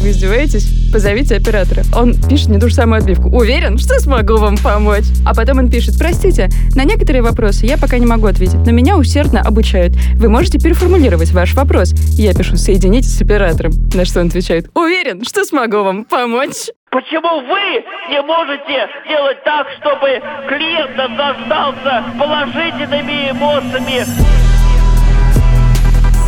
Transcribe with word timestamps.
Вы 0.00 0.10
издеваетесь? 0.10 0.66
Позовите 0.92 1.36
оператора. 1.36 1.82
Он 1.94 2.14
пишет 2.14 2.48
мне 2.48 2.58
ту 2.58 2.68
же 2.68 2.74
самую 2.74 3.00
отбивку. 3.00 3.28
Уверен, 3.28 3.76
что 3.76 4.00
смогу 4.00 4.38
вам 4.38 4.56
помочь. 4.56 5.04
А 5.26 5.34
потом 5.34 5.58
он 5.58 5.70
пишет, 5.70 5.96
простите, 5.98 6.48
на 6.74 6.84
некоторые 6.84 7.20
вопросы 7.20 7.66
я 7.66 7.76
пока 7.76 7.98
не 7.98 8.06
могу 8.06 8.26
ответить, 8.26 8.58
но 8.64 8.72
меня 8.72 8.96
усердно 8.96 9.42
обучают. 9.42 9.94
Вы 10.14 10.30
можете 10.30 10.58
переформулировать 10.58 11.32
ваш 11.32 11.54
вопрос. 11.54 11.92
Я 12.16 12.32
пишу, 12.32 12.56
соединитесь 12.56 13.14
с 13.14 13.20
оператором. 13.20 13.72
На 13.94 14.06
что 14.06 14.20
он 14.20 14.28
отвечает, 14.28 14.70
уверен, 14.74 15.22
что 15.22 15.44
смогу 15.44 15.82
вам 15.82 16.04
помочь. 16.04 16.70
Почему 16.90 17.42
вы 17.42 17.84
не 18.10 18.22
можете 18.22 18.88
сделать 19.04 19.44
так, 19.44 19.66
чтобы 19.80 20.20
клиент 20.48 20.96
наслаждался 20.96 22.04
положительными 22.18 23.30
эмоциями? 23.30 24.39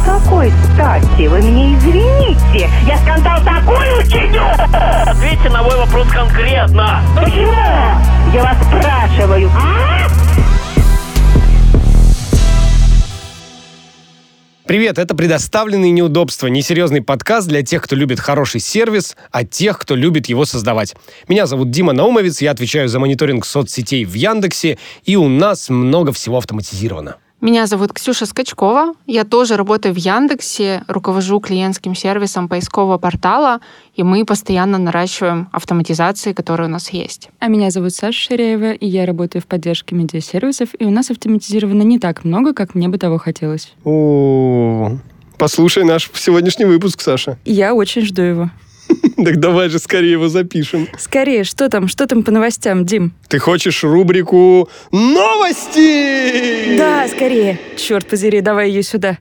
С 0.03 0.05
какой 0.05 0.51
стати 0.75 1.29
вы 1.29 1.39
мне 1.39 1.77
извините? 1.77 2.69
Я 2.89 2.99
скандал 2.99 3.39
такой 3.45 4.01
учиню! 4.01 4.43
Ответьте 5.07 5.49
на 5.49 5.63
мой 5.63 5.77
вопрос 5.77 6.09
конкретно. 6.09 7.03
Почему? 7.15 7.53
Я 8.35 8.43
вас 8.43 8.57
спрашиваю, 8.67 9.49
а? 9.55 10.09
Привет, 14.67 14.99
это 14.99 15.15
«Предоставленные 15.15 15.93
неудобства»— 15.93 16.47
несерьезный 16.49 17.03
подкаст 17.03 17.47
для 17.47 17.63
тех, 17.63 17.83
кто 17.83 17.95
любит 17.95 18.19
хороший 18.19 18.61
сервис, 18.61 19.17
а 19.31 19.45
тех, 19.45 19.79
кто 19.79 19.95
любит 19.95 20.27
его 20.27 20.45
создавать. 20.47 20.97
Меня 21.29 21.47
зовут 21.47 21.71
Дима 21.71 21.93
Наумовец, 21.93 22.41
я 22.41 22.51
отвечаю 22.51 22.89
за 22.89 22.99
мониторинг 22.99 23.45
соцсетей 23.45 24.05
в 24.05 24.15
Яндексе, 24.15 24.79
и 25.05 25.15
у 25.15 25.29
нас 25.29 25.69
много 25.69 26.13
всего 26.13 26.39
автоматизировано. 26.39 27.19
Меня 27.43 27.67
зовут 27.67 27.93
Ксюша 27.93 28.25
Скачкова. 28.25 28.95
Я 29.09 29.25
тоже 29.25 29.57
работаю 29.57 29.93
в 29.93 29.97
Яндексе, 29.97 30.85
руковожу 30.87 31.41
клиентским 31.41 31.97
сервисом 31.97 32.49
поискового 32.49 32.99
портала, 32.99 33.61
и 33.97 34.05
мы 34.05 34.25
постоянно 34.25 34.79
наращиваем 34.79 35.49
автоматизации, 35.51 36.35
которые 36.35 36.69
у 36.69 36.71
нас 36.71 36.91
есть. 36.91 37.31
А 37.41 37.49
меня 37.49 37.73
зовут 37.73 37.95
Саша 37.95 38.17
Ширяева, 38.17 38.75
и 38.75 38.87
я 38.87 39.07
работаю 39.07 39.43
в 39.43 39.49
поддержке 39.49 39.97
медиасервисов, 39.97 40.69
и 40.79 40.85
у 40.85 40.91
нас 40.91 41.11
автоматизировано 41.11 41.83
не 41.83 41.99
так 41.99 42.23
много, 42.23 42.55
как 42.55 42.77
мне 42.77 42.89
бы 42.89 42.97
того 42.97 43.19
хотелось. 43.19 43.75
О, 43.85 44.93
послушай 45.37 45.83
наш 45.83 46.13
сегодняшний 46.15 46.67
выпуск, 46.67 47.01
Саша. 47.01 47.39
Я 47.45 47.75
очень 47.75 48.03
жду 48.03 48.23
его. 48.23 48.51
Так 49.25 49.39
давай 49.39 49.69
же 49.69 49.79
скорее 49.79 50.13
его 50.13 50.29
запишем. 50.29 50.89
Скорее, 50.99 51.45
что 51.45 51.69
там, 51.69 51.89
что 51.89 52.07
там 52.07 52.23
по 52.23 52.31
новостям, 52.31 52.85
Дим? 52.85 53.13
Ты 53.29 53.39
хочешь 53.39 53.85
рубрику 53.85 54.69
«Новости»? 54.91 56.77
Да, 56.77 57.07
скорее. 57.09 57.59
Черт 57.77 58.07
подери, 58.07 58.41
давай 58.41 58.69
ее 58.69 58.83
сюда. 58.83 59.19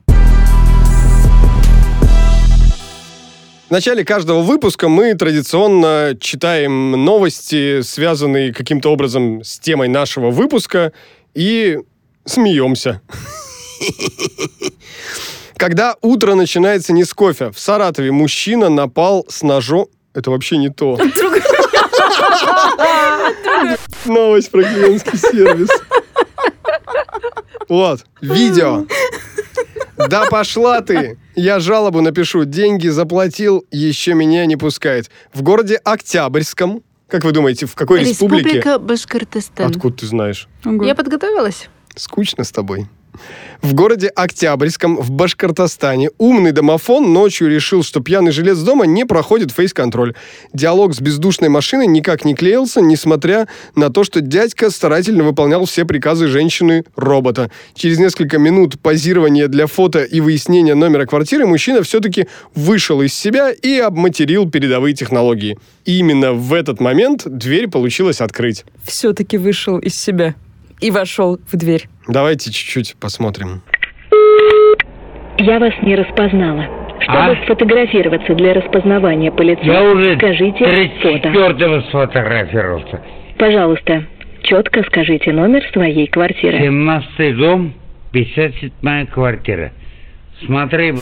В 3.68 3.74
начале 3.74 4.04
каждого 4.04 4.42
выпуска 4.42 4.88
мы 4.88 5.14
традиционно 5.14 6.14
читаем 6.20 6.90
новости, 6.90 7.80
связанные 7.80 8.52
каким-то 8.52 8.90
образом 8.92 9.42
с 9.42 9.58
темой 9.58 9.88
нашего 9.88 10.30
выпуска, 10.30 10.92
и 11.32 11.78
смеемся. 12.26 13.00
Когда 15.62 15.94
утро 16.00 16.34
начинается 16.34 16.92
не 16.92 17.04
с 17.04 17.14
кофе, 17.14 17.52
в 17.52 17.58
Саратове 17.60 18.10
мужчина 18.10 18.68
напал 18.68 19.24
с 19.28 19.44
ножом... 19.44 19.86
Это 20.12 20.32
вообще 20.32 20.56
не 20.56 20.70
то. 20.70 20.98
Новость 24.04 24.50
про 24.50 24.64
клиентский 24.64 25.16
сервис. 25.16 25.68
Вот, 27.68 28.04
видео. 28.20 28.86
Да 29.96 30.24
пошла 30.28 30.80
ты! 30.80 31.16
Я 31.36 31.60
жалобу 31.60 32.00
напишу. 32.00 32.44
Деньги 32.44 32.88
заплатил, 32.88 33.64
еще 33.70 34.14
меня 34.14 34.46
не 34.46 34.56
пускает. 34.56 35.12
В 35.32 35.42
городе 35.42 35.76
Октябрьском. 35.84 36.82
Как 37.06 37.22
вы 37.22 37.30
думаете, 37.30 37.66
в 37.66 37.76
какой 37.76 38.00
республике? 38.00 38.48
Республика 38.48 38.80
Башкортостан. 38.80 39.70
Откуда 39.70 39.96
ты 39.96 40.06
знаешь? 40.06 40.48
Я 40.64 40.96
подготовилась. 40.96 41.68
Скучно 41.94 42.42
с 42.42 42.50
тобой. 42.50 42.88
В 43.60 43.74
городе 43.74 44.08
Октябрьском 44.08 44.96
в 44.96 45.10
Башкортостане 45.10 46.10
умный 46.18 46.52
домофон 46.52 47.12
ночью 47.12 47.48
решил, 47.48 47.82
что 47.82 48.00
пьяный 48.00 48.32
жилец 48.32 48.58
дома 48.58 48.86
не 48.86 49.04
проходит 49.04 49.52
фейс-контроль. 49.52 50.14
Диалог 50.52 50.94
с 50.94 51.00
бездушной 51.00 51.48
машиной 51.48 51.86
никак 51.86 52.24
не 52.24 52.34
клеился, 52.34 52.80
несмотря 52.80 53.46
на 53.76 53.90
то, 53.90 54.02
что 54.02 54.20
дядька 54.20 54.70
старательно 54.70 55.22
выполнял 55.22 55.64
все 55.64 55.84
приказы 55.84 56.26
женщины-робота. 56.26 57.50
Через 57.74 57.98
несколько 57.98 58.38
минут 58.38 58.80
позирования 58.80 59.48
для 59.48 59.66
фото 59.66 60.02
и 60.02 60.20
выяснения 60.20 60.74
номера 60.74 61.06
квартиры 61.06 61.46
мужчина 61.46 61.82
все-таки 61.82 62.26
вышел 62.54 63.00
из 63.02 63.14
себя 63.14 63.52
и 63.52 63.78
обматерил 63.78 64.50
передовые 64.50 64.94
технологии. 64.94 65.58
И 65.84 65.98
именно 65.98 66.32
в 66.32 66.52
этот 66.52 66.80
момент 66.80 67.22
дверь 67.26 67.68
получилось 67.68 68.20
открыть. 68.20 68.64
Все-таки 68.84 69.38
вышел 69.38 69.78
из 69.78 69.94
себя 69.94 70.34
и 70.82 70.90
вошел 70.90 71.38
в 71.50 71.56
дверь. 71.56 71.84
Давайте 72.08 72.50
чуть-чуть 72.52 72.96
посмотрим. 73.00 73.62
Я 75.38 75.58
вас 75.58 75.72
не 75.82 75.96
распознала. 75.96 76.66
Чтобы 77.00 77.18
А? 77.18 77.36
сфотографироваться 77.44 78.34
для 78.34 78.54
распознавания 78.54 79.32
по 79.32 79.42
лицу, 79.42 79.62
Я 79.64 79.82
уже 79.82 80.16
скажите 80.16 80.64
фото. 81.02 81.28
34-го 81.30 81.80
сфотографировался. 81.88 83.02
Пожалуйста, 83.38 84.04
четко 84.42 84.84
скажите 84.84 85.32
номер 85.32 85.62
своей 85.72 86.06
квартиры. 86.06 86.58
17 86.58 87.36
дом, 87.36 87.74
57 88.12 89.06
квартира. 89.06 89.72
Смотри, 90.46 90.94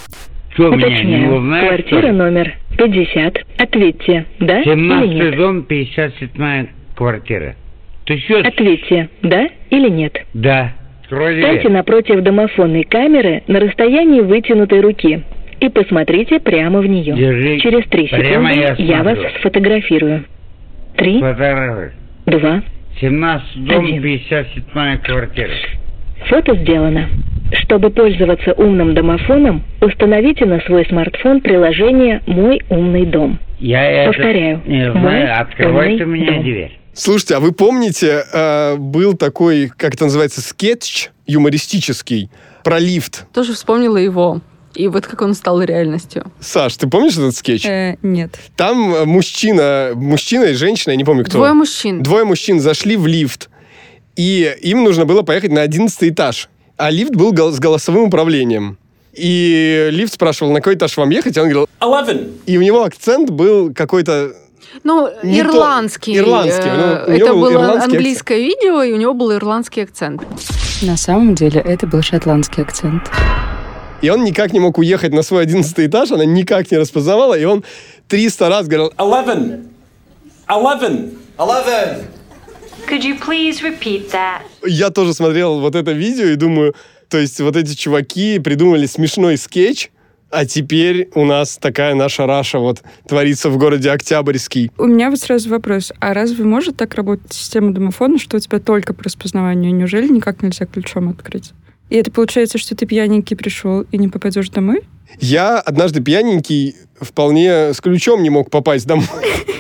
что 0.55 0.69
меня 0.71 0.89
не 0.89 0.95
Уточняю, 0.95 1.35
узнаешь? 1.37 1.69
квартира 1.69 2.13
номер 2.13 2.55
50. 2.79 3.39
Ответьте, 3.59 4.27
да 4.39 4.61
или 4.63 4.71
17 4.71 5.11
нет? 5.11 5.37
дом, 5.37 5.63
57 5.65 6.67
квартира. 6.97 7.57
Ты 8.11 8.19
что? 8.19 8.39
Ответьте, 8.41 9.09
да 9.23 9.49
или 9.71 9.89
нет. 9.89 10.21
Да. 10.35 10.73
Вроде 11.09 11.43
Встаньте 11.43 11.69
напротив 11.69 12.23
домофонной 12.25 12.83
камеры 12.83 13.45
на 13.47 13.61
расстоянии 13.61 14.21
вытянутой 14.21 14.81
руки 14.81 15.23
и 15.61 15.69
посмотрите 15.69 16.41
прямо 16.41 16.81
в 16.81 16.87
нее. 16.87 17.15
Держи. 17.15 17.61
Через 17.61 17.87
три 17.87 18.09
Прямо 18.09 18.53
секунды 18.53 18.83
я 18.83 18.97
я 18.97 19.03
вас 19.05 19.17
сфотографирую. 19.39 20.25
Три, 20.97 21.21
Фотография. 21.21 21.93
два, 22.27 22.63
17 23.01 23.65
дом, 23.65 23.85
Один. 23.85 24.03
57 24.03 24.99
квартира. 25.05 25.51
Фото 26.27 26.57
сделано. 26.57 27.07
Чтобы 27.53 27.91
пользоваться 27.91 28.55
умным 28.55 28.93
домофоном, 28.93 29.63
установите 29.81 30.47
на 30.47 30.59
свой 30.63 30.85
смартфон 30.87 31.43
приложение 31.43 32.23
«Мой 32.27 32.61
умный 32.71 33.07
дом». 33.07 33.39
Я 33.61 34.07
Повторяю. 34.07 34.63
не 34.67 34.91
знаю, 34.91 35.41
открывай 35.41 35.97
ты 35.97 36.07
меня 36.07 36.33
дом. 36.33 36.43
дверь. 36.43 36.80
Слушайте, 36.95 37.37
а 37.37 37.41
вы 37.41 37.53
помните, 37.53 38.25
э, 38.33 38.77
был 38.77 39.15
такой, 39.15 39.71
как 39.77 39.95
это 39.95 40.05
называется, 40.05 40.41
скетч 40.41 41.11
юмористический 41.27 42.31
про 42.65 42.79
лифт? 42.79 43.27
Тоже 43.33 43.55
вспомнила 43.55 43.97
его. 43.97 44.41
И 44.75 44.87
вот 44.87 45.07
как 45.07 45.23
он 45.23 45.35
стал 45.35 45.63
реальностью. 45.63 46.31
Саш, 46.41 46.77
ты 46.77 46.89
помнишь 46.89 47.15
этот 47.15 47.35
скетч? 47.37 47.65
Э, 47.67 47.97
нет. 48.03 48.39
Там 48.57 48.95
э, 48.95 49.05
мужчина, 49.05 49.93
мужчина 49.95 50.45
и 50.45 50.55
женщина, 50.55 50.93
я 50.93 50.97
не 50.97 51.05
помню 51.05 51.25
кто. 51.25 51.39
Двое 51.39 51.53
мужчин. 51.55 52.03
Двое 52.03 52.25
мужчин 52.25 52.61
зашли 52.61 52.97
в 52.97 53.07
лифт, 53.07 53.51
и 54.17 54.55
им 54.63 54.85
нужно 54.85 55.07
было 55.07 55.23
поехать 55.23 55.51
на 55.53 55.63
11 55.63 55.99
этаж. 56.11 56.49
А 56.77 56.91
лифт 56.91 57.15
был 57.15 57.33
гол- 57.33 57.53
с 57.53 57.59
голосовым 57.59 58.05
управлением. 58.05 58.79
И 59.13 59.89
лифт 59.91 60.15
спрашивал, 60.15 60.53
на 60.53 60.61
какой 60.61 60.77
этаж 60.77 60.97
вам 60.97 61.11
ехать, 61.11 61.37
и 61.37 61.41
он 61.41 61.49
говорил... 61.49 61.69
11. 61.81 62.29
И 62.47 62.57
у 62.57 62.63
него 62.63 62.85
акцент 62.85 63.31
был 63.31 63.75
какой-то... 63.75 64.33
Ну, 64.85 65.09
Не 65.23 65.43
то. 65.43 65.49
ирландский. 65.51 66.17
Ирландский, 66.17 66.69
Э, 66.69 67.05
ну, 67.09 67.15
Это 67.15 67.27
был 67.33 67.41
было 67.41 67.53
ирландский 67.53 67.93
английское 67.97 68.39
видео, 68.39 68.83
и 68.83 68.93
у 68.93 68.97
него 68.97 69.15
был 69.15 69.33
ирландский 69.35 69.83
акцент. 69.83 70.23
На 70.83 70.97
самом 70.97 71.35
деле 71.35 71.61
это 71.61 71.87
был 71.87 72.03
шотландский 72.03 72.63
акцент. 72.63 73.11
И 74.03 74.09
он 74.09 74.25
никак 74.25 74.53
не 74.53 74.61
мог 74.61 74.79
уехать 74.79 75.13
на 75.13 75.23
свой 75.23 75.43
11 75.43 75.79
этаж, 75.87 76.11
она 76.11 76.25
никак 76.25 76.71
не 76.71 76.79
распознавала, 76.79 77.35
и 77.39 77.45
он 77.45 77.65
300 78.09 78.49
раз 78.49 78.67
говорил 78.67 78.93
11. 78.97 79.61
11. 81.37 82.05
Could 82.89 83.05
you 83.05 83.19
please 83.21 83.61
repeat 83.63 84.11
that? 84.13 84.41
Я 84.67 84.91
тоже 84.91 85.15
смотрел 85.15 85.61
вот 85.61 85.75
это 85.75 85.93
видео 85.93 86.27
и 86.27 86.35
думаю, 86.37 86.75
то 87.09 87.19
есть 87.19 87.41
вот 87.41 87.57
эти 87.57 87.75
чуваки 87.75 88.39
придумали 88.39 88.87
смешной 88.87 89.37
скетч, 89.37 89.91
а 90.31 90.47
теперь 90.47 91.09
у 91.15 91.25
нас 91.25 91.59
такая 91.59 91.95
наша 91.95 92.27
Раша 92.27 92.59
вот 92.59 92.83
творится 93.07 93.51
в 93.51 93.59
городе 93.59 93.91
Октябрьский. 93.91 94.71
У 94.79 94.87
меня 94.87 95.11
вот 95.11 95.21
сразу 95.21 95.51
вопрос. 95.51 95.93
А 96.01 96.15
разве 96.15 96.45
может 96.45 96.77
так 96.77 96.95
работать 96.95 97.33
система 97.33 97.73
домофона, 97.73 98.19
что 98.19 98.37
у 98.37 98.41
тебя 98.41 98.59
только 98.59 98.95
по 98.95 99.05
распознаванию? 99.05 99.75
Неужели 99.75 100.09
никак 100.09 100.43
нельзя 100.43 100.67
ключом 100.67 101.09
открыть? 101.09 101.53
И 101.89 101.97
это 101.97 102.11
получается, 102.11 102.59
что 102.59 102.77
ты 102.77 102.87
пьяненький 102.87 103.37
пришел 103.37 103.83
и 103.91 103.99
не 103.99 104.09
попадешь 104.09 104.49
домой? 104.51 104.83
Я 105.19 105.59
однажды 105.59 106.01
пьяненький 106.01 106.77
вполне 107.01 107.75
с 107.75 107.81
ключом 107.81 108.23
не 108.23 108.31
мог 108.31 108.51
попасть 108.51 108.87
домой. 108.87 109.07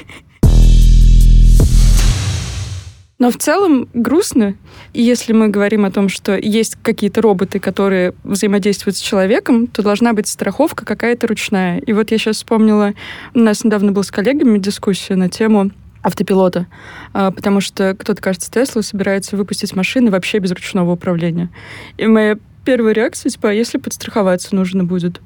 Но 3.20 3.30
в 3.30 3.36
целом 3.36 3.86
грустно. 3.92 4.54
И 4.94 5.02
если 5.02 5.34
мы 5.34 5.48
говорим 5.48 5.84
о 5.84 5.90
том, 5.90 6.08
что 6.08 6.36
есть 6.36 6.76
какие-то 6.82 7.20
роботы, 7.20 7.60
которые 7.60 8.14
взаимодействуют 8.24 8.96
с 8.96 9.00
человеком, 9.00 9.66
то 9.66 9.82
должна 9.82 10.14
быть 10.14 10.26
страховка 10.26 10.86
какая-то 10.86 11.26
ручная. 11.26 11.80
И 11.80 11.92
вот 11.92 12.10
я 12.10 12.18
сейчас 12.18 12.36
вспомнила, 12.36 12.94
у 13.34 13.38
нас 13.38 13.62
недавно 13.62 13.92
был 13.92 14.04
с 14.04 14.10
коллегами 14.10 14.58
дискуссия 14.58 15.16
на 15.16 15.28
тему 15.28 15.70
автопилота, 16.02 16.66
а, 17.12 17.30
потому 17.30 17.60
что 17.60 17.94
кто-то, 17.98 18.22
кажется, 18.22 18.50
Тесла 18.50 18.80
собирается 18.80 19.36
выпустить 19.36 19.76
машины 19.76 20.10
вообще 20.10 20.38
без 20.38 20.52
ручного 20.52 20.92
управления. 20.92 21.50
И 21.98 22.06
моя 22.06 22.38
первая 22.64 22.94
реакция, 22.94 23.28
типа, 23.28 23.50
а 23.50 23.52
если 23.52 23.76
подстраховаться 23.76 24.56
нужно 24.56 24.84
будет? 24.84 25.20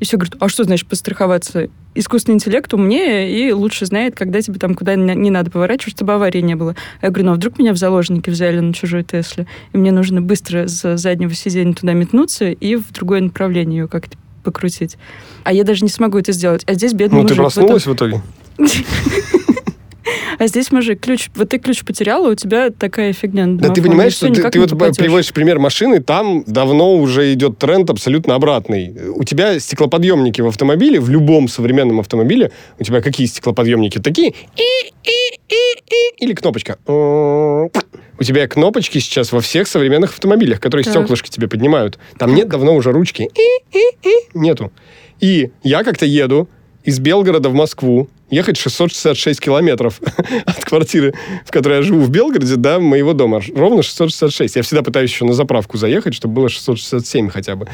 И 0.00 0.04
все 0.04 0.16
говорят, 0.16 0.36
а 0.40 0.48
что 0.48 0.64
значит 0.64 0.88
подстраховаться? 0.88 1.68
Искусственный 1.94 2.36
интеллект 2.36 2.72
умнее 2.72 3.30
и 3.30 3.52
лучше 3.52 3.84
знает, 3.84 4.14
когда 4.16 4.40
тебе 4.40 4.58
там 4.58 4.74
куда 4.74 4.94
не, 4.94 5.30
надо 5.30 5.50
поворачивать, 5.50 5.94
чтобы 5.96 6.14
аварии 6.14 6.40
не 6.40 6.54
было. 6.54 6.74
Я 7.02 7.10
говорю, 7.10 7.26
ну 7.26 7.32
а 7.32 7.34
вдруг 7.34 7.58
меня 7.58 7.72
в 7.72 7.76
заложники 7.76 8.30
взяли 8.30 8.60
на 8.60 8.72
чужой 8.72 9.02
Тесле, 9.04 9.46
и 9.72 9.76
мне 9.78 9.92
нужно 9.92 10.22
быстро 10.22 10.68
с 10.68 10.96
заднего 10.96 11.34
сиденья 11.34 11.74
туда 11.74 11.92
метнуться 11.92 12.50
и 12.50 12.76
в 12.76 12.90
другое 12.92 13.20
направление 13.20 13.80
ее 13.80 13.88
как-то 13.88 14.16
покрутить. 14.42 14.96
А 15.44 15.52
я 15.52 15.64
даже 15.64 15.84
не 15.84 15.90
смогу 15.90 16.18
это 16.18 16.32
сделать. 16.32 16.62
А 16.66 16.72
здесь 16.74 16.94
бедный 16.94 17.22
Ну, 17.22 17.28
ты 17.28 17.34
мужик. 17.34 17.52
этом- 17.52 17.66
проснулась 17.66 17.86
в 17.86 17.94
итоге? 17.94 18.22
А 20.40 20.46
здесь, 20.46 20.72
мужик, 20.72 21.00
ключ... 21.00 21.28
Вот 21.34 21.50
ты 21.50 21.58
ключ 21.58 21.84
потеряла, 21.84 22.30
у 22.30 22.34
тебя 22.34 22.70
такая 22.70 23.12
фигня 23.12 23.44
Да 23.46 23.68
ты 23.68 23.82
понимаешь, 23.82 24.14
что 24.14 24.32
ты, 24.32 24.48
ты 24.48 24.58
вот 24.58 24.70
попадешь. 24.70 24.96
приводишь 24.96 25.34
пример 25.34 25.58
машины, 25.58 26.00
там 26.00 26.44
давно 26.46 26.96
уже 26.96 27.34
идет 27.34 27.58
тренд 27.58 27.90
абсолютно 27.90 28.36
обратный. 28.36 29.10
У 29.14 29.22
тебя 29.24 29.60
стеклоподъемники 29.60 30.40
в 30.40 30.46
автомобиле, 30.46 30.98
в 30.98 31.10
любом 31.10 31.46
современном 31.46 32.00
автомобиле, 32.00 32.52
у 32.78 32.84
тебя 32.84 33.02
какие 33.02 33.26
стеклоподъемники? 33.26 33.98
Такие 33.98 34.32
или 36.16 36.32
кнопочка. 36.32 36.78
У 36.86 38.22
тебя 38.22 38.48
кнопочки 38.48 38.96
сейчас 38.96 39.32
во 39.32 39.42
всех 39.42 39.68
современных 39.68 40.12
автомобилях, 40.12 40.58
которые 40.58 40.84
Так. 40.84 40.94
стеклышки 40.94 41.28
тебе 41.28 41.48
поднимают. 41.48 41.98
Там 42.18 42.34
нет 42.34 42.48
давно 42.48 42.74
уже 42.74 42.92
ручки. 42.92 43.28
Нету. 44.32 44.72
И 45.20 45.50
я 45.62 45.84
как-то 45.84 46.06
еду 46.06 46.48
из 46.82 46.98
Белгорода 46.98 47.50
в 47.50 47.54
Москву, 47.54 48.08
ехать 48.30 48.56
666 48.56 49.40
километров 49.40 50.00
от 50.46 50.64
квартиры, 50.64 51.14
в 51.44 51.50
которой 51.50 51.78
я 51.78 51.82
живу 51.82 52.00
в 52.00 52.10
Белгороде, 52.10 52.56
до 52.56 52.80
моего 52.80 53.12
дома. 53.12 53.40
Ровно 53.54 53.82
666. 53.82 54.56
Я 54.56 54.62
всегда 54.62 54.82
пытаюсь 54.82 55.10
еще 55.10 55.24
на 55.24 55.32
заправку 55.32 55.76
заехать, 55.76 56.14
чтобы 56.14 56.34
было 56.34 56.48
667 56.48 57.28
хотя 57.28 57.56
бы. 57.56 57.68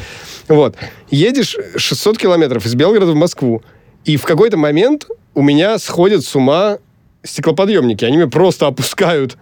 Вот. 0.49 0.77
Едешь 1.11 1.57
600 1.77 2.19
километров 2.19 2.67
из 2.67 2.75
Белгорода 2.75 3.13
в 3.13 3.17
Москву, 3.17 3.63
и 4.05 4.17
в 4.17 4.23
какой-то 4.23 4.57
момент 4.57 5.07
у 5.35 5.43
меня 5.43 5.79
сходят 5.79 6.25
с 6.25 6.35
ума 6.35 6.79
стеклоподъемники. 7.23 8.05
Они 8.05 8.17
мне 8.17 8.29
просто 8.29 8.67
опускают 8.67 9.37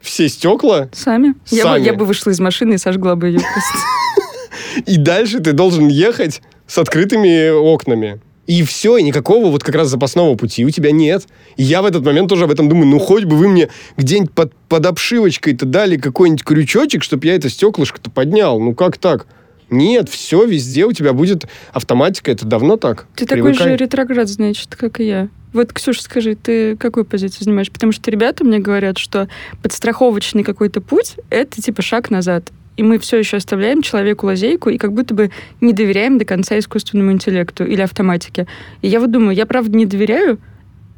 все 0.00 0.28
стекла, 0.28 0.88
Сами? 0.92 1.34
Я, 1.46 1.64
бы, 1.64 1.68
Сами. 1.70 1.84
я 1.84 1.94
бы 1.94 2.04
вышла 2.04 2.30
из 2.30 2.38
машины 2.38 2.74
и 2.74 2.78
сожгла 2.78 3.16
бы 3.16 3.28
ее 3.28 3.40
просто. 3.40 4.84
и 4.90 4.96
дальше 4.98 5.40
ты 5.40 5.52
должен 5.52 5.88
ехать 5.88 6.42
с 6.66 6.78
открытыми 6.78 7.50
окнами. 7.50 8.20
И 8.46 8.62
все, 8.62 8.98
и 8.98 9.02
никакого 9.02 9.50
вот 9.50 9.64
как 9.64 9.74
раз 9.74 9.88
запасного 9.88 10.34
пути 10.34 10.64
у 10.64 10.70
тебя 10.70 10.90
нет. 10.90 11.26
И 11.56 11.62
я 11.62 11.82
в 11.82 11.86
этот 11.86 12.04
момент 12.04 12.28
тоже 12.28 12.44
об 12.44 12.50
этом 12.50 12.68
думаю, 12.68 12.86
ну 12.86 12.98
хоть 12.98 13.24
бы 13.24 13.36
вы 13.36 13.48
мне 13.48 13.70
где-нибудь 13.96 14.32
под, 14.32 14.54
под 14.68 14.86
обшивочкой-то 14.86 15.64
дали 15.64 15.96
какой-нибудь 15.96 16.44
крючочек, 16.44 17.02
чтобы 17.02 17.26
я 17.26 17.34
это 17.34 17.48
стеклышко-то 17.48 18.10
поднял. 18.10 18.60
Ну 18.60 18.74
как 18.74 18.98
так? 18.98 19.26
Нет, 19.70 20.08
все, 20.08 20.44
везде 20.44 20.84
у 20.84 20.92
тебя 20.92 21.14
будет 21.14 21.46
автоматика, 21.72 22.30
это 22.30 22.44
давно 22.44 22.76
так. 22.76 23.06
Ты 23.16 23.24
такой 23.24 23.54
же 23.54 23.60
Привыкай. 23.60 23.76
ретроград, 23.76 24.28
значит, 24.28 24.76
как 24.76 25.00
и 25.00 25.06
я. 25.06 25.28
Вот, 25.54 25.72
Ксюша, 25.72 26.02
скажи, 26.02 26.34
ты 26.34 26.76
какую 26.76 27.04
позицию 27.04 27.44
занимаешь? 27.44 27.70
Потому 27.70 27.92
что 27.92 28.10
ребята 28.10 28.44
мне 28.44 28.58
говорят, 28.58 28.98
что 28.98 29.28
подстраховочный 29.62 30.44
какой-то 30.44 30.80
путь— 30.80 31.14
это 31.30 31.62
типа 31.62 31.80
шаг 31.80 32.10
назад. 32.10 32.50
И 32.76 32.82
мы 32.82 32.98
все 32.98 33.18
еще 33.18 33.36
оставляем 33.36 33.82
человеку 33.82 34.26
лазейку 34.26 34.70
и 34.70 34.78
как 34.78 34.92
будто 34.92 35.14
бы 35.14 35.30
не 35.60 35.72
доверяем 35.72 36.18
до 36.18 36.24
конца 36.24 36.58
искусственному 36.58 37.12
интеллекту 37.12 37.64
или 37.64 37.80
автоматике. 37.80 38.46
И 38.82 38.88
я 38.88 39.00
вот 39.00 39.10
думаю, 39.10 39.36
я 39.36 39.46
правда 39.46 39.76
не 39.76 39.86
доверяю 39.86 40.38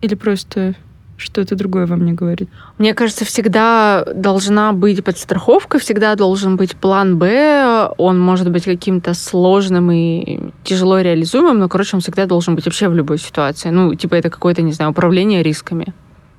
или 0.01 0.15
просто 0.15 0.75
что-то 1.17 1.57
другое 1.57 1.87
во 1.87 1.97
мне 1.97 2.13
говорит? 2.13 2.49
Мне 2.79 2.95
кажется, 2.95 3.25
всегда 3.25 4.05
должна 4.15 4.73
быть 4.73 5.03
подстраховка, 5.03 5.79
всегда 5.79 6.15
должен 6.15 6.57
быть 6.57 6.77
план 6.77 7.19
Б. 7.19 7.91
Он 7.97 8.19
может 8.21 8.51
быть 8.51 8.65
каким-то 8.65 9.15
сложным 9.15 9.91
и 9.91 10.51
тяжело 10.65 11.01
реализуемым, 11.01 11.59
но, 11.59 11.69
короче, 11.69 11.97
он 11.97 12.01
всегда 12.01 12.27
должен 12.27 12.55
быть 12.55 12.67
вообще 12.67 12.89
в 12.89 12.95
любой 12.95 13.19
ситуации. 13.19 13.71
Ну, 13.71 13.95
типа 13.95 14.15
это 14.15 14.31
какое-то, 14.31 14.63
не 14.63 14.73
знаю, 14.73 14.91
управление 14.91 15.43
рисками. 15.43 15.95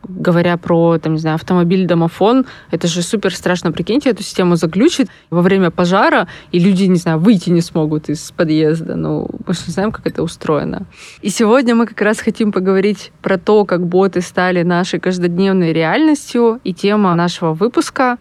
Говоря 0.08 0.58
про, 0.58 0.98
там, 0.98 1.14
не 1.14 1.20
знаю, 1.20 1.36
автомобиль-домофон, 1.36 2.46
это 2.72 2.88
же 2.88 3.02
супер 3.02 3.34
страшно. 3.36 3.72
Прикиньте, 3.72 4.10
эту 4.10 4.24
систему 4.24 4.56
заключит 4.56 5.10
во 5.30 5.42
время 5.42 5.72
пожара, 5.72 6.28
и 6.52 6.60
люди, 6.60 6.86
не 6.86 6.98
знаю, 6.98 7.20
выйти 7.20 7.50
не 7.50 7.62
смогут 7.62 8.10
из 8.10 8.32
подъезда. 8.32 8.96
Ну, 8.96 9.30
мы 9.46 9.54
же 9.54 9.60
не 9.68 9.74
знаем, 9.74 9.92
как 9.92 10.08
это 10.08 10.24
устроено. 10.24 10.86
И 11.22 11.30
сегодня 11.30 11.76
мы 11.76 11.86
как 11.86 12.02
раз 12.02 12.20
хотим 12.20 12.52
поговорить 12.52 13.12
про 13.22 13.38
то, 13.38 13.66
как 13.66 13.86
боты 13.86 14.22
стали 14.22 14.64
нашей 14.64 15.00
каждодневной 15.00 15.74
реальностью. 15.74 16.60
И 16.64 16.74
тема 16.74 17.16
нашего 17.16 17.54
выпуска 17.54 18.18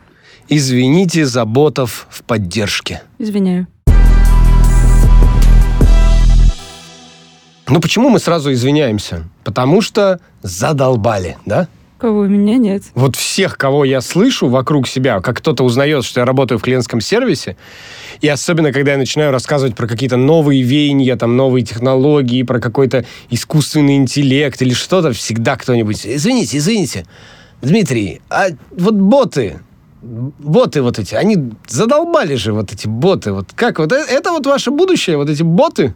Извините 0.49 1.27
за 1.27 1.45
ботов 1.45 2.07
в 2.09 2.23
поддержке. 2.23 3.03
Извиняю. 3.19 3.67
Ну 7.69 7.81
почему 7.81 8.11
мы 8.11 8.21
сразу 8.21 8.53
извиняемся? 8.53 9.25
Потому 9.43 9.81
что 9.81 10.21
задолбали, 10.43 11.37
да? 11.47 11.67
Кого 11.99 12.21
у 12.21 12.27
меня 12.27 12.59
нет. 12.59 12.83
вот 12.95 13.17
всех, 13.17 13.57
кого 13.57 13.85
я 13.85 14.03
слышу 14.03 14.49
вокруг 14.49 14.87
себя, 14.87 15.21
как 15.21 15.39
кто-то 15.39 15.65
узнает, 15.65 16.05
что 16.05 16.21
я 16.21 16.27
работаю 16.27 16.59
в 16.59 16.63
клиентском 16.63 17.01
сервисе, 17.01 17.57
и 18.21 18.29
особенно, 18.29 18.71
когда 18.73 18.93
я 18.93 18.99
начинаю 18.99 19.33
рассказывать 19.33 19.75
про 19.75 19.87
какие-то 19.87 20.19
новые 20.19 20.63
веяния, 20.63 21.17
там, 21.17 21.37
новые 21.37 21.65
технологии, 21.65 22.43
про 22.43 22.61
какой-то 22.61 23.07
искусственный 23.31 23.97
интеллект 23.97 24.61
или 24.61 24.75
что-то, 24.75 25.13
всегда 25.13 25.57
кто-нибудь, 25.57 26.07
извините, 26.07 26.59
извините, 26.59 27.07
Дмитрий, 27.63 28.21
а 28.29 28.49
вот 28.77 28.95
боты, 28.95 29.61
боты 30.03 30.83
вот 30.83 30.99
эти, 30.99 31.15
они 31.15 31.53
задолбали 31.67 32.35
же 32.35 32.53
вот 32.53 32.73
эти 32.73 32.87
боты, 32.87 33.33
вот 33.33 33.49
как 33.55 33.79
вот, 33.79 33.93
э- 33.93 34.05
это 34.09 34.33
вот 34.33 34.47
ваше 34.47 34.71
будущее, 34.71 35.17
вот 35.17 35.31
эти 35.31 35.43
боты? 35.43 35.95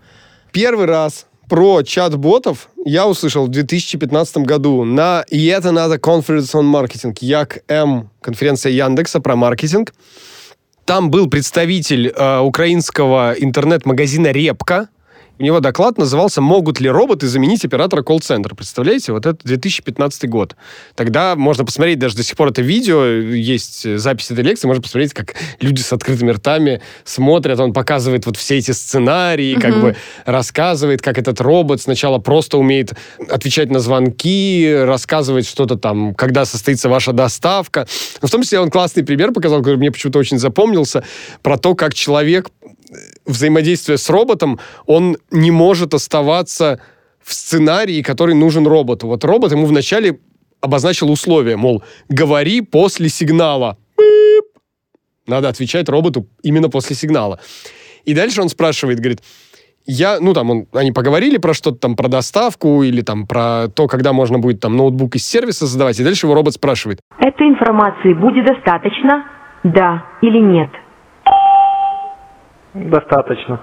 Первый 0.53 0.87
раз 0.87 1.27
про 1.51 1.83
чат-ботов 1.83 2.69
я 2.85 3.09
услышал 3.09 3.47
в 3.47 3.49
2015 3.49 4.37
году 4.39 4.85
на 4.85 5.25
Yet 5.33 5.63
Another 5.63 5.99
Conference 5.99 6.55
on 6.55 6.71
Marketing, 6.73 7.15
ЯК-М, 7.21 8.09
конференция 8.23 8.71
Яндекса 8.71 9.19
про 9.21 9.35
маркетинг. 9.35 9.93
Там 10.85 11.11
был 11.11 11.29
представитель 11.29 12.07
э, 12.07 12.39
украинского 12.39 13.35
интернет-магазина 13.37 14.29
«Репка». 14.29 14.91
У 15.41 15.43
него 15.43 15.61
доклад 15.61 15.97
назывался 15.97 16.43
«Могут 16.43 16.81
ли 16.81 16.91
роботы 16.91 17.27
заменить 17.27 17.65
оператора 17.65 18.03
колл-центра?» 18.03 18.55
Представляете? 18.55 19.13
Вот 19.13 19.25
это 19.25 19.39
2015 19.43 20.29
год. 20.29 20.55
Тогда 20.95 21.35
можно 21.35 21.65
посмотреть, 21.65 21.99
даже 21.99 22.15
до 22.15 22.23
сих 22.23 22.37
пор 22.37 22.49
это 22.49 22.61
видео, 22.61 23.07
есть 23.07 23.99
запись 23.99 24.31
этой 24.31 24.45
лекции, 24.45 24.67
можно 24.67 24.83
посмотреть, 24.83 25.15
как 25.15 25.37
люди 25.61 25.81
с 25.81 25.95
открытыми 25.95 26.33
ртами 26.33 26.83
смотрят, 27.05 27.59
он 27.59 27.73
показывает 27.73 28.27
вот 28.27 28.37
все 28.37 28.59
эти 28.59 28.73
сценарии, 28.73 29.55
как 29.55 29.71
Мгм. 29.71 29.81
бы 29.81 29.97
рассказывает, 30.27 31.01
как 31.01 31.17
этот 31.17 31.41
робот 31.41 31.81
сначала 31.81 32.19
просто 32.19 32.59
умеет 32.59 32.93
отвечать 33.31 33.71
на 33.71 33.79
звонки, 33.79 34.71
рассказывать 34.83 35.49
что-то 35.49 35.77
там, 35.77 36.15
когда 36.17 36.45
состоится 36.45 36.91
ваша 36.91 37.15
доставка. 37.15 37.87
Но 38.21 38.29
в 38.29 38.31
том 38.31 38.43
числе 38.43 38.61
он 38.61 38.69
классный 38.71 39.05
пример 39.05 39.33
показал, 39.33 39.61
который 39.61 39.77
мне 39.77 39.91
почему-то 39.91 40.19
очень 40.19 40.39
запомнился, 40.39 41.03
про 41.41 41.57
то, 41.57 41.75
как 41.75 41.95
человек 41.95 42.51
взаимодействуя 43.27 43.97
с 43.97 44.09
роботом, 44.11 44.59
он 44.87 45.17
не 45.31 45.51
может 45.51 45.95
оставаться 45.95 46.81
в 47.23 47.33
сценарии, 47.33 48.03
который 48.03 48.35
нужен 48.35 48.67
роботу. 48.67 49.07
Вот 49.07 49.25
робот 49.25 49.53
ему 49.53 49.67
вначале 49.67 50.19
обозначил 50.61 51.11
условия, 51.11 51.57
мол, 51.57 51.83
говори 52.09 52.61
после 52.61 53.09
сигнала. 53.09 53.79
Пип. 53.97 54.63
Надо 55.27 55.49
отвечать 55.49 55.89
роботу 55.89 56.27
именно 56.43 56.69
после 56.69 56.97
сигнала. 56.97 57.41
И 58.05 58.15
дальше 58.15 58.43
он 58.43 58.49
спрашивает, 58.49 58.99
говорит, 58.99 59.21
я, 59.87 60.19
ну 60.21 60.35
там, 60.35 60.51
он, 60.51 60.67
они 60.73 60.93
поговорили 60.93 61.39
про 61.39 61.55
что-то 61.55 61.79
там, 61.79 61.97
про 61.97 62.09
доставку 62.09 62.83
или 62.83 63.01
там 63.01 63.27
про 63.27 63.69
то, 63.69 63.87
когда 63.87 64.13
можно 64.13 64.39
будет 64.39 64.61
там 64.61 64.77
ноутбук 64.77 65.17
из 65.17 65.27
сервиса 65.27 65.67
задавать, 65.67 65.99
и 65.99 66.05
дальше 66.05 66.27
его 66.27 66.35
робот 66.35 66.55
спрашивает, 66.55 67.01
Этой 67.19 67.49
информации 67.49 68.15
будет 68.15 68.47
достаточно? 68.47 69.25
Да 69.63 70.05
или 70.23 70.39
нет? 70.39 70.71
Достаточно. 72.75 73.61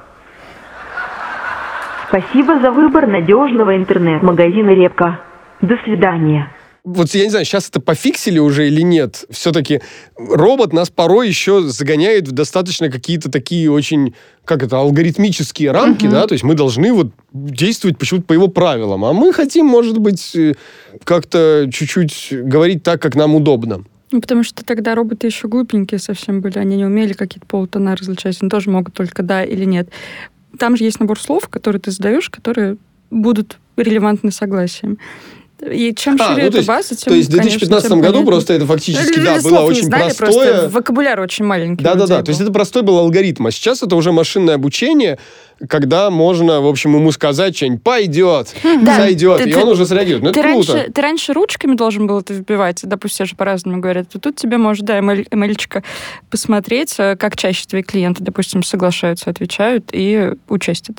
Спасибо 2.09 2.59
за 2.61 2.71
выбор 2.71 3.07
надежного 3.07 3.75
интернет-магазина 3.75 4.69
«Репка». 4.71 5.19
До 5.61 5.75
свидания. 5.83 6.51
вот 6.85 7.09
я 7.09 7.23
не 7.25 7.29
знаю, 7.31 7.43
сейчас 7.45 7.67
это 7.67 7.81
пофиксили 7.81 8.39
уже 8.39 8.67
или 8.67 8.81
нет. 8.81 9.25
Все-таки 9.29 9.81
робот 10.17 10.71
нас 10.71 10.89
порой 10.89 11.27
еще 11.27 11.61
загоняет 11.61 12.27
в 12.29 12.31
достаточно 12.31 12.89
какие-то 12.89 13.29
такие 13.29 13.69
очень, 13.69 14.13
как 14.45 14.63
это, 14.63 14.77
алгоритмические 14.77 15.71
рамки, 15.71 16.05
Мгм. 16.05 16.13
да, 16.13 16.27
то 16.27 16.33
есть 16.33 16.45
мы 16.45 16.53
должны 16.53 16.93
вот 16.93 17.07
действовать 17.33 17.97
почему-то 17.97 18.25
по 18.27 18.33
его 18.33 18.47
правилам, 18.47 19.03
а 19.03 19.11
мы 19.13 19.33
хотим, 19.33 19.65
может 19.65 19.97
быть, 19.97 20.33
э, 20.35 20.53
как-то 21.03 21.67
чуть-чуть 21.73 22.29
говорить 22.31 22.83
так, 22.83 23.01
как 23.01 23.15
нам 23.15 23.35
удобно. 23.35 23.83
Ну, 24.11 24.21
потому 24.21 24.43
что 24.43 24.63
тогда 24.63 24.95
роботы 24.95 25.27
еще 25.27 25.47
глупенькие 25.47 25.99
совсем 25.99 26.39
были, 26.39 26.59
они 26.59 26.77
не 26.77 26.85
умели 26.85 27.13
какие-то 27.13 27.45
полутона 27.45 27.95
различать, 27.95 28.37
они 28.41 28.49
тоже 28.49 28.69
могут 28.69 28.93
только 28.93 29.21
да 29.21 29.43
или 29.43 29.65
нет. 29.65 29.89
Там 30.57 30.77
же 30.77 30.85
есть 30.85 30.99
набор 30.99 31.19
слов, 31.19 31.49
которые 31.49 31.81
ты 31.81 31.91
задаешь, 31.91 32.29
которые 32.29 32.77
будут 33.11 33.57
релевантны 33.75 34.31
согласием. 34.31 34.97
И 35.59 35.93
чем 35.95 36.17
А, 36.19 36.27
шире 36.29 36.35
ну, 36.35 36.39
то 36.41 36.45
эта 36.47 36.57
есть- 36.57 36.67
база, 36.67 36.95
тем, 36.95 37.11
То 37.11 37.15
есть 37.15 37.29
в 37.29 37.35
конечно, 37.35 37.59
2015 37.59 37.89
тем 37.89 38.01
году 38.01 38.23
просто 38.25 38.53
это 38.53 38.67
фактически, 38.67 39.07
Люди 39.17 39.25
да, 39.25 39.41
было 39.41 39.59
очень 39.61 39.83
знали, 39.85 40.13
простое. 40.15 40.51
Просто 40.53 40.69
вокабуляр 40.69 41.19
очень 41.19 41.45
маленький. 41.45 41.83
Да-да-да, 41.83 42.21
то 42.21 42.29
есть 42.29 42.39
это 42.39 42.51
простой 42.51 42.83
был 42.83 42.97
алгоритм, 42.99 43.47
а 43.47 43.51
сейчас 43.51 43.81
это 43.81 43.95
уже 43.95 44.11
машинное 44.11 44.53
обучение, 44.55 45.17
когда 45.67 46.11
можно, 46.11 46.61
в 46.61 46.67
общем, 46.67 46.93
ему 46.95 47.11
сказать 47.11 47.57
что-нибудь, 47.57 47.81
пойдет, 47.81 48.53
Да. 48.83 48.97
сойдет, 48.97 49.41
Ты- 49.41 49.49
и 49.49 49.53
ты- 49.53 49.59
он 49.59 49.69
уже 49.69 49.87
среагирует. 49.87 50.23
Ну, 50.25 50.29
это 50.29 50.41
ты, 50.43 50.47
круто. 50.47 50.73
раньше, 50.73 50.91
ты 50.91 51.01
раньше 51.01 51.33
ручками 51.33 51.73
должен 51.75 52.05
был 52.05 52.19
это 52.19 52.35
вбивать, 52.35 52.81
допустим, 52.83 53.15
все 53.15 53.25
же 53.25 53.35
по-разному 53.35 53.81
говорят. 53.81 54.13
И 54.13 54.19
тут 54.19 54.35
тебе 54.35 54.57
может, 54.57 54.85
да, 54.85 54.99
ML, 54.99 55.25
посмотреть, 56.29 56.93
э, 56.99 57.15
как 57.15 57.35
чаще 57.35 57.65
твои 57.67 57.81
клиенты, 57.81 58.23
допустим, 58.23 58.61
соглашаются, 58.61 59.31
отвечают 59.31 59.89
и 59.91 60.33
участят. 60.49 60.97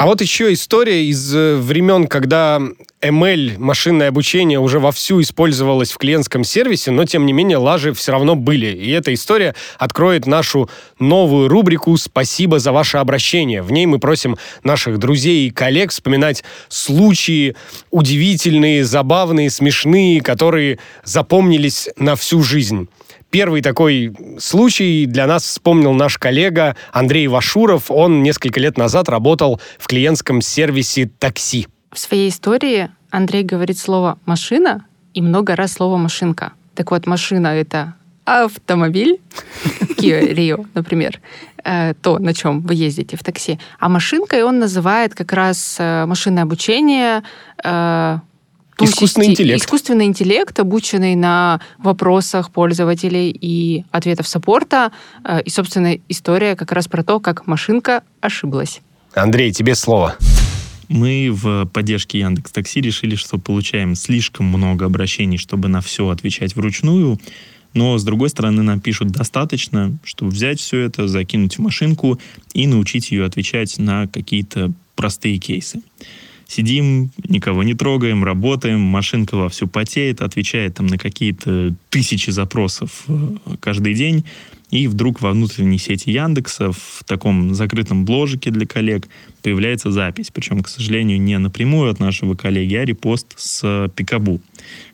А 0.00 0.06
вот 0.06 0.22
еще 0.22 0.50
история 0.54 1.04
из 1.04 1.34
э, 1.34 1.56
времен, 1.56 2.06
когда 2.06 2.58
ML, 3.02 3.58
машинное 3.58 4.08
обучение, 4.08 4.58
уже 4.58 4.78
вовсю 4.78 5.20
использовалось 5.20 5.92
в 5.92 5.98
клиентском 5.98 6.42
сервисе, 6.42 6.90
но, 6.90 7.04
тем 7.04 7.26
не 7.26 7.34
менее, 7.34 7.58
лажи 7.58 7.92
все 7.92 8.12
равно 8.12 8.34
были. 8.34 8.68
И 8.68 8.90
эта 8.92 9.12
история 9.12 9.54
откроет 9.78 10.24
нашу 10.24 10.70
новую 10.98 11.48
рубрику 11.48 11.94
«Спасибо 11.98 12.58
за 12.58 12.72
ваше 12.72 12.96
обращение». 12.96 13.60
В 13.60 13.72
ней 13.72 13.84
мы 13.84 13.98
просим 13.98 14.38
наших 14.64 14.98
друзей 14.98 15.46
и 15.46 15.50
коллег 15.50 15.90
вспоминать 15.90 16.44
случаи 16.70 17.54
удивительные, 17.90 18.86
забавные, 18.86 19.50
смешные, 19.50 20.22
которые 20.22 20.78
запомнились 21.04 21.90
на 21.98 22.16
всю 22.16 22.42
жизнь. 22.42 22.88
Первый 23.30 23.62
такой 23.62 24.12
случай 24.38 25.06
для 25.06 25.26
нас 25.26 25.44
вспомнил 25.44 25.92
наш 25.92 26.18
коллега 26.18 26.76
Андрей 26.92 27.28
Вашуров. 27.28 27.90
Он 27.90 28.24
несколько 28.24 28.58
лет 28.58 28.76
назад 28.76 29.08
работал 29.08 29.60
в 29.78 29.86
клиентском 29.86 30.40
сервисе 30.40 31.08
такси. 31.18 31.68
В 31.92 31.98
своей 31.98 32.28
истории 32.28 32.90
Андрей 33.10 33.44
говорит 33.44 33.78
слово 33.78 34.18
«машина» 34.26 34.84
и 35.14 35.22
много 35.22 35.54
раз 35.54 35.74
слово 35.74 35.96
«машинка». 35.96 36.52
Так 36.74 36.90
вот, 36.90 37.06
машина— 37.06 37.46
это 37.48 37.94
автомобиль, 38.24 39.20
Kia 39.96 40.34
Rio, 40.34 40.66
например, 40.74 41.20
э, 41.64 41.94
то, 41.94 42.18
на 42.18 42.34
чем 42.34 42.60
вы 42.60 42.74
ездите 42.74 43.16
в 43.16 43.22
такси. 43.22 43.58
А 43.78 43.88
машинкой 43.88 44.42
он 44.42 44.58
называет 44.58 45.14
как 45.14 45.32
раз 45.32 45.76
э, 45.78 46.06
машинное 46.06 46.42
обучение, 46.42 47.22
э, 47.62 48.18
Искусственный 48.84 49.26
систе- 49.26 49.42
интеллект. 49.42 49.62
Искусственный 49.62 50.04
интеллект, 50.06 50.58
обученный 50.58 51.14
на 51.14 51.60
вопросах 51.78 52.50
пользователей 52.50 53.30
и 53.30 53.84
ответов 53.90 54.28
саппорта. 54.28 54.92
Э, 55.24 55.40
И, 55.44 55.50
собственно, 55.50 55.96
история 56.08 56.56
как 56.56 56.72
раз 56.72 56.88
про 56.88 57.02
то, 57.02 57.20
как 57.20 57.46
машинка 57.46 58.02
ошиблась. 58.20 58.80
Андрей, 59.14 59.52
тебе 59.52 59.74
слово. 59.74 60.16
Мы 60.88 61.30
в 61.30 61.66
поддержке 61.66 62.18
Яндекс 62.18 62.50
Такси 62.52 62.80
решили, 62.80 63.14
что 63.14 63.38
получаем 63.38 63.94
слишком 63.94 64.46
много 64.46 64.86
обращений, 64.86 65.38
чтобы 65.38 65.68
на 65.68 65.80
все 65.80 66.08
отвечать 66.08 66.56
вручную. 66.56 67.18
Но, 67.72 67.96
с 67.96 68.02
другой 68.02 68.30
стороны, 68.30 68.62
нам 68.62 68.80
пишут 68.80 69.12
достаточно, 69.12 69.96
чтобы 70.02 70.32
взять 70.32 70.58
все 70.58 70.80
это, 70.80 71.06
закинуть 71.06 71.58
в 71.58 71.60
машинку 71.60 72.18
и 72.52 72.66
научить 72.66 73.12
ее 73.12 73.24
отвечать 73.24 73.78
на 73.78 74.08
какие-то 74.08 74.72
простые 74.96 75.38
кейсы. 75.38 75.80
Сидим, 76.50 77.12
никого 77.28 77.62
не 77.62 77.74
трогаем, 77.74 78.24
работаем, 78.24 78.80
машинка 78.80 79.36
вовсю 79.36 79.68
потеет, 79.68 80.20
отвечает 80.20 80.74
там 80.74 80.88
на 80.88 80.98
какие-то 80.98 81.76
тысячи 81.90 82.30
запросов 82.30 83.04
э, 83.06 83.36
каждый 83.60 83.94
день, 83.94 84.24
и 84.72 84.88
вдруг 84.88 85.20
во 85.20 85.30
внутренней 85.30 85.78
сети 85.78 86.10
Яндекса 86.10 86.72
в 86.72 87.04
таком 87.06 87.54
закрытом 87.54 88.04
бложике 88.04 88.50
для 88.50 88.66
коллег 88.66 89.06
появляется 89.42 89.92
запись, 89.92 90.32
причем, 90.32 90.64
к 90.64 90.68
сожалению, 90.68 91.20
не 91.20 91.38
напрямую 91.38 91.88
от 91.88 92.00
нашего 92.00 92.34
коллеги, 92.34 92.74
а 92.74 92.84
репост 92.84 93.32
с 93.36 93.88
Пикабу, 93.94 94.40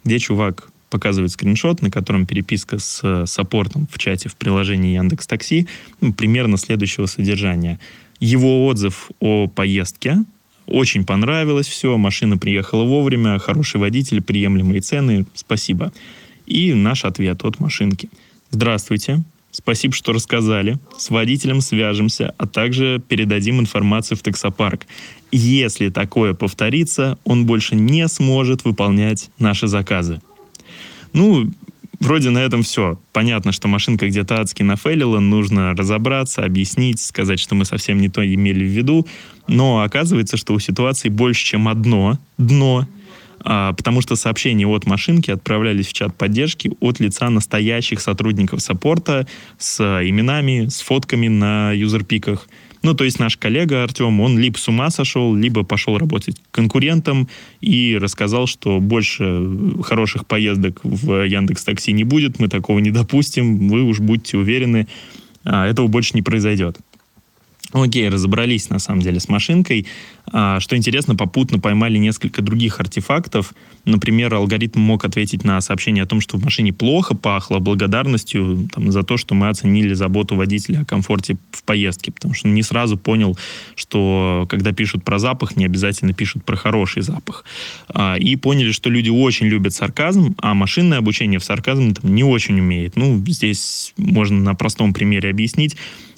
где 0.04 0.18
чувак 0.18 0.68
показывает 0.90 1.32
скриншот, 1.32 1.80
на 1.80 1.90
котором 1.90 2.26
переписка 2.26 2.78
с 2.78 3.00
э, 3.02 3.24
саппортом 3.24 3.88
в 3.90 3.98
чате 3.98 4.28
в 4.28 4.36
приложении 4.36 4.94
Яндекс 4.94 5.26
Такси 5.26 5.66
ну, 6.02 6.12
примерно 6.12 6.58
следующего 6.58 7.06
содержания. 7.06 7.80
Его 8.20 8.66
отзыв 8.66 9.10
о 9.20 9.46
поездке, 9.46 10.18
очень 10.66 11.04
понравилось 11.04 11.68
все, 11.68 11.96
машина 11.96 12.38
приехала 12.38 12.84
вовремя, 12.84 13.38
хороший 13.38 13.80
водитель, 13.80 14.22
приемлемые 14.22 14.80
цены, 14.80 15.26
спасибо. 15.34 15.92
И 16.46 16.74
наш 16.74 17.04
ответ 17.04 17.44
от 17.44 17.60
машинки. 17.60 18.08
Здравствуйте, 18.50 19.22
спасибо, 19.50 19.94
что 19.94 20.12
рассказали. 20.12 20.78
С 20.96 21.10
водителем 21.10 21.60
свяжемся, 21.60 22.34
а 22.38 22.46
также 22.46 23.02
передадим 23.06 23.60
информацию 23.60 24.16
в 24.18 24.22
таксопарк. 24.22 24.86
Если 25.32 25.88
такое 25.88 26.34
повторится, 26.34 27.18
он 27.24 27.46
больше 27.46 27.74
не 27.74 28.06
сможет 28.08 28.64
выполнять 28.64 29.30
наши 29.38 29.66
заказы. 29.66 30.20
Ну, 31.12 31.50
вроде 32.00 32.30
на 32.30 32.38
этом 32.38 32.62
все. 32.62 32.98
Понятно, 33.12 33.52
что 33.52 33.68
машинка 33.68 34.08
где-то 34.08 34.40
адски 34.40 34.62
нафейлила, 34.62 35.18
нужно 35.18 35.74
разобраться, 35.74 36.44
объяснить, 36.44 37.00
сказать, 37.00 37.40
что 37.40 37.54
мы 37.54 37.64
совсем 37.64 38.00
не 38.00 38.08
то 38.08 38.24
имели 38.26 38.64
в 38.64 38.68
виду. 38.68 39.06
Но 39.48 39.82
оказывается, 39.82 40.36
что 40.36 40.54
у 40.54 40.58
ситуации 40.58 41.08
больше, 41.08 41.44
чем 41.44 41.68
одно 41.68 42.18
дно, 42.38 42.86
а, 43.40 43.72
потому 43.74 44.00
что 44.00 44.16
сообщения 44.16 44.66
от 44.66 44.86
машинки 44.86 45.30
отправлялись 45.30 45.86
в 45.86 45.92
чат 45.92 46.16
поддержки 46.16 46.72
от 46.80 46.98
лица 47.00 47.30
настоящих 47.30 48.00
сотрудников 48.00 48.60
саппорта 48.60 49.26
с 49.58 49.80
именами, 49.80 50.66
с 50.68 50.80
фотками 50.80 51.28
на 51.28 51.72
юзерпиках. 51.72 52.48
Ну, 52.86 52.94
то 52.94 53.02
есть 53.02 53.18
наш 53.18 53.36
коллега 53.36 53.82
Артем, 53.82 54.20
он 54.20 54.38
либо 54.38 54.56
с 54.58 54.68
ума 54.68 54.90
сошел, 54.90 55.34
либо 55.34 55.64
пошел 55.64 55.98
работать 55.98 56.36
конкурентом 56.52 57.26
и 57.60 57.98
рассказал, 58.00 58.46
что 58.46 58.78
больше 58.78 59.42
хороших 59.82 60.24
поездок 60.24 60.78
в 60.84 61.26
Яндекс 61.26 61.64
Такси 61.64 61.90
не 61.90 62.04
будет, 62.04 62.38
мы 62.38 62.46
такого 62.46 62.78
не 62.78 62.92
допустим, 62.92 63.68
вы 63.70 63.82
уж 63.82 63.98
будьте 63.98 64.38
уверены, 64.38 64.86
а, 65.42 65.66
этого 65.66 65.88
больше 65.88 66.12
не 66.14 66.22
произойдет. 66.22 66.78
Окей, 67.72 68.08
разобрались 68.08 68.70
на 68.70 68.78
самом 68.78 69.02
деле 69.02 69.18
с 69.18 69.28
машинкой. 69.28 69.88
А, 70.30 70.60
Что 70.60 70.76
интересно, 70.76 71.16
попутно 71.16 71.58
поймали 71.58 71.98
несколько 71.98 72.40
других 72.40 72.78
артефактов. 72.78 73.52
Например, 73.86 74.34
алгоритм 74.34 74.80
мог 74.80 75.04
ответить 75.04 75.44
на 75.44 75.60
сообщение 75.60 76.02
о 76.02 76.06
том, 76.06 76.20
что 76.20 76.36
в 76.36 76.44
машине 76.44 76.72
плохо 76.72 77.14
пахло, 77.16 77.60
благодарностью 77.60 78.68
там, 78.72 78.90
за 78.90 79.04
то, 79.04 79.16
что 79.16 79.34
мы 79.36 79.48
оценили 79.48 79.94
заботу 79.94 80.34
водителя 80.34 80.80
о 80.80 80.84
комфорте 80.84 81.36
в 81.52 81.62
поездке. 81.62 82.10
Потому 82.10 82.34
что 82.34 82.48
не 82.48 82.62
сразу 82.62 82.98
понял, 82.98 83.38
что 83.76 84.46
когда 84.50 84.72
пишут 84.72 85.04
про 85.04 85.20
запах, 85.20 85.56
не 85.56 85.64
обязательно 85.64 86.12
пишут 86.12 86.44
про 86.44 86.56
хороший 86.56 87.02
запах. 87.02 87.44
А, 87.88 88.16
И 88.16 88.34
поняли, 88.34 88.72
что 88.72 88.90
люди 88.90 89.08
очень 89.08 89.46
любят 89.46 89.72
сарказм, 89.72 90.34
а 90.42 90.54
машинное 90.54 90.98
обучение 90.98 91.38
в 91.38 91.44
сарказм 91.44 91.94
там, 91.94 92.12
не 92.14 92.24
очень 92.24 92.58
умеет. 92.58 92.96
Ну, 92.96 93.22
здесь 93.26 93.94
можно 93.96 94.40
на 94.40 94.54
простом 94.54 94.92
примере 94.92 95.30
объяснить 95.30 95.76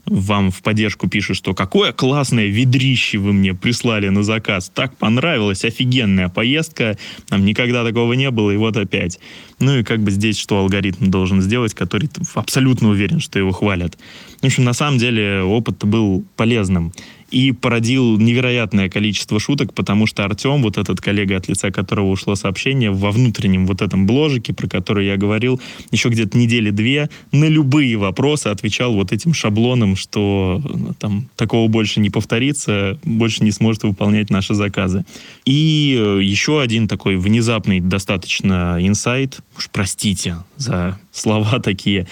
вам 0.08 0.50
в 0.50 0.62
поддержку 0.62 1.08
пишут, 1.08 1.36
что 1.36 1.54
какое 1.54 1.92
классное 1.92 2.46
ведрище 2.46 3.18
вы 3.18 3.32
мне 3.32 3.54
прислали 3.54 4.08
на 4.08 4.22
заказ. 4.22 4.70
Так 4.74 4.96
понравилось, 4.96 5.64
офигенная 5.64 6.28
поездка. 6.28 6.98
Нам 7.30 7.44
никогда 7.44 7.84
такого 7.84 8.12
не 8.14 8.30
было, 8.30 8.50
и 8.50 8.56
вот 8.56 8.76
опять. 8.76 9.20
Ну 9.60 9.78
и 9.78 9.82
как 9.82 10.00
бы 10.00 10.10
здесь 10.10 10.38
что 10.38 10.58
алгоритм 10.58 11.10
должен 11.10 11.40
сделать, 11.40 11.74
который 11.74 12.08
абсолютно 12.34 12.88
уверен, 12.88 13.20
что 13.20 13.38
его 13.38 13.52
хвалят. 13.52 13.98
В 14.40 14.46
общем, 14.46 14.64
на 14.64 14.72
самом 14.72 14.98
деле 14.98 15.42
опыт 15.42 15.84
был 15.84 16.24
полезным 16.36 16.92
и 17.30 17.52
породил 17.52 18.18
невероятное 18.18 18.88
количество 18.88 19.38
шуток, 19.38 19.74
потому 19.74 20.06
что 20.06 20.24
Артем, 20.24 20.62
вот 20.62 20.78
этот 20.78 21.00
коллега, 21.00 21.36
от 21.36 21.48
лица 21.48 21.70
которого 21.70 22.08
ушло 22.08 22.34
сообщение, 22.34 22.90
во 22.90 23.10
внутреннем 23.10 23.66
вот 23.66 23.82
этом 23.82 24.06
бложике, 24.06 24.54
про 24.54 24.66
который 24.66 25.06
я 25.06 25.16
говорил, 25.16 25.60
еще 25.90 26.08
где-то 26.08 26.36
недели 26.38 26.70
две 26.70 27.10
на 27.32 27.44
любые 27.44 27.96
вопросы 27.96 28.48
отвечал 28.48 28.94
вот 28.94 29.12
этим 29.12 29.34
шаблоном, 29.34 29.96
что 29.96 30.62
ну, 30.64 30.94
там 30.98 31.28
такого 31.36 31.68
больше 31.68 32.00
не 32.00 32.10
повторится, 32.10 32.98
больше 33.04 33.44
не 33.44 33.50
сможет 33.50 33.82
выполнять 33.82 34.30
наши 34.30 34.54
заказы. 34.54 35.04
И 35.44 35.96
э, 35.98 36.20
еще 36.22 36.60
один 36.60 36.88
такой 36.88 37.16
внезапный 37.16 37.80
достаточно 37.80 38.78
инсайт, 38.80 39.40
уж 39.56 39.68
простите 39.70 40.38
за 40.56 40.98
слова 41.12 41.58
такие, 41.60 42.06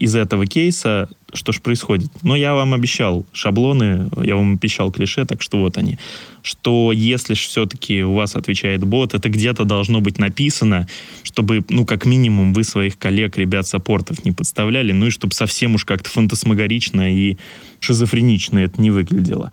из 0.00 0.16
этого 0.16 0.46
кейса, 0.46 1.08
что 1.32 1.52
же 1.52 1.60
происходит? 1.60 2.10
Но 2.22 2.34
я 2.34 2.54
вам 2.54 2.74
обещал 2.74 3.26
шаблоны, 3.32 4.10
я 4.24 4.34
вам 4.34 4.54
обещал 4.54 4.90
клише, 4.90 5.26
так 5.26 5.42
что 5.42 5.58
вот 5.58 5.76
они. 5.76 5.98
Что 6.42 6.90
если 6.90 7.34
же 7.34 7.42
все-таки 7.42 8.02
у 8.02 8.14
вас 8.14 8.34
отвечает 8.34 8.82
бот, 8.82 9.14
это 9.14 9.28
где-то 9.28 9.64
должно 9.64 10.00
быть 10.00 10.18
написано, 10.18 10.88
чтобы, 11.22 11.62
ну, 11.68 11.84
как 11.84 12.06
минимум, 12.06 12.54
вы 12.54 12.64
своих 12.64 12.98
коллег, 12.98 13.36
ребят, 13.36 13.66
саппортов 13.66 14.24
не 14.24 14.32
подставляли, 14.32 14.92
ну 14.92 15.06
и 15.06 15.10
чтобы 15.10 15.34
совсем 15.34 15.74
уж 15.74 15.84
как-то 15.84 16.08
фантасмагорично 16.08 17.14
и 17.14 17.36
шизофренично 17.78 18.58
это 18.58 18.80
не 18.80 18.90
выглядело. 18.90 19.52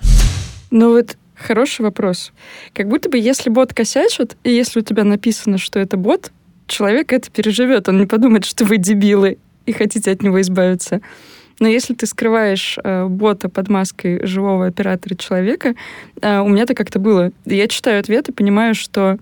Ну 0.72 0.92
вот 0.92 1.18
Хороший 1.36 1.82
вопрос. 1.82 2.32
Как 2.74 2.90
будто 2.90 3.10
бы 3.10 3.20
если 3.20 3.52
бот 3.52 3.72
косячит, 3.72 4.36
и 4.44 4.50
если 4.50 4.80
у 4.80 4.82
тебя 4.82 5.04
написано, 5.04 5.60
что 5.60 5.78
это 5.78 5.96
бот, 5.96 6.32
человек 6.68 7.14
это 7.14 7.30
переживет. 7.30 7.88
Он 7.90 8.00
не 8.00 8.08
подумает, 8.08 8.44
что 8.44 8.66
вы 8.66 8.78
дебилы 8.78 9.38
и 9.68 9.74
хотите 9.74 10.12
от 10.12 10.24
него 10.24 10.42
избавиться. 10.42 11.02
Но 11.60 11.68
если 11.68 11.94
ты 11.94 12.06
скрываешь 12.06 12.78
э, 12.84 13.06
бота 13.06 13.50
под 13.50 13.70
маской 13.70 14.26
живого 14.26 14.68
оператора 14.68 15.16
человека, 15.16 15.76
э, 16.22 16.40
у 16.40 16.48
меня 16.48 16.64
это 16.64 16.76
как-то 16.76 17.00
было. 17.00 17.32
Я 17.46 17.68
читаю 17.68 18.00
ответ 18.00 18.30
и 18.30 18.32
понимаю, 18.32 18.76
что 18.76 19.18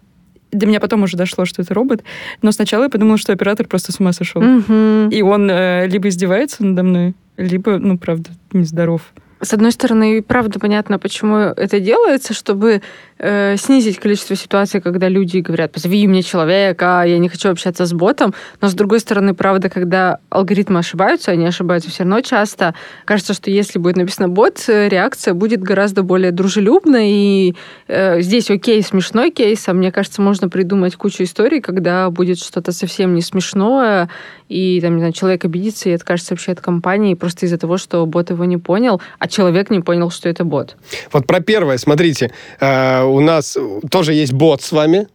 до 0.52 0.66
меня 0.66 0.80
потом 0.80 1.04
уже 1.04 1.18
дошло, 1.18 1.46
что 1.46 1.62
это 1.62 1.74
робот, 1.74 2.04
но 2.42 2.52
сначала 2.52 2.84
я 2.84 2.90
подумала, 2.90 3.18
что 3.18 3.34
оператор 3.34 3.68
просто 3.68 3.92
с 3.92 4.00
ума 4.00 4.14
сошел. 4.14 4.42
Мгм. 4.42 5.10
И 5.10 5.22
он 5.22 5.50
э, 5.50 5.88
либо 5.88 6.10
издевается 6.10 6.64
надо 6.64 6.84
мной, 6.84 7.14
либо, 7.38 7.78
ну, 7.78 7.98
правда, 7.98 8.30
нездоров. 8.54 9.14
С 9.42 9.54
одной 9.54 9.72
стороны, 9.72 10.18
и 10.18 10.22
правда 10.22 10.60
понятно, 10.60 10.98
почему 10.98 11.36
это 11.38 11.80
делается, 11.80 12.34
чтобы 12.34 12.82
э, 13.18 13.56
снизить 13.58 14.00
количество 14.00 14.36
ситуаций, 14.36 14.82
когда 14.82 15.10
люди 15.10 15.40
говорят, 15.40 15.72
позови 15.72 16.08
мне 16.08 16.22
человека, 16.24 17.04
я 17.06 17.18
не 17.18 17.30
хочу 17.30 17.50
общаться 17.50 17.86
с 17.86 17.94
ботом. 17.94 18.34
Но 18.62 18.68
с 18.68 18.74
другой 18.74 19.00
стороны, 19.00 19.34
правда, 19.34 19.70
когда 19.70 20.20
алгоритмы 20.30 20.80
ошибаются, 20.80 21.32
они 21.32 21.46
ошибаются 21.46 21.90
все 21.90 22.04
равно 22.04 22.22
часто, 22.22 22.76
кажется, 23.06 23.34
что 23.34 23.50
если 23.50 23.80
будет 23.80 23.98
написано 23.98 24.30
бот, 24.30 24.64
э, 24.68 24.90
реакция 24.90 25.34
будет 25.34 25.62
гораздо 25.62 26.04
более 26.04 26.32
дружелюбной. 26.32 27.10
И 27.10 27.56
э, 27.88 28.22
здесь 28.22 28.50
окей, 28.50 28.82
смешной 28.82 29.32
кейс, 29.32 29.68
а 29.68 29.74
мне 29.74 29.92
кажется, 29.92 30.22
можно 30.22 30.50
придумать 30.50 30.96
кучу 30.96 31.24
историй, 31.24 31.62
когда 31.62 32.10
будет 32.10 32.40
что-то 32.40 32.72
совсем 32.72 33.14
не 33.16 33.22
смешное, 33.22 34.10
и 34.50 34.80
там, 34.82 34.94
не 34.96 35.00
знаю, 35.00 35.14
человек 35.14 35.46
обидится 35.46 35.90
и 35.90 35.94
откажется 35.94 36.34
вообще 36.34 36.52
от 36.52 36.62
компании 36.62 37.16
просто 37.16 37.46
из-за 37.46 37.58
того, 37.58 37.78
что 37.78 38.06
бот 38.06 38.30
его 38.30 38.46
не 38.46 38.58
понял, 38.58 39.02
а 39.20 39.28
человек 39.28 39.70
не 39.70 39.80
понял, 39.80 40.12
что 40.12 40.30
это 40.30 40.44
бот. 40.44 40.76
Вот 41.12 41.26
про 41.26 41.40
первое, 41.40 41.78
смотрите, 41.78 42.32
э, 42.60 43.05
у 43.08 43.20
нас 43.20 43.58
тоже 43.90 44.14
есть 44.14 44.34
бот 44.34 44.62
с 44.62 44.72
вами, 44.72 45.08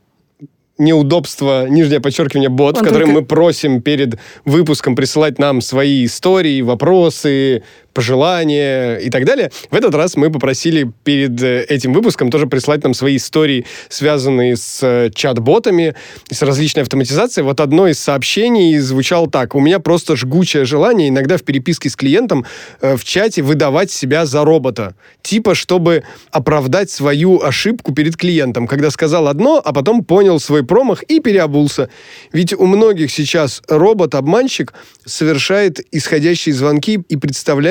неудобство, 0.79 1.69
нижнее 1.69 2.01
подчеркивание 2.01 2.49
бот, 2.49 2.79
Он 2.79 2.85
в 2.85 2.87
котором 2.87 3.09
только- 3.09 3.21
мы 3.21 3.27
просим 3.27 3.83
перед 3.83 4.19
выпуском 4.45 4.97
присылать 4.97 5.39
нам 5.39 5.61
свои 5.61 6.05
истории, 6.07 6.63
вопросы, 6.63 7.63
пожелания 7.93 8.97
и 8.97 9.11
так 9.11 9.25
далее. 9.25 9.51
В 9.71 9.75
этот 9.75 9.95
раз 9.95 10.17
мы 10.17 10.31
попросили 10.31 10.91
перед 11.05 11.41
э, 11.43 11.65
этим 11.65 11.93
выпуском 11.93 12.31
тоже 12.31 12.47
прислать 12.47 12.83
нам 12.85 12.95
свои 12.95 13.17
истории, 13.17 13.67
связанные 13.89 14.57
с 14.57 14.81
э, 14.83 15.11
чат-ботами, 15.15 15.95
с 16.31 16.43
различной 16.43 16.83
автоматизацией. 16.83 17.45
Вот 17.45 17.61
одно 17.61 17.89
из 17.89 17.99
сообщений 17.99 18.79
звучало 18.79 19.31
так. 19.31 19.55
У 19.55 19.61
меня 19.61 19.79
просто 19.79 20.17
жгучее 20.17 20.65
желание 20.65 21.09
иногда 21.09 21.37
в 21.37 21.43
переписке 21.43 21.91
с 21.91 21.97
клиентом 21.97 22.47
э, 22.81 22.97
в 22.97 23.05
чате 23.05 23.43
выдавать 23.43 23.91
себя 23.91 24.27
за 24.27 24.45
робота. 24.45 24.95
Типа, 25.23 25.55
чтобы 25.55 26.05
оправдать 26.31 26.91
свою 26.91 27.43
ошибку 27.43 27.93
перед 27.93 28.17
клиентом, 28.17 28.67
когда 28.67 28.91
сказал 28.91 29.29
одно, 29.29 29.61
а 29.65 29.73
потом 29.73 30.05
понял 30.05 30.41
свой 30.41 30.65
промах 30.65 31.03
и 31.05 31.21
переобулся. 31.21 31.89
Ведь 32.33 32.53
у 32.53 32.67
многих 32.67 33.11
сейчас 33.11 33.63
робот-обманщик 33.69 34.73
совершает 35.05 35.81
исходящие 35.91 36.55
звонки 36.55 37.01
и 37.09 37.17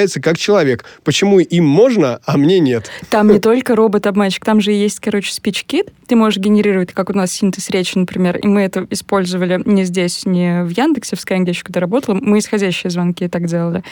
представляется 0.09 0.21
как 0.21 0.37
человек. 0.37 0.85
Почему 1.03 1.39
им 1.39 1.65
можно, 1.65 2.19
а 2.25 2.37
мне 2.37 2.59
нет? 2.59 2.89
Там 3.09 3.29
не 3.29 3.39
только 3.39 3.75
робот-обманщик, 3.75 4.43
там 4.45 4.61
же 4.61 4.71
есть, 4.71 4.99
короче, 4.99 5.33
спич-кит. 5.33 5.91
Ты 6.07 6.15
можешь 6.15 6.39
генерировать, 6.39 6.93
как 6.93 7.09
у 7.09 7.13
нас 7.13 7.31
синтез 7.31 7.69
речи, 7.69 7.97
например, 7.97 8.37
и 8.37 8.47
мы 8.47 8.61
это 8.61 8.85
использовали 8.89 9.61
не 9.65 9.85
здесь, 9.85 10.25
не 10.25 10.63
в 10.63 10.69
Яндексе, 10.69 11.15
в 11.15 11.19
Skyeng, 11.19 11.47
еще 11.47 11.63
когда 11.63 11.79
работала, 11.79 12.15
мы 12.15 12.39
исходящие 12.39 12.89
звонки 12.89 13.27
так 13.27 13.45
делали. 13.45 13.83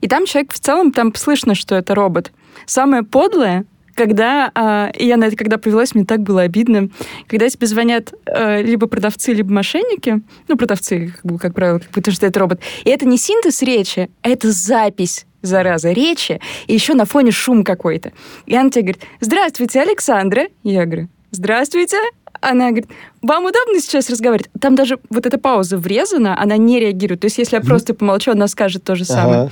И 0.00 0.08
там 0.08 0.26
человек 0.26 0.52
в 0.52 0.58
целом, 0.58 0.92
там 0.92 1.14
слышно, 1.14 1.54
что 1.54 1.74
это 1.74 1.94
робот. 1.94 2.32
Самое 2.66 3.02
подлое, 3.02 3.64
когда, 3.96 4.52
а, 4.54 4.90
и 4.94 5.06
я 5.06 5.16
на 5.16 5.24
это 5.24 5.36
когда 5.36 5.58
повелась, 5.58 5.94
мне 5.94 6.04
так 6.04 6.20
было 6.20 6.42
обидно, 6.42 6.90
когда 7.26 7.48
тебе 7.48 7.66
звонят 7.66 8.12
э, 8.26 8.62
либо 8.62 8.86
продавцы, 8.86 9.32
либо 9.32 9.50
мошенники, 9.50 10.20
ну, 10.48 10.56
продавцы, 10.56 11.14
как, 11.16 11.24
бы, 11.24 11.38
как 11.38 11.54
правило, 11.54 11.78
как 11.78 11.90
будто 11.90 12.12
что 12.12 12.26
это 12.26 12.38
робот, 12.38 12.60
и 12.84 12.90
это 12.90 13.06
не 13.06 13.18
синтез 13.18 13.62
речи, 13.62 14.10
а 14.22 14.28
это 14.28 14.52
запись 14.52 15.26
зараза, 15.46 15.92
речи, 15.92 16.40
и 16.66 16.74
еще 16.74 16.94
на 16.94 17.04
фоне 17.04 17.30
шум 17.30 17.64
какой-то. 17.64 18.12
И 18.46 18.56
она 18.56 18.70
тебе 18.70 18.82
говорит, 18.82 19.02
здравствуйте, 19.20 19.80
Александра. 19.80 20.48
Я 20.62 20.84
говорю, 20.84 21.08
здравствуйте. 21.30 21.98
Она 22.40 22.66
говорит, 22.66 22.88
вам 23.22 23.46
удобно 23.46 23.80
сейчас 23.80 24.10
разговаривать? 24.10 24.50
Там 24.60 24.74
даже 24.74 24.98
вот 25.08 25.24
эта 25.24 25.38
пауза 25.38 25.78
врезана, 25.78 26.38
она 26.40 26.56
не 26.56 26.78
реагирует. 26.78 27.20
То 27.20 27.26
есть 27.26 27.38
если 27.38 27.56
я 27.56 27.62
просто 27.62 27.94
помолчу, 27.94 28.32
она 28.32 28.46
скажет 28.46 28.84
то 28.84 28.94
же 28.94 29.04
самое. 29.04 29.50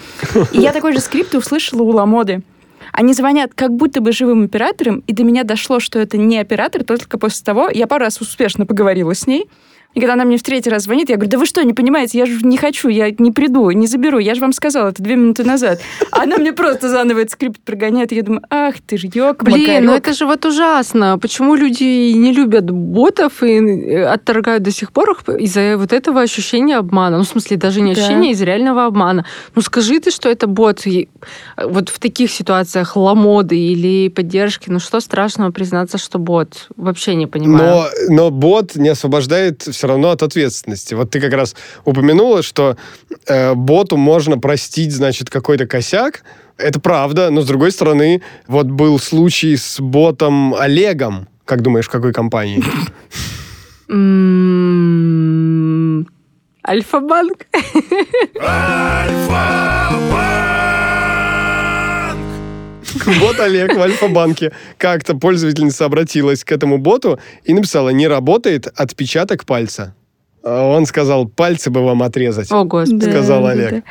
И 0.52 0.60
я 0.60 0.72
такой 0.72 0.92
же 0.92 1.00
скрипт 1.00 1.34
услышала 1.34 1.82
у 1.82 1.90
Ламоды. 1.90 2.42
Они 2.92 3.14
звонят 3.14 3.52
как 3.54 3.72
будто 3.72 4.00
бы 4.00 4.12
живым 4.12 4.44
оператором, 4.44 5.02
и 5.06 5.12
до 5.12 5.24
меня 5.24 5.42
дошло, 5.42 5.80
что 5.80 5.98
это 5.98 6.16
не 6.16 6.38
оператор, 6.38 6.84
только 6.84 7.18
после 7.18 7.44
того, 7.44 7.68
я 7.72 7.86
пару 7.86 8.04
раз 8.04 8.20
успешно 8.20 8.66
поговорила 8.66 9.14
с 9.14 9.26
ней, 9.26 9.46
и 9.94 10.00
когда 10.00 10.14
она 10.14 10.24
мне 10.24 10.36
в 10.38 10.42
третий 10.42 10.70
раз 10.70 10.84
звонит, 10.84 11.08
я 11.08 11.16
говорю, 11.16 11.30
да 11.30 11.38
вы 11.38 11.46
что, 11.46 11.62
не 11.62 11.72
понимаете, 11.72 12.18
я 12.18 12.26
же 12.26 12.44
не 12.44 12.56
хочу, 12.56 12.88
я 12.88 13.10
не 13.10 13.30
приду, 13.30 13.70
не 13.70 13.86
заберу, 13.86 14.18
я 14.18 14.34
же 14.34 14.40
вам 14.40 14.52
сказала 14.52 14.88
это 14.88 15.02
две 15.02 15.16
минуты 15.16 15.44
назад. 15.44 15.80
А 16.10 16.22
она 16.22 16.36
мне 16.36 16.52
просто 16.52 16.88
заново 16.88 17.20
этот 17.20 17.32
скрипт 17.32 17.60
прогоняет, 17.60 18.12
и 18.12 18.16
я 18.16 18.22
думаю, 18.22 18.42
ах 18.50 18.74
ты 18.86 18.98
ж, 18.98 19.04
ёк, 19.14 19.44
Блин, 19.44 19.84
ну 19.86 19.92
это 19.92 20.12
же 20.12 20.26
вот 20.26 20.44
ужасно. 20.44 21.18
Почему 21.18 21.54
люди 21.54 22.12
не 22.12 22.32
любят 22.32 22.70
ботов 22.70 23.42
и 23.42 23.54
э, 23.58 24.04
отторгают 24.04 24.62
до 24.62 24.70
сих 24.70 24.92
пор 24.92 25.10
их 25.12 25.28
из-за 25.38 25.76
вот 25.76 25.92
этого 25.92 26.20
ощущения 26.20 26.76
обмана? 26.76 27.18
Ну, 27.18 27.24
в 27.24 27.28
смысле, 27.28 27.56
даже 27.56 27.80
не 27.80 27.94
Да. 27.94 28.00
ощущения, 28.00 28.32
из 28.32 28.42
реального 28.42 28.86
обмана. 28.86 29.24
Ну, 29.54 29.62
скажи 29.62 30.00
ты, 30.00 30.10
что 30.10 30.28
это 30.28 30.46
бот. 30.46 30.86
И, 30.86 31.08
э, 31.56 31.66
Вот 31.66 31.88
в 31.88 31.98
таких 31.98 32.30
ситуациях 32.30 32.96
ламоды 32.96 33.56
или 33.56 34.08
поддержки, 34.08 34.70
ну, 34.70 34.78
что 34.78 35.00
страшного 35.00 35.50
признаться, 35.50 35.98
что 35.98 36.18
бот? 36.18 36.68
Вообще 36.76 37.14
не 37.14 37.26
понимаю. 37.26 37.86
Но, 38.08 38.14
но 38.14 38.30
бот 38.30 38.76
не 38.76 38.88
освобождает 38.90 39.62
все 39.62 39.83
равно 39.86 40.10
от 40.10 40.22
ответственности. 40.22 40.94
Вот 40.94 41.10
ты 41.10 41.20
как 41.20 41.32
раз 41.32 41.54
упомянула, 41.84 42.42
что 42.42 42.76
э, 43.26 43.54
боту 43.54 43.96
можно 43.96 44.38
простить, 44.38 44.92
значит, 44.92 45.30
какой-то 45.30 45.66
косяк. 45.66 46.24
Это 46.56 46.80
правда, 46.80 47.30
но 47.30 47.40
с 47.40 47.46
другой 47.46 47.72
стороны, 47.72 48.22
вот 48.46 48.66
был 48.66 48.98
случай 48.98 49.56
с 49.56 49.80
ботом 49.80 50.54
Олегом. 50.54 51.28
Как 51.44 51.62
думаешь, 51.62 51.86
в 51.86 51.90
какой 51.90 52.12
компании? 52.12 52.62
М, 53.88 55.14
Альфа-банк? 56.66 57.46
Вот 63.20 63.40
Олег 63.40 63.74
в 63.74 63.80
Альфа-банке. 63.80 64.52
Как-то 64.78 65.14
пользовательница 65.14 65.84
обратилась 65.84 66.44
к 66.44 66.52
этому 66.52 66.78
боту 66.78 67.18
и 67.44 67.54
написала, 67.54 67.90
не 67.90 68.06
работает 68.08 68.66
отпечаток 68.74 69.44
пальца. 69.44 69.94
А 70.42 70.66
Он 70.66 70.86
сказал, 70.86 71.26
пальцы 71.26 71.70
бы 71.70 71.84
вам 71.84 72.02
отрезать. 72.02 72.50
О, 72.52 72.64
господи. 72.64 73.04
сказал 73.04 73.42
да, 73.42 73.50
Олег. 73.50 73.70
да. 73.70 73.82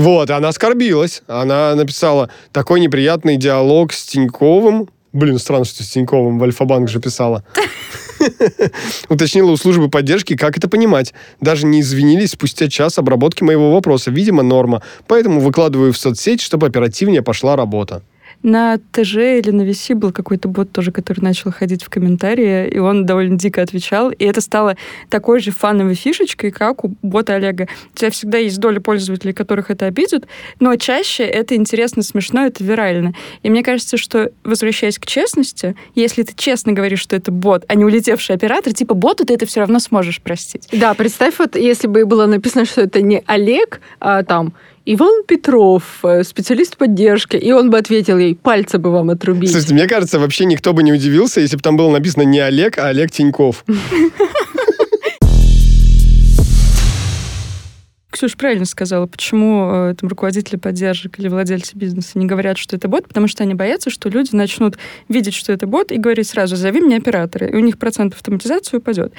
Вот, 0.00 0.30
она 0.30 0.48
оскорбилась. 0.48 1.22
Она 1.26 1.74
написала 1.74 2.30
такой 2.50 2.80
неприятный 2.80 3.36
диалог 3.36 3.92
с 3.92 4.04
Тиньковым. 4.04 4.88
Блин, 5.12 5.38
странно, 5.38 5.64
что 5.64 5.82
с 5.84 5.88
Тиньковым 5.88 6.38
в 6.38 6.44
Альфа-банк 6.44 6.88
же 6.88 6.98
писала. 6.98 7.44
Уточнила 9.08 9.50
у 9.50 9.56
службы 9.56 9.90
поддержки, 9.90 10.36
как 10.36 10.56
это 10.56 10.68
понимать. 10.68 11.12
Даже 11.40 11.66
не 11.66 11.80
извинились 11.80 12.30
спустя 12.30 12.68
час 12.68 12.98
обработки 12.98 13.42
моего 13.42 13.72
вопроса. 13.72 14.10
Видимо, 14.10 14.42
норма. 14.42 14.82
Поэтому 15.06 15.40
выкладываю 15.40 15.92
в 15.92 15.98
соцсеть, 15.98 16.40
чтобы 16.40 16.66
оперативнее 16.66 17.22
пошла 17.22 17.56
работа. 17.56 18.02
На 18.42 18.78
ТЖ 18.78 19.16
или 19.38 19.50
на 19.50 19.62
VC 19.62 19.94
был 19.94 20.12
какой-то 20.12 20.48
бот 20.48 20.72
тоже, 20.72 20.90
который 20.90 21.20
начал 21.20 21.52
ходить 21.52 21.84
в 21.84 21.90
комментарии, 21.90 22.68
и 22.68 22.78
он 22.78 23.06
довольно 23.06 23.38
дико 23.38 23.62
отвечал. 23.62 24.10
И 24.10 24.24
это 24.24 24.40
стало 24.40 24.76
такой 25.10 25.40
же 25.40 25.52
фановой 25.52 25.94
фишечкой, 25.94 26.50
как 26.50 26.84
у 26.84 26.94
бота 27.02 27.34
Олега. 27.34 27.68
У 27.94 27.96
тебя 27.96 28.10
всегда 28.10 28.38
есть 28.38 28.58
доля 28.58 28.80
пользователей, 28.80 29.32
которых 29.32 29.70
это 29.70 29.86
обидит, 29.86 30.26
но 30.58 30.74
чаще 30.76 31.24
это 31.24 31.54
интересно, 31.54 32.02
смешно, 32.02 32.46
это 32.46 32.64
вирально. 32.64 33.14
И 33.42 33.50
мне 33.50 33.62
кажется, 33.62 33.96
что, 33.96 34.32
возвращаясь 34.42 34.98
к 34.98 35.06
честности, 35.06 35.76
если 35.94 36.22
ты 36.22 36.34
честно 36.36 36.72
говоришь, 36.72 37.00
что 37.00 37.16
это 37.16 37.30
бот, 37.30 37.64
а 37.68 37.74
не 37.74 37.84
улетевший 37.84 38.34
оператор, 38.34 38.72
типа 38.72 38.94
боту 38.94 39.24
ты 39.24 39.34
это 39.34 39.46
все 39.46 39.60
равно 39.60 39.78
сможешь 39.78 40.20
простить. 40.20 40.68
Да, 40.72 40.94
представь, 40.94 41.38
вот 41.38 41.56
если 41.56 41.86
бы 41.86 42.04
было 42.06 42.26
написано, 42.26 42.64
что 42.64 42.80
это 42.80 43.00
не 43.00 43.22
Олег, 43.26 43.80
а 44.00 44.22
там 44.22 44.52
Иван 44.84 45.24
Петров, 45.26 46.00
э, 46.02 46.24
специалист 46.24 46.76
поддержки, 46.76 47.36
и 47.36 47.52
он 47.52 47.70
бы 47.70 47.78
ответил 47.78 48.18
ей, 48.18 48.34
пальцы 48.34 48.78
бы 48.78 48.90
вам 48.90 49.10
отрубить. 49.10 49.50
Слушайте, 49.50 49.74
мне 49.74 49.86
кажется, 49.86 50.18
вообще 50.18 50.44
никто 50.44 50.72
бы 50.72 50.82
не 50.82 50.92
удивился, 50.92 51.40
если 51.40 51.56
бы 51.56 51.62
там 51.62 51.76
было 51.76 51.90
написано 51.90 52.22
не 52.22 52.40
Олег, 52.40 52.78
а 52.78 52.88
Олег 52.88 53.12
Тиньков. 53.12 53.64
Ксюша 58.22 58.36
правильно 58.36 58.66
сказала, 58.66 59.06
почему 59.06 59.68
э, 59.72 59.94
там 59.98 60.08
руководители 60.08 60.54
поддержек 60.54 61.18
или 61.18 61.26
владельцы 61.26 61.76
бизнеса 61.76 62.20
не 62.20 62.26
говорят, 62.26 62.56
что 62.56 62.76
это 62.76 62.86
бот, 62.86 63.08
потому 63.08 63.26
что 63.26 63.42
они 63.42 63.54
боятся, 63.54 63.90
что 63.90 64.08
люди 64.08 64.32
начнут 64.32 64.78
видеть, 65.08 65.34
что 65.34 65.52
это 65.52 65.66
бот, 65.66 65.90
и 65.90 65.96
говорить 65.96 66.28
сразу, 66.28 66.54
зови 66.54 66.80
мне 66.80 66.98
оператора, 66.98 67.48
и 67.48 67.56
у 67.56 67.58
них 67.58 67.78
процент 67.78 68.14
автоматизации 68.14 68.76
упадет. 68.76 69.12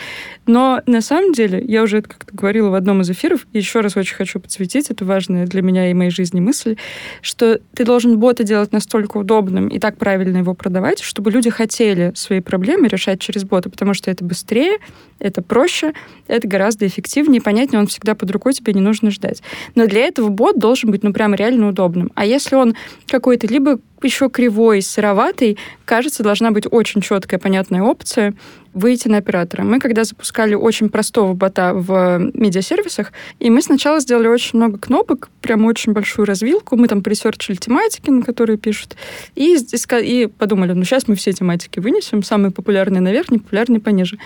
Но 0.47 0.81
на 0.85 1.01
самом 1.01 1.33
деле, 1.33 1.61
я 1.67 1.83
уже 1.83 1.97
это 1.97 2.07
как-то 2.07 2.33
говорила 2.33 2.69
в 2.69 2.75
одном 2.75 3.01
из 3.01 3.09
эфиров, 3.09 3.45
и 3.51 3.57
еще 3.57 3.81
раз 3.81 3.97
очень 3.97 4.15
хочу 4.15 4.39
подсветить, 4.39 4.89
это 4.89 5.03
важная 5.03 5.47
для 5.47 5.61
меня 5.61 5.91
и 5.91 5.93
моей 5.93 6.09
жизни 6.09 6.39
мысль, 6.39 6.77
что 7.21 7.59
ты 7.75 7.83
должен 7.83 8.17
бота 8.19 8.45
делать 8.45 8.71
настолько 8.71 9.17
удобным 9.17 9.67
и 9.67 9.79
так 9.79 9.97
правильно 9.97 10.37
его 10.37 10.53
продавать, 10.53 11.01
чтобы 11.01 11.29
люди 11.29 11.49
хотели 11.49 12.13
свои 12.15 12.39
проблемы 12.39 12.87
решать 12.87 13.19
через 13.19 13.43
бота, 13.43 13.69
потому 13.69 13.93
что 13.95 14.09
это 14.09 14.23
быстрее, 14.23 14.77
это 15.19 15.41
проще, 15.41 15.91
это 16.27 16.47
гораздо 16.47 16.87
эффективнее, 16.87 17.41
понятнее, 17.41 17.81
он 17.81 17.87
всегда 17.87 18.15
под 18.15 18.31
рукой, 18.31 18.53
тебе 18.53 18.71
не 18.71 18.79
нужно 18.79 18.92
ждать. 19.11 19.41
Но 19.75 19.87
для 19.87 20.01
этого 20.01 20.29
бот 20.29 20.59
должен 20.59 20.91
быть, 20.91 21.03
ну, 21.03 21.13
прям 21.13 21.33
реально 21.33 21.69
удобным. 21.69 22.11
А 22.15 22.25
если 22.25 22.55
он 22.55 22.75
какой-то 23.07 23.47
либо 23.47 23.79
еще 24.03 24.29
кривой, 24.29 24.81
сыроватый, 24.81 25.57
кажется, 25.85 26.23
должна 26.23 26.51
быть 26.51 26.65
очень 26.69 27.01
четкая, 27.01 27.39
понятная 27.39 27.81
опция 27.83 28.33
выйти 28.73 29.07
на 29.07 29.17
оператора. 29.17 29.63
Мы 29.63 29.79
когда 29.79 30.03
запускали 30.03 30.55
очень 30.55 30.89
простого 30.89 31.33
бота 31.33 31.73
в 31.73 32.19
медиасервисах, 32.33 33.11
и 33.39 33.49
мы 33.49 33.61
сначала 33.61 33.99
сделали 33.99 34.27
очень 34.27 34.57
много 34.57 34.77
кнопок, 34.77 35.29
прям 35.41 35.65
очень 35.65 35.93
большую 35.93 36.25
развилку, 36.25 36.75
мы 36.75 36.87
там 36.87 37.03
пресерчили 37.03 37.55
тематики, 37.55 38.09
на 38.09 38.23
которые 38.23 38.57
пишут, 38.57 38.95
и, 39.35 39.57
и 40.01 40.27
подумали, 40.27 40.73
ну 40.73 40.83
сейчас 40.83 41.07
мы 41.07 41.15
все 41.15 41.33
тематики 41.33 41.79
вынесем, 41.79 42.23
самые 42.23 42.51
популярные 42.51 43.01
наверх, 43.01 43.29
непопулярные 43.29 43.79
пониже. 43.79 44.17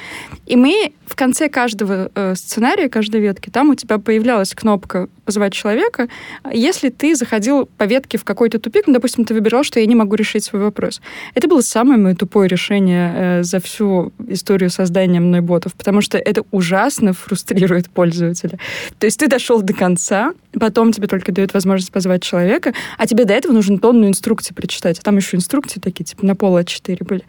И 0.46 0.56
мы 0.56 0.94
в 1.06 1.16
конце 1.16 1.50
каждого 1.50 2.12
э, 2.13 2.36
сценария, 2.36 2.90
каждой 2.90 3.22
ветки, 3.22 3.50
там 3.50 3.70
у 3.70 3.76
тебя 3.76 3.98
появлялась 3.98 4.54
кнопка 4.54 5.10
«Позвать 5.26 5.54
человека», 5.54 6.08
если 6.54 6.90
ты 6.90 7.16
заходил 7.16 7.66
по 7.66 7.84
ветке 7.84 8.18
в 8.18 8.24
какой-то 8.24 8.60
тупик, 8.60 8.88
ну, 8.88 8.94
допустим, 8.94 9.26
ты 9.26 9.34
выбирал, 9.34 9.63
что 9.68 9.80
я 9.80 9.86
не 9.86 9.96
могу 9.96 10.16
решить 10.16 10.44
свой 10.44 10.64
вопрос. 10.64 11.02
Это 11.36 11.48
было 11.48 11.62
самое 11.62 12.00
мое 12.00 12.16
тупое 12.16 12.48
решение 12.48 13.14
э, 13.16 13.44
за 13.44 13.60
всю 13.60 14.12
историю 14.28 14.70
создания 14.70 15.20
мной 15.20 15.42
ботов, 15.42 15.74
потому 15.74 16.02
что 16.02 16.18
это 16.18 16.44
ужасно 16.52 17.14
фрустрирует 17.14 17.90
пользователя. 17.90 18.58
То 18.98 19.06
есть 19.06 19.20
ты 19.20 19.28
дошел 19.28 19.62
до 19.62 19.74
конца, 19.74 20.34
потом 20.60 20.92
тебе 20.92 21.08
только 21.08 21.32
дают 21.32 21.54
возможность 21.54 21.92
позвать 21.92 22.24
человека, 22.24 22.74
а 22.98 23.06
тебе 23.06 23.26
до 23.26 23.34
этого 23.34 23.52
нужно 23.54 23.78
тонну 23.78 24.08
инструкций 24.08 24.56
прочитать. 24.56 25.00
А 25.00 25.02
там 25.04 25.18
еще 25.18 25.38
инструкции 25.38 25.80
такие, 25.80 26.06
типа 26.06 26.26
на 26.26 26.36
пол 26.36 26.58
А4 26.58 27.04
были. 27.04 27.24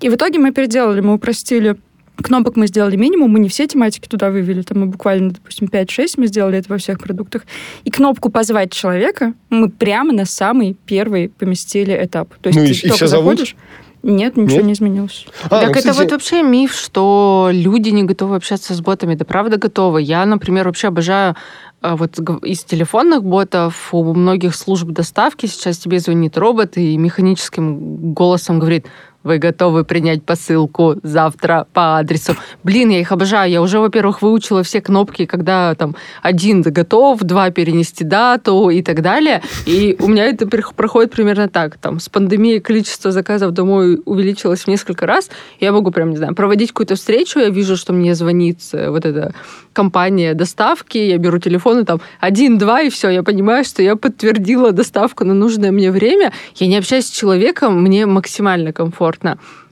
И 0.00 0.08
в 0.08 0.14
итоге 0.14 0.38
мы 0.38 0.52
переделали, 0.52 1.00
мы 1.00 1.14
упростили 1.14 1.76
Кнопок 2.16 2.56
мы 2.56 2.66
сделали 2.66 2.96
минимум, 2.96 3.30
мы 3.30 3.40
не 3.40 3.48
все 3.48 3.66
тематики 3.66 4.08
туда 4.08 4.30
вывели, 4.30 4.62
там 4.62 4.80
мы 4.80 4.86
буквально, 4.86 5.32
допустим, 5.32 5.68
5-6 5.68 6.14
мы 6.16 6.26
сделали 6.28 6.58
это 6.58 6.68
во 6.68 6.78
всех 6.78 6.98
продуктах. 6.98 7.42
И 7.84 7.90
кнопку 7.90 8.30
«Позвать 8.30 8.72
человека» 8.72 9.34
мы 9.50 9.68
прямо 9.68 10.12
на 10.12 10.24
самый 10.24 10.76
первый 10.86 11.28
поместили 11.28 11.98
этап. 12.00 12.34
То 12.40 12.48
есть 12.48 12.58
ну, 12.58 12.66
ты 12.66 12.72
и, 12.72 12.74
только 12.74 12.86
и 12.86 12.90
все 12.96 13.06
заходишь, 13.06 13.56
зовут? 13.56 13.64
Нет, 14.04 14.36
ничего 14.36 14.58
Нет? 14.58 14.66
не 14.66 14.72
изменилось. 14.74 15.26
А, 15.44 15.48
так 15.48 15.62
ну, 15.62 15.70
это 15.70 15.78
кстати, 15.78 15.98
вот 15.98 16.12
вообще 16.12 16.42
миф, 16.42 16.74
что 16.74 17.48
люди 17.50 17.88
не 17.88 18.02
готовы 18.02 18.36
общаться 18.36 18.74
с 18.74 18.80
ботами. 18.82 19.14
Да 19.14 19.24
правда 19.24 19.56
готовы. 19.56 20.02
Я, 20.02 20.26
например, 20.26 20.66
вообще 20.66 20.88
обожаю 20.88 21.36
а, 21.80 21.96
вот 21.96 22.18
из 22.44 22.64
телефонных 22.64 23.24
ботов 23.24 23.88
у 23.92 24.12
многих 24.12 24.54
служб 24.54 24.88
доставки 24.88 25.46
сейчас 25.46 25.78
тебе 25.78 26.00
звонит 26.00 26.36
робот 26.36 26.76
и 26.76 26.98
механическим 26.98 28.12
голосом 28.12 28.58
говорит, 28.58 28.86
вы 29.24 29.38
готовы 29.38 29.84
принять 29.84 30.22
посылку 30.22 30.96
завтра 31.02 31.66
по 31.72 31.98
адресу. 31.98 32.36
Блин, 32.62 32.90
я 32.90 33.00
их 33.00 33.10
обожаю. 33.10 33.50
Я 33.50 33.62
уже, 33.62 33.80
во-первых, 33.80 34.22
выучила 34.22 34.62
все 34.62 34.80
кнопки, 34.80 35.24
когда 35.26 35.74
там 35.74 35.96
один 36.22 36.62
готов, 36.62 37.20
два 37.20 37.50
перенести 37.50 38.04
дату 38.04 38.68
и 38.68 38.82
так 38.82 39.00
далее. 39.00 39.42
И 39.66 39.96
у 39.98 40.08
меня 40.08 40.26
это 40.26 40.46
проходит 40.46 41.10
примерно 41.10 41.48
так. 41.48 41.78
Там 41.78 41.98
с 41.98 42.08
пандемией 42.08 42.60
количество 42.60 43.10
заказов 43.10 43.52
домой 43.52 44.00
увеличилось 44.04 44.60
в 44.60 44.68
несколько 44.68 45.06
раз. 45.06 45.30
Я 45.58 45.72
могу 45.72 45.90
прям, 45.90 46.10
не 46.10 46.16
знаю, 46.18 46.34
проводить 46.34 46.70
какую-то 46.70 46.94
встречу, 46.94 47.38
я 47.38 47.48
вижу, 47.48 47.76
что 47.76 47.92
мне 47.92 48.14
звонит 48.14 48.58
э, 48.72 48.90
вот 48.90 49.06
эта 49.06 49.32
компания 49.72 50.34
доставки, 50.34 50.98
я 50.98 51.16
беру 51.18 51.38
телефон, 51.38 51.80
и 51.80 51.84
там 51.84 52.00
один-два, 52.20 52.82
и 52.82 52.90
все, 52.90 53.08
я 53.08 53.22
понимаю, 53.22 53.64
что 53.64 53.82
я 53.82 53.96
подтвердила 53.96 54.72
доставку 54.72 55.24
на 55.24 55.34
нужное 55.34 55.72
мне 55.72 55.90
время. 55.90 56.32
Я 56.56 56.66
не 56.66 56.76
общаюсь 56.76 57.06
с 57.06 57.10
человеком, 57.10 57.82
мне 57.82 58.06
максимально 58.06 58.72
комфортно. 58.72 59.13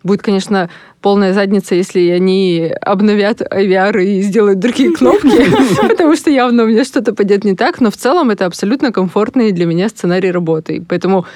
Будет, 0.03 0.23
конечно, 0.23 0.71
полная 1.01 1.33
задница, 1.33 1.75
если 1.75 2.09
они 2.11 2.73
обновят 2.81 3.41
IVR 3.41 4.03
и 4.03 4.23
сделают 4.23 4.59
другие 4.59 4.93
кнопки, 4.97 5.89
потому 5.89 6.17
что 6.17 6.31
явно 6.31 6.65
у 6.65 6.67
меня 6.67 6.85
что-то 6.85 7.15
пойдет 7.15 7.45
не 7.45 7.55
так, 7.55 7.81
но 7.81 7.91
в 7.91 7.97
целом 7.97 8.31
это 8.31 8.47
абсолютно 8.47 8.93
комфортный 8.93 9.53
для 9.53 9.67
меня 9.67 9.89
сценарий 9.89 10.31
работы. 10.31 10.85
Поэтому 10.89 11.27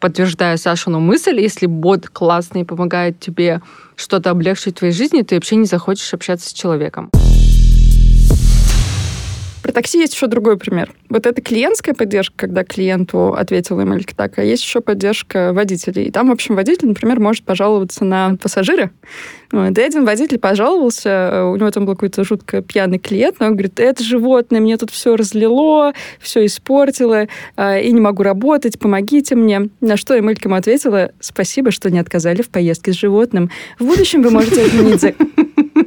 подтверждая 0.00 0.56
Сашину 0.56 1.00
мысль, 1.00 1.40
если 1.40 1.66
бот 1.66 2.08
классный 2.08 2.62
и 2.62 2.64
помогает 2.64 3.18
тебе 3.20 3.60
что-то 3.96 4.30
облегчить 4.30 4.76
в 4.76 4.78
твоей 4.78 4.92
жизни, 4.92 5.22
ты 5.22 5.36
вообще 5.36 5.56
не 5.56 5.66
захочешь 5.66 6.12
общаться 6.12 6.48
с 6.48 6.52
человеком. 6.52 7.10
Про 9.66 9.72
такси 9.72 9.98
есть 9.98 10.14
еще 10.14 10.28
другой 10.28 10.56
пример. 10.58 10.94
Вот 11.08 11.26
это 11.26 11.42
клиентская 11.42 11.92
поддержка, 11.92 12.34
когда 12.36 12.62
клиенту 12.62 13.34
ответила 13.34 13.80
email 13.80 14.08
так, 14.14 14.38
а 14.38 14.44
есть 14.44 14.62
еще 14.62 14.80
поддержка 14.80 15.52
водителей. 15.52 16.04
И 16.04 16.10
там, 16.12 16.28
в 16.28 16.30
общем, 16.30 16.54
водитель, 16.54 16.86
например, 16.86 17.18
может 17.18 17.42
пожаловаться 17.42 18.04
на 18.04 18.36
пассажира. 18.36 18.92
Вот. 19.50 19.76
И 19.76 19.82
один 19.82 20.04
водитель 20.04 20.38
пожаловался, 20.38 21.08
э, 21.08 21.42
у 21.42 21.56
него 21.56 21.68
там 21.72 21.84
был 21.84 21.94
какой-то 21.94 22.22
жутко 22.22 22.62
пьяный 22.62 23.00
клиент, 23.00 23.40
но 23.40 23.46
он 23.46 23.54
говорит, 23.54 23.80
это 23.80 24.04
животное, 24.04 24.60
мне 24.60 24.76
тут 24.76 24.92
все 24.92 25.16
разлило, 25.16 25.94
все 26.20 26.46
испортило, 26.46 27.26
э, 27.56 27.82
и 27.82 27.90
не 27.90 28.00
могу 28.00 28.22
работать, 28.22 28.78
помогите 28.78 29.34
мне. 29.34 29.68
На 29.80 29.96
что 29.96 30.16
Эмелька 30.16 30.48
ему 30.48 30.54
ответила, 30.54 31.10
спасибо, 31.18 31.72
что 31.72 31.90
не 31.90 31.98
отказали 31.98 32.40
в 32.40 32.50
поездке 32.50 32.92
с 32.92 32.96
животным. 32.96 33.50
В 33.80 33.84
будущем 33.84 34.22
вы 34.22 34.30
можете 34.30 34.64
отменить... 34.64 35.16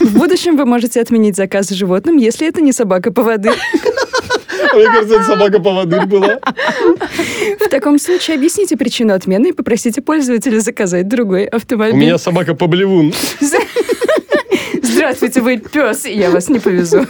В 0.00 0.18
будущем 0.18 0.56
вы 0.56 0.66
можете 0.66 1.00
отменить 1.00 1.36
заказ 1.36 1.70
животным, 1.70 2.16
если 2.18 2.46
это 2.46 2.60
не 2.60 2.72
собака 2.72 3.12
по 3.12 3.22
воды. 3.22 3.52
Мне 4.74 4.84
кажется, 4.84 5.16
это 5.16 5.24
собака 5.24 5.58
поводырь 5.58 6.06
была. 6.06 6.38
В 7.60 7.68
таком 7.70 7.98
случае 7.98 8.36
объясните 8.36 8.76
причину 8.76 9.14
отмены 9.14 9.48
и 9.48 9.52
попросите 9.52 10.02
пользователя 10.02 10.60
заказать 10.60 11.08
другой 11.08 11.46
автомобиль. 11.46 11.94
У 11.94 11.96
меня 11.96 12.18
собака 12.18 12.54
поблевун. 12.54 13.12
Здравствуйте, 14.82 15.40
вы 15.40 15.56
пес, 15.56 16.04
и 16.04 16.12
я 16.12 16.30
вас 16.30 16.48
не 16.48 16.58
повезу. 16.58 17.06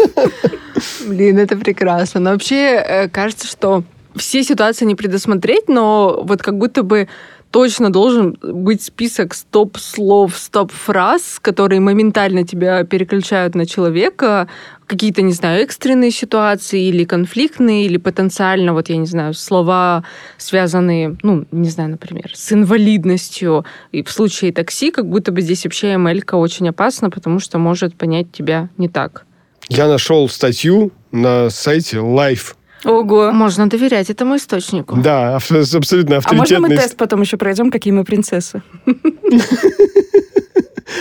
Блин, 1.07 1.39
это 1.39 1.57
прекрасно. 1.57 2.21
Но 2.21 2.31
вообще 2.31 2.83
э, 2.87 3.09
кажется, 3.09 3.47
что 3.47 3.83
все 4.17 4.43
ситуации 4.43 4.85
не 4.85 4.95
предусмотреть, 4.95 5.69
но 5.69 6.21
вот 6.23 6.43
как 6.43 6.59
будто 6.59 6.83
бы 6.83 7.09
точно 7.51 7.91
должен 7.91 8.39
быть 8.43 8.83
список 8.83 9.35
стоп-слов, 9.35 10.37
стоп-фраз, 10.37 11.39
которые 11.41 11.81
моментально 11.81 12.45
тебя 12.45 12.85
переключают 12.85 13.55
на 13.55 13.67
человека, 13.67 14.49
какие-то, 14.87 15.23
не 15.23 15.33
знаю, 15.33 15.63
экстренные 15.63 16.11
ситуации 16.11 16.87
или 16.89 17.05
конфликтные, 17.05 17.87
или 17.87 17.97
потенциально, 17.97 18.73
вот 18.73 18.89
я 18.89 18.97
не 18.97 19.07
знаю, 19.07 19.35
слова, 19.35 20.05
связанные, 20.37 21.17
ну, 21.23 21.45
не 21.51 21.69
знаю, 21.69 21.91
например, 21.91 22.31
с 22.35 22.53
инвалидностью. 22.53 23.65
И 23.93 24.03
в 24.03 24.11
случае 24.11 24.53
такси, 24.53 24.91
как 24.91 25.09
будто 25.09 25.33
бы 25.33 25.41
здесь 25.41 25.65
вообще 25.65 25.95
ML 25.95 26.37
очень 26.37 26.69
опасно, 26.69 27.11
потому 27.11 27.41
что 27.41 27.59
может 27.59 27.95
понять 27.95 28.33
тебя 28.33 28.69
не 28.79 28.89
так. 28.89 29.25
Я 29.69 29.87
нашел 29.87 30.29
статью 30.29 30.91
на 31.13 31.51
сайте 31.51 31.99
Life. 31.99 32.55
Ого. 32.85 33.31
Можно 33.33 33.69
доверять 33.69 34.11
этому 34.11 34.37
источнику. 34.37 34.97
Да, 34.97 35.37
аб- 35.37 35.75
абсолютно 35.75 36.17
А 36.17 36.35
можно 36.35 36.37
мы 36.37 36.43
авторитетный 36.43 36.77
тест 36.77 36.97
потом 36.97 37.21
еще 37.23 37.37
пройдем, 37.37 37.71
какие 37.71 37.93
мы 37.93 38.05
принцессы? 38.05 38.63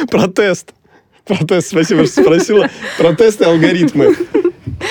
Протест. 0.10 0.74
Протест, 1.26 1.70
спасибо, 1.70 2.06
что 2.06 2.22
спросила. 2.24 2.70
Протесты 2.98 3.46
алгоритмы. 3.46 4.16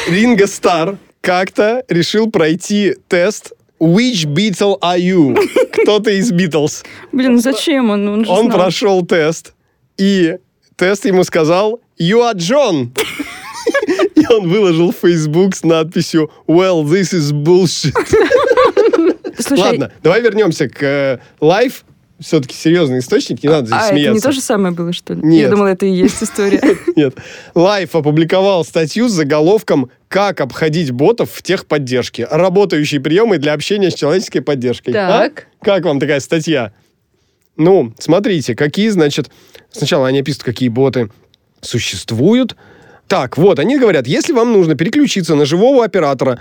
Ринго 0.09 0.47
Стар 0.47 0.99
как-то 1.21 1.83
решил 1.89 2.31
пройти 2.31 2.95
тест 3.09 3.53
Which 3.81 4.25
Beatle 4.27 4.79
are 4.81 4.99
you? 4.99 5.37
Кто-то 5.73 6.11
из 6.11 6.33
Битлз. 6.33 6.85
Блин, 7.13 7.35
ну 7.35 7.39
зачем 7.39 7.91
он? 7.91 8.09
Он, 8.09 8.25
же 8.25 8.31
Он 8.31 8.47
знал. 8.47 8.59
прошел 8.59 9.07
тест, 9.07 9.55
и 9.97 10.37
тест 10.77 11.05
ему 11.05 11.23
сказал 11.25 11.81
You 12.01 12.21
are 12.29 12.35
John. 12.35 12.89
Он 14.31 14.49
выложил 14.49 14.93
в 14.93 14.97
Facebook 14.97 15.55
с 15.55 15.63
надписью 15.63 16.31
Well, 16.47 16.85
this 16.85 17.13
is 17.15 17.33
bullshit. 17.33 17.95
Слушай, 19.39 19.61
Ладно, 19.61 19.93
давай 20.03 20.21
вернемся 20.21 20.69
к 20.69 20.83
э, 20.83 21.19
Life. 21.41 21.85
Все-таки 22.21 22.57
серьезный 22.57 22.99
источник, 22.99 23.45
не 23.45 23.49
надо 23.49 23.67
здесь 23.67 23.79
а 23.79 23.85
это 23.85 23.89
смеяться. 23.91 24.15
не 24.15 24.21
то 24.21 24.33
же 24.33 24.41
самое 24.41 24.75
было, 24.75 24.93
что 24.93 25.15
ли? 25.15 25.21
Нет. 25.23 25.43
Я 25.43 25.51
думала, 25.51 25.69
это 25.69 25.87
и 25.87 25.91
есть 25.91 26.21
история. 26.21 26.61
Нет. 26.97 27.15
Лайф 27.55 27.95
опубликовал 27.95 28.65
статью 28.65 29.09
с 29.09 29.13
заголовком 29.13 29.91
«Как 30.09 30.41
обходить 30.41 30.91
ботов 30.91 31.31
в 31.31 31.43
техподдержке. 31.43 32.27
Работающие 32.29 33.01
приемы 33.01 33.39
для 33.39 33.53
общения 33.53 33.93
с 33.93 33.95
человеческой 33.95 34.41
поддержкой». 34.41 34.95
Так. 34.95 35.47
А? 35.61 35.65
Как 35.65 35.85
вам 35.85 36.01
такая 36.01 36.19
статья? 36.19 36.73
Ну, 37.57 37.95
смотрите, 38.01 38.57
какие, 38.57 38.89
значит, 38.89 39.31
сначала 39.71 40.09
они 40.09 40.19
описывают, 40.19 40.45
какие 40.45 40.71
боты 40.71 41.11
существуют. 41.61 42.57
Так, 43.09 43.37
вот, 43.39 43.59
они 43.59 43.79
говорят, 43.79 44.07
если 44.07 44.33
вам 44.33 44.53
нужно 44.53 44.75
переключиться 44.75 45.35
на 45.35 45.45
живого 45.47 45.85
оператора 45.85 46.41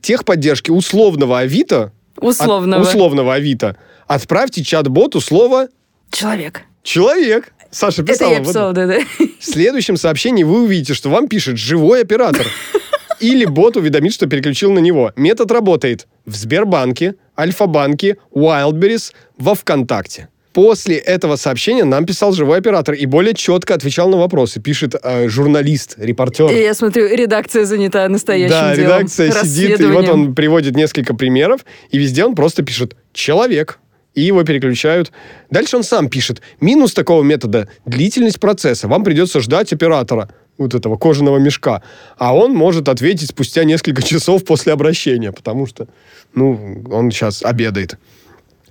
техподдержки 0.00 0.70
условного 0.70 1.38
Авито, 1.40 1.92
Условного. 2.18 2.82
от- 2.82 2.88
условного 2.88 3.34
Авито, 3.34 3.76
отправьте 4.06 4.62
чат-боту 4.62 5.20
слово 5.20 5.68
Человек. 6.10 6.62
«человек». 6.82 7.52
Саша 7.70 8.02
Это 8.02 8.12
писала. 8.12 8.32
я 8.32 8.38
вот. 8.38 8.48
писала, 8.48 8.72
да-да. 8.72 9.00
В 9.18 9.44
следующем 9.44 9.96
сообщении 9.96 10.44
вы 10.44 10.62
увидите, 10.62 10.94
что 10.94 11.10
вам 11.10 11.28
пишет 11.28 11.58
живой 11.58 12.02
оператор. 12.02 12.46
Или 13.20 13.44
бот 13.44 13.76
уведомит, 13.76 14.12
что 14.14 14.26
переключил 14.26 14.72
на 14.72 14.78
него. 14.78 15.12
Метод 15.16 15.50
работает 15.50 16.06
в 16.26 16.36
Сбербанке, 16.36 17.16
Альфа-банке, 17.38 18.18
Wildberries, 18.32 19.12
во 19.36 19.54
ВКонтакте. 19.54 20.28
После 20.56 20.96
этого 20.96 21.36
сообщения 21.36 21.84
нам 21.84 22.06
писал 22.06 22.32
живой 22.32 22.56
оператор 22.56 22.94
и 22.94 23.04
более 23.04 23.34
четко 23.34 23.74
отвечал 23.74 24.08
на 24.08 24.16
вопросы. 24.16 24.58
Пишет 24.58 24.94
э, 24.94 25.28
журналист, 25.28 25.96
репортер. 25.98 26.50
И 26.50 26.62
я 26.62 26.72
смотрю, 26.72 27.14
редакция 27.14 27.66
занята 27.66 28.08
настоящим 28.08 28.52
Да, 28.52 28.74
делом. 28.74 28.90
редакция 29.00 29.32
сидит, 29.32 29.80
и 29.80 29.84
вот 29.84 30.08
он 30.08 30.34
приводит 30.34 30.74
несколько 30.74 31.14
примеров, 31.14 31.60
и 31.90 31.98
везде 31.98 32.24
он 32.24 32.34
просто 32.34 32.62
пишет 32.62 32.96
«человек», 33.12 33.80
и 34.14 34.22
его 34.22 34.44
переключают. 34.44 35.12
Дальше 35.50 35.76
он 35.76 35.82
сам 35.82 36.08
пишет 36.08 36.40
«минус 36.58 36.94
такого 36.94 37.22
метода– 37.22 37.68
длительность 37.84 38.40
процесса, 38.40 38.88
вам 38.88 39.04
придется 39.04 39.42
ждать 39.42 39.74
оператора» 39.74 40.30
вот 40.56 40.74
этого 40.74 40.96
кожаного 40.96 41.36
мешка, 41.36 41.82
а 42.16 42.34
он 42.34 42.54
может 42.54 42.88
ответить 42.88 43.28
спустя 43.28 43.64
несколько 43.64 44.00
часов 44.00 44.42
после 44.46 44.72
обращения, 44.72 45.32
потому 45.32 45.66
что, 45.66 45.86
ну, 46.32 46.82
он 46.90 47.10
сейчас 47.10 47.42
обедает. 47.42 47.98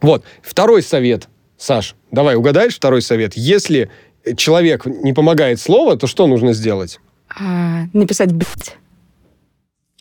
Вот, 0.01 0.23
второй 0.41 0.81
совет. 0.81 1.27
Саш, 1.57 1.95
давай 2.11 2.35
угадаешь 2.35 2.75
второй 2.75 3.01
совет. 3.01 3.33
Если 3.35 3.89
человек 4.37 4.85
не 4.85 5.13
помогает 5.13 5.59
слово, 5.59 5.97
то 5.97 6.07
что 6.07 6.27
нужно 6.27 6.53
сделать? 6.53 6.99
А, 7.29 7.83
написать 7.93 8.31
«блядь». 8.33 8.77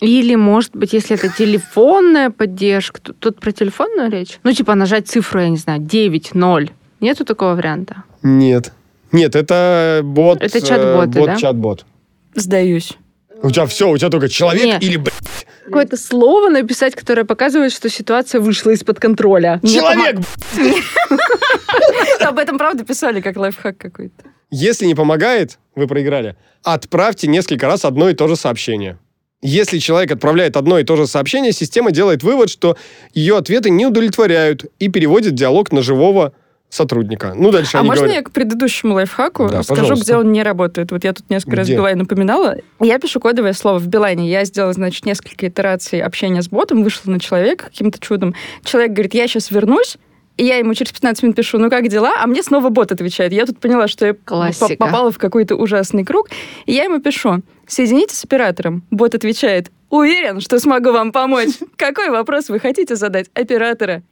Или, 0.00 0.34
может 0.34 0.74
быть, 0.76 0.92
если 0.92 1.16
это 1.16 1.28
телефонная 1.28 2.30
поддержка, 2.30 3.00
то- 3.00 3.12
тут 3.12 3.40
про 3.40 3.52
телефонную 3.52 4.10
речь? 4.10 4.38
Ну, 4.42 4.52
типа 4.52 4.74
нажать 4.74 5.08
цифру, 5.08 5.40
я 5.40 5.48
не 5.48 5.56
знаю, 5.56 5.80
9, 5.80 6.34
0. 6.34 6.70
Нету 7.00 7.24
такого 7.24 7.54
варианта? 7.54 8.02
Нет. 8.22 8.72
Нет, 9.12 9.36
это 9.36 10.00
бот. 10.02 10.42
Это 10.42 10.58
э, 10.58 10.60
чат-боты, 10.60 11.18
бот, 11.20 11.26
да? 11.26 11.36
чат-бот. 11.36 11.86
Сдаюсь. 12.34 12.98
У 13.44 13.50
тебя 13.50 13.66
все, 13.66 13.90
у 13.90 13.98
тебя 13.98 14.08
только 14.08 14.30
человек 14.30 14.64
Нет. 14.64 14.82
или 14.82 14.96
б***ь. 14.96 15.44
Какое-то 15.66 15.98
слово 15.98 16.48
написать, 16.48 16.94
которое 16.94 17.24
показывает, 17.24 17.72
что 17.72 17.90
ситуация 17.90 18.40
вышла 18.40 18.70
из-под 18.70 18.98
контроля. 18.98 19.60
Человек! 19.62 20.20
Об 22.20 22.38
этом, 22.38 22.56
правда, 22.56 22.84
писали, 22.84 23.20
как 23.20 23.36
лайфхак 23.36 23.76
какой-то. 23.76 24.24
Если 24.50 24.86
не 24.86 24.94
помогает, 24.94 25.58
вы 25.74 25.86
проиграли, 25.86 26.36
отправьте 26.62 27.26
несколько 27.26 27.66
раз 27.66 27.84
одно 27.84 28.08
и 28.08 28.14
то 28.14 28.28
же 28.28 28.36
сообщение. 28.36 28.96
Если 29.42 29.76
человек 29.76 30.10
отправляет 30.10 30.56
одно 30.56 30.78
и 30.78 30.84
то 30.84 30.96
же 30.96 31.06
сообщение, 31.06 31.52
система 31.52 31.90
делает 31.90 32.22
вывод, 32.22 32.48
что 32.48 32.78
ее 33.12 33.36
ответы 33.36 33.68
не 33.68 33.84
удовлетворяют 33.84 34.64
и 34.78 34.88
переводит 34.88 35.34
диалог 35.34 35.70
на 35.70 35.82
живого 35.82 36.32
сотрудника. 36.74 37.32
Ну, 37.36 37.50
дальше 37.50 37.76
А 37.76 37.80
они 37.80 37.88
можно 37.88 38.04
говорят... 38.06 38.24
я 38.24 38.28
к 38.28 38.32
предыдущему 38.32 38.94
лайфхаку 38.94 39.48
Да, 39.48 39.62
скажу, 39.62 39.80
пожалуйста. 39.82 40.04
где 40.04 40.16
он 40.16 40.32
не 40.32 40.42
работает? 40.42 40.90
Вот 40.92 41.04
я 41.04 41.12
тут 41.12 41.30
несколько 41.30 41.56
раз 41.56 41.66
в 41.66 41.68
Где? 41.68 41.76
Билайне 41.76 42.02
упоминала. 42.02 42.56
Я 42.80 42.98
пишу 42.98 43.20
кодовое 43.20 43.52
слово 43.52 43.78
в 43.78 43.86
Билайне. 43.86 44.28
Я 44.30 44.44
сделала, 44.44 44.72
значит, 44.72 45.06
несколько 45.06 45.48
итераций 45.48 46.00
общения 46.00 46.42
с 46.42 46.48
ботом, 46.48 46.82
вышла 46.82 47.10
на 47.10 47.20
человека 47.20 47.66
каким-то 47.66 47.98
чудом. 48.00 48.34
Человек 48.64 48.92
говорит, 48.92 49.14
я 49.14 49.26
сейчас 49.28 49.50
вернусь, 49.50 49.96
и 50.36 50.44
я 50.44 50.56
ему 50.56 50.74
через 50.74 50.90
15 50.92 51.22
минут 51.22 51.36
пишу, 51.36 51.58
ну 51.58 51.70
как 51.70 51.86
дела? 51.88 52.14
А 52.20 52.26
мне 52.26 52.42
снова 52.42 52.68
бот 52.68 52.90
отвечает. 52.90 53.32
Я 53.32 53.46
тут 53.46 53.60
поняла, 53.60 53.86
что 53.86 54.06
я 54.06 54.14
Классика. 54.24 54.66
по- 54.76 54.86
попала 54.86 55.12
в 55.12 55.18
какой-то 55.18 55.54
ужасный 55.54 56.04
круг. 56.04 56.28
И 56.66 56.72
я 56.72 56.84
ему 56.84 56.98
пишу, 57.00 57.42
соедините 57.68 58.16
с 58.16 58.24
оператором. 58.24 58.82
Бот 58.90 59.14
отвечает, 59.14 59.70
уверен, 59.90 60.40
что 60.40 60.58
смогу 60.58 60.90
вам 60.90 61.12
помочь. 61.12 61.50
Какой 61.76 62.10
вопрос 62.10 62.48
вы 62.48 62.58
хотите 62.58 62.96
задать 62.96 63.26
оператора? 63.34 64.02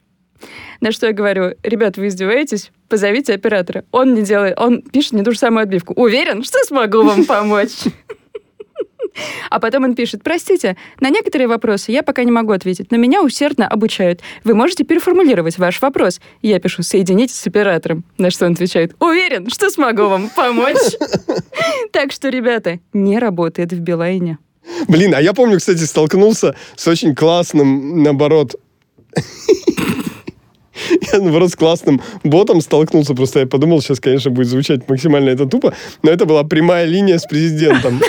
На 0.81 0.91
что 0.91 1.07
я 1.07 1.13
говорю, 1.13 1.55
ребят, 1.63 1.97
вы 1.97 2.07
издеваетесь? 2.07 2.71
Позовите 2.89 3.33
оператора. 3.33 3.85
Он 3.91 4.13
не 4.13 4.21
делает, 4.21 4.59
он 4.59 4.81
пишет 4.81 5.13
мне 5.13 5.23
ту 5.23 5.31
же 5.31 5.39
самую 5.39 5.63
отбивку. 5.63 5.93
Уверен, 5.95 6.43
что 6.43 6.59
смогу 6.59 7.03
вам 7.03 7.25
помочь? 7.25 7.85
А 9.49 9.59
потом 9.59 9.83
он 9.83 9.95
пишет, 9.95 10.23
простите, 10.23 10.75
на 10.99 11.09
некоторые 11.09 11.47
вопросы 11.47 11.91
я 11.91 12.03
пока 12.03 12.23
не 12.23 12.31
могу 12.31 12.51
ответить, 12.51 12.91
но 12.91 12.97
меня 12.97 13.21
усердно 13.21 13.67
обучают. 13.67 14.21
Вы 14.43 14.55
можете 14.55 14.83
переформулировать 14.83 15.57
ваш 15.57 15.81
вопрос. 15.81 16.19
Я 16.41 16.59
пишу, 16.59 16.83
соединитесь 16.83 17.35
с 17.35 17.47
оператором. 17.47 18.03
На 18.17 18.31
что 18.31 18.45
он 18.45 18.53
отвечает, 18.53 18.95
уверен, 18.99 19.49
что 19.49 19.69
смогу 19.69 20.07
вам 20.07 20.29
помочь. 20.29 20.77
Так 21.91 22.11
что, 22.11 22.29
ребята, 22.29 22.79
не 22.91 23.19
работает 23.19 23.71
в 23.71 23.79
Билайне. 23.79 24.39
Блин, 24.87 25.13
а 25.13 25.21
я 25.21 25.33
помню, 25.33 25.59
кстати, 25.59 25.83
столкнулся 25.83 26.55
с 26.75 26.87
очень 26.87 27.15
классным, 27.15 28.01
наоборот... 28.01 28.55
Я, 31.13 31.19
наоборот, 31.19 31.51
с 31.51 31.55
классным 31.55 32.01
ботом 32.23 32.61
столкнулся. 32.61 33.13
Просто 33.13 33.39
я 33.39 33.47
подумал, 33.47 33.81
сейчас, 33.81 33.99
конечно, 33.99 34.31
будет 34.31 34.47
звучать 34.47 34.87
максимально 34.89 35.29
это 35.29 35.45
тупо, 35.45 35.73
но 36.01 36.11
это 36.11 36.25
была 36.25 36.43
прямая 36.43 36.85
линия 36.85 37.17
с 37.17 37.25
президентом. 37.25 37.99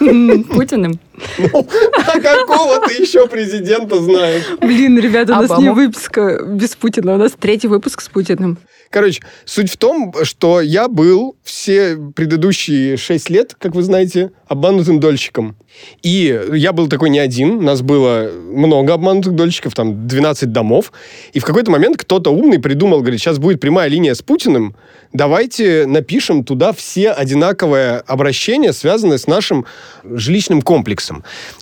Путиным. 0.50 0.98
А 1.38 2.20
какого 2.20 2.86
ты 2.86 2.94
еще 2.94 3.26
президента 3.26 4.00
знаешь? 4.00 4.44
Блин, 4.60 4.98
ребята, 4.98 5.32
у 5.32 5.36
нас 5.36 5.50
Обаму. 5.50 5.62
не 5.62 5.70
выпуска 5.70 6.42
без 6.44 6.74
Путина, 6.76 7.14
у 7.14 7.18
нас 7.18 7.32
третий 7.38 7.68
выпуск 7.68 8.00
с 8.00 8.08
Путиным. 8.08 8.58
Короче, 8.90 9.20
суть 9.44 9.70
в 9.70 9.76
том, 9.76 10.14
что 10.22 10.62
я 10.62 10.88
был 10.88 11.36
все 11.44 11.96
предыдущие 12.16 12.96
шесть 12.96 13.28
лет, 13.28 13.54
как 13.58 13.74
вы 13.74 13.82
знаете, 13.82 14.30
обманутым 14.46 14.98
дольщиком. 14.98 15.56
И 16.02 16.40
я 16.52 16.72
был 16.72 16.88
такой 16.88 17.10
не 17.10 17.18
один, 17.18 17.62
нас 17.62 17.82
было 17.82 18.30
много 18.32 18.94
обманутых 18.94 19.34
дольщиков, 19.34 19.74
там 19.74 20.08
12 20.08 20.52
домов. 20.52 20.92
И 21.34 21.38
в 21.38 21.44
какой-то 21.44 21.70
момент 21.70 21.98
кто-то 21.98 22.30
умный 22.30 22.58
придумал, 22.58 23.00
говорит, 23.00 23.20
сейчас 23.20 23.38
будет 23.38 23.60
прямая 23.60 23.88
линия 23.88 24.14
с 24.14 24.22
Путиным, 24.22 24.74
давайте 25.12 25.84
напишем 25.86 26.42
туда 26.42 26.72
все 26.72 27.10
одинаковое 27.10 27.98
обращение, 28.00 28.72
связанное 28.72 29.18
с 29.18 29.26
нашим 29.26 29.66
жилищным 30.04 30.62
комплексом. 30.62 31.07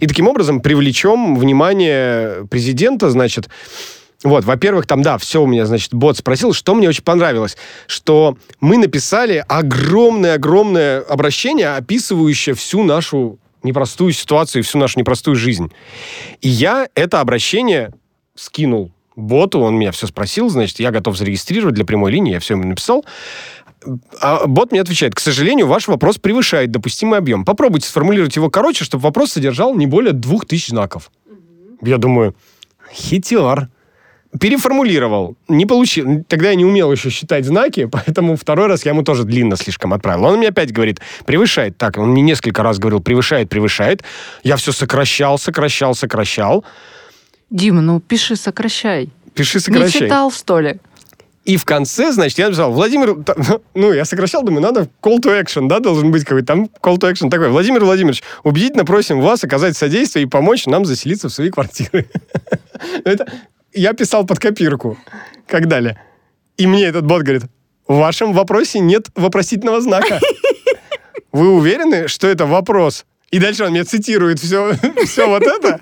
И 0.00 0.06
таким 0.06 0.28
образом 0.28 0.60
привлечем 0.60 1.36
внимание 1.36 2.46
президента, 2.48 3.10
значит, 3.10 3.48
вот, 4.22 4.44
во-первых, 4.44 4.86
там, 4.86 5.02
да, 5.02 5.18
все 5.18 5.42
у 5.42 5.46
меня, 5.46 5.66
значит, 5.66 5.94
бот 5.94 6.16
спросил, 6.16 6.52
что 6.52 6.74
мне 6.74 6.88
очень 6.88 7.04
понравилось, 7.04 7.56
что 7.86 8.36
мы 8.60 8.78
написали 8.78 9.44
огромное-огромное 9.46 11.00
обращение, 11.00 11.76
описывающее 11.76 12.54
всю 12.54 12.82
нашу 12.82 13.38
непростую 13.62 14.12
ситуацию 14.12 14.62
и 14.62 14.64
всю 14.64 14.78
нашу 14.78 14.98
непростую 14.98 15.36
жизнь. 15.36 15.72
И 16.40 16.48
я 16.48 16.88
это 16.94 17.20
обращение 17.20 17.92
скинул 18.34 18.90
боту, 19.16 19.60
он 19.60 19.76
меня 19.76 19.92
все 19.92 20.06
спросил, 20.06 20.48
значит, 20.48 20.78
я 20.78 20.90
готов 20.90 21.16
зарегистрировать 21.16 21.74
для 21.74 21.84
прямой 21.84 22.12
линии, 22.12 22.32
я 22.32 22.40
все 22.40 22.54
ему 22.54 22.64
написал. 22.64 23.04
А 24.20 24.46
бот 24.46 24.72
мне 24.72 24.80
отвечает, 24.80 25.14
к 25.14 25.20
сожалению, 25.20 25.66
ваш 25.66 25.88
вопрос 25.88 26.18
превышает 26.18 26.70
допустимый 26.70 27.18
объем. 27.18 27.44
Попробуйте 27.44 27.88
сформулировать 27.88 28.34
его 28.36 28.50
короче, 28.50 28.84
чтобы 28.84 29.02
вопрос 29.02 29.32
содержал 29.32 29.74
не 29.74 29.86
более 29.86 30.12
двух 30.12 30.46
тысяч 30.46 30.68
знаков. 30.68 31.10
Я 31.82 31.98
думаю, 31.98 32.34
хитер. 32.92 33.68
Переформулировал. 34.40 35.36
Не 35.48 35.64
получил. 35.64 36.24
Тогда 36.28 36.50
я 36.50 36.56
не 36.56 36.64
умел 36.64 36.92
еще 36.92 37.08
считать 37.08 37.46
знаки, 37.46 37.86
поэтому 37.92 38.36
второй 38.36 38.66
раз 38.66 38.84
я 38.84 38.90
ему 38.90 39.02
тоже 39.02 39.24
длинно 39.24 39.56
слишком 39.56 39.94
отправил. 39.94 40.24
Он 40.24 40.36
мне 40.38 40.48
опять 40.48 40.72
говорит, 40.72 41.00
превышает. 41.24 41.78
Так, 41.78 41.96
он 41.96 42.10
мне 42.10 42.22
несколько 42.22 42.62
раз 42.62 42.78
говорил, 42.78 43.00
превышает, 43.00 43.48
превышает. 43.48 44.02
Я 44.42 44.56
все 44.56 44.72
сокращал, 44.72 45.38
сокращал, 45.38 45.94
сокращал. 45.94 46.64
Дима, 47.48 47.80
ну 47.80 48.00
пиши, 48.00 48.36
сокращай. 48.36 49.10
Пиши, 49.34 49.58
Не 49.58 49.62
сокращай. 49.62 50.02
читал, 50.02 50.30
что 50.30 50.60
ли? 50.60 50.80
И 51.46 51.56
в 51.56 51.64
конце, 51.64 52.10
значит, 52.10 52.38
я 52.38 52.46
написал, 52.46 52.72
Владимир, 52.72 53.16
ну, 53.74 53.92
я 53.92 54.04
сокращал, 54.04 54.42
думаю, 54.42 54.62
надо 54.62 54.88
call 55.00 55.18
to 55.20 55.40
action, 55.40 55.68
да, 55.68 55.78
должен 55.78 56.10
быть 56.10 56.24
какой-то 56.24 56.46
там 56.46 56.64
call 56.82 56.98
to 56.98 57.10
action 57.10 57.30
такой. 57.30 57.50
Владимир 57.50 57.84
Владимирович, 57.84 58.24
убедительно 58.42 58.84
просим 58.84 59.20
вас 59.20 59.44
оказать 59.44 59.76
содействие 59.76 60.24
и 60.24 60.28
помочь 60.28 60.66
нам 60.66 60.84
заселиться 60.84 61.28
в 61.28 61.32
свои 61.32 61.50
квартиры. 61.50 62.08
Это 63.04 63.30
я 63.72 63.92
писал 63.92 64.26
под 64.26 64.40
копирку. 64.40 64.98
Как 65.46 65.68
далее? 65.68 66.00
И 66.56 66.66
мне 66.66 66.84
этот 66.84 67.06
бот 67.06 67.22
говорит, 67.22 67.44
в 67.86 67.96
вашем 67.96 68.32
вопросе 68.32 68.80
нет 68.80 69.08
вопросительного 69.14 69.80
знака. 69.80 70.18
Вы 71.32 71.50
уверены, 71.50 72.08
что 72.08 72.26
это 72.26 72.46
вопрос? 72.46 73.04
И 73.30 73.38
дальше 73.38 73.64
он 73.64 73.70
мне 73.70 73.84
цитирует 73.84 74.40
все, 74.40 74.72
все 75.04 75.28
вот 75.28 75.42
это. 75.42 75.80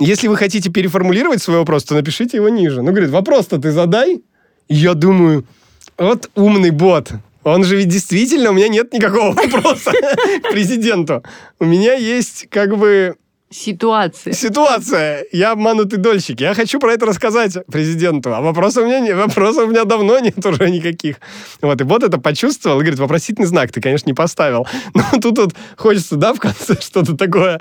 Если 0.00 0.28
вы 0.28 0.36
хотите 0.36 0.70
переформулировать 0.70 1.42
свой 1.42 1.58
вопрос, 1.58 1.84
то 1.84 1.94
напишите 1.94 2.38
его 2.38 2.48
ниже. 2.48 2.82
Ну, 2.82 2.90
говорит, 2.90 3.10
вопрос-то 3.10 3.58
ты 3.58 3.70
задай. 3.70 4.22
Я 4.68 4.94
думаю, 4.94 5.46
вот 5.98 6.30
умный 6.34 6.70
бот. 6.70 7.12
Он 7.44 7.64
же 7.64 7.76
ведь 7.76 7.88
действительно, 7.88 8.50
у 8.50 8.54
меня 8.54 8.68
нет 8.68 8.92
никакого 8.92 9.32
вопроса 9.32 9.92
к 10.42 10.50
президенту. 10.50 11.22
У 11.58 11.64
меня 11.64 11.94
есть 11.94 12.48
как 12.50 12.76
бы 12.76 13.16
Ситуация. 13.52 14.32
Ситуация. 14.32 15.24
Я 15.32 15.50
обманутый 15.50 15.98
дольщик. 15.98 16.40
Я 16.40 16.54
хочу 16.54 16.78
про 16.78 16.92
это 16.92 17.04
рассказать 17.04 17.58
президенту. 17.66 18.32
А 18.32 18.40
вопросов 18.40 18.84
у 18.84 18.86
меня 18.86 19.00
нет. 19.00 19.16
Вопросов 19.16 19.64
у 19.64 19.66
меня 19.72 19.84
давно 19.84 20.20
нет 20.20 20.46
уже 20.46 20.70
никаких. 20.70 21.16
Вот. 21.60 21.80
И 21.80 21.84
вот 21.84 22.04
это 22.04 22.18
почувствовал. 22.18 22.76
И 22.76 22.82
говорит, 22.82 23.00
вопросительный 23.00 23.48
знак 23.48 23.72
ты, 23.72 23.80
конечно, 23.80 24.08
не 24.08 24.14
поставил. 24.14 24.68
Но 24.94 25.02
тут 25.20 25.38
вот 25.38 25.54
хочется, 25.76 26.14
да, 26.14 26.32
в 26.32 26.38
конце 26.38 26.76
что-то 26.80 27.16
такое, 27.16 27.60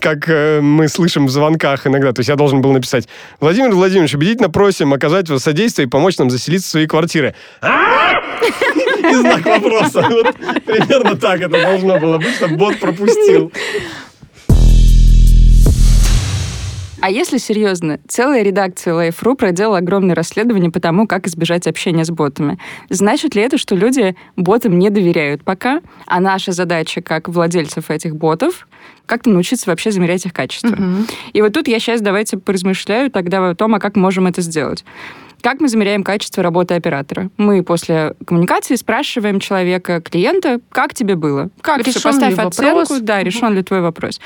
как 0.00 0.26
э, 0.26 0.62
мы 0.62 0.88
слышим 0.88 1.26
в 1.26 1.30
звонках 1.30 1.86
иногда. 1.86 2.14
То 2.14 2.20
есть 2.20 2.30
я 2.30 2.36
должен 2.36 2.62
был 2.62 2.72
написать, 2.72 3.06
Владимир 3.38 3.74
Владимирович, 3.74 4.14
убедительно 4.14 4.48
просим 4.48 4.94
оказать 4.94 5.28
вам 5.28 5.38
содействие 5.38 5.86
и 5.86 5.90
помочь 5.90 6.16
нам 6.16 6.30
заселиться 6.30 6.68
в 6.68 6.70
свои 6.70 6.86
квартиры. 6.86 7.34
И 8.98 9.14
знак 9.14 9.44
вопроса. 9.44 10.02
Примерно 10.64 11.14
так 11.16 11.40
это 11.40 11.62
должно 11.62 11.98
было 11.98 12.18
быть, 12.18 12.34
чтобы 12.34 12.56
бот 12.56 12.80
пропустил. 12.80 13.52
А 17.06 17.08
если 17.08 17.38
серьезно, 17.38 18.00
целая 18.08 18.42
редакция 18.42 18.92
Life.ru 18.92 19.36
проделала 19.36 19.78
огромное 19.78 20.16
расследование 20.16 20.72
по 20.72 20.80
тому, 20.80 21.06
как 21.06 21.28
избежать 21.28 21.68
общения 21.68 22.04
с 22.04 22.10
ботами. 22.10 22.58
Значит 22.90 23.36
ли 23.36 23.42
это, 23.42 23.58
что 23.58 23.76
люди 23.76 24.16
ботам 24.34 24.76
не 24.76 24.90
доверяют 24.90 25.44
пока, 25.44 25.82
а 26.08 26.18
наша 26.18 26.50
задача 26.50 27.02
как 27.02 27.28
владельцев 27.28 27.92
этих 27.92 28.16
ботов 28.16 28.66
как-то 29.06 29.30
научиться 29.30 29.70
вообще 29.70 29.92
замерять 29.92 30.26
их 30.26 30.32
качество. 30.32 30.74
Мгм. 30.74 31.06
И 31.32 31.42
вот 31.42 31.52
тут 31.52 31.68
я 31.68 31.78
сейчас 31.78 32.00
давайте 32.00 32.38
поразмышляю 32.38 33.08
тогда 33.08 33.50
о 33.50 33.54
том, 33.54 33.76
а 33.76 33.78
как 33.78 33.94
можем 33.94 34.26
это 34.26 34.42
сделать. 34.42 34.84
Как 35.42 35.60
мы 35.60 35.68
замеряем 35.68 36.02
качество 36.02 36.42
работы 36.42 36.74
оператора? 36.74 37.30
Мы 37.36 37.62
после 37.62 38.14
коммуникации 38.26 38.74
спрашиваем 38.74 39.38
человека, 39.38 40.00
клиента, 40.00 40.58
как 40.70 40.92
тебе 40.92 41.14
было? 41.14 41.50
Как? 41.60 41.86
Решен 41.86 42.02
Поставь 42.02 42.36
ли 42.36 42.42
оценку, 42.42 42.80
вопрос? 42.80 43.00
да, 43.02 43.22
решен 43.22 43.54
ли 43.54 43.62
твой 43.62 43.80
вопрос. 43.80 44.20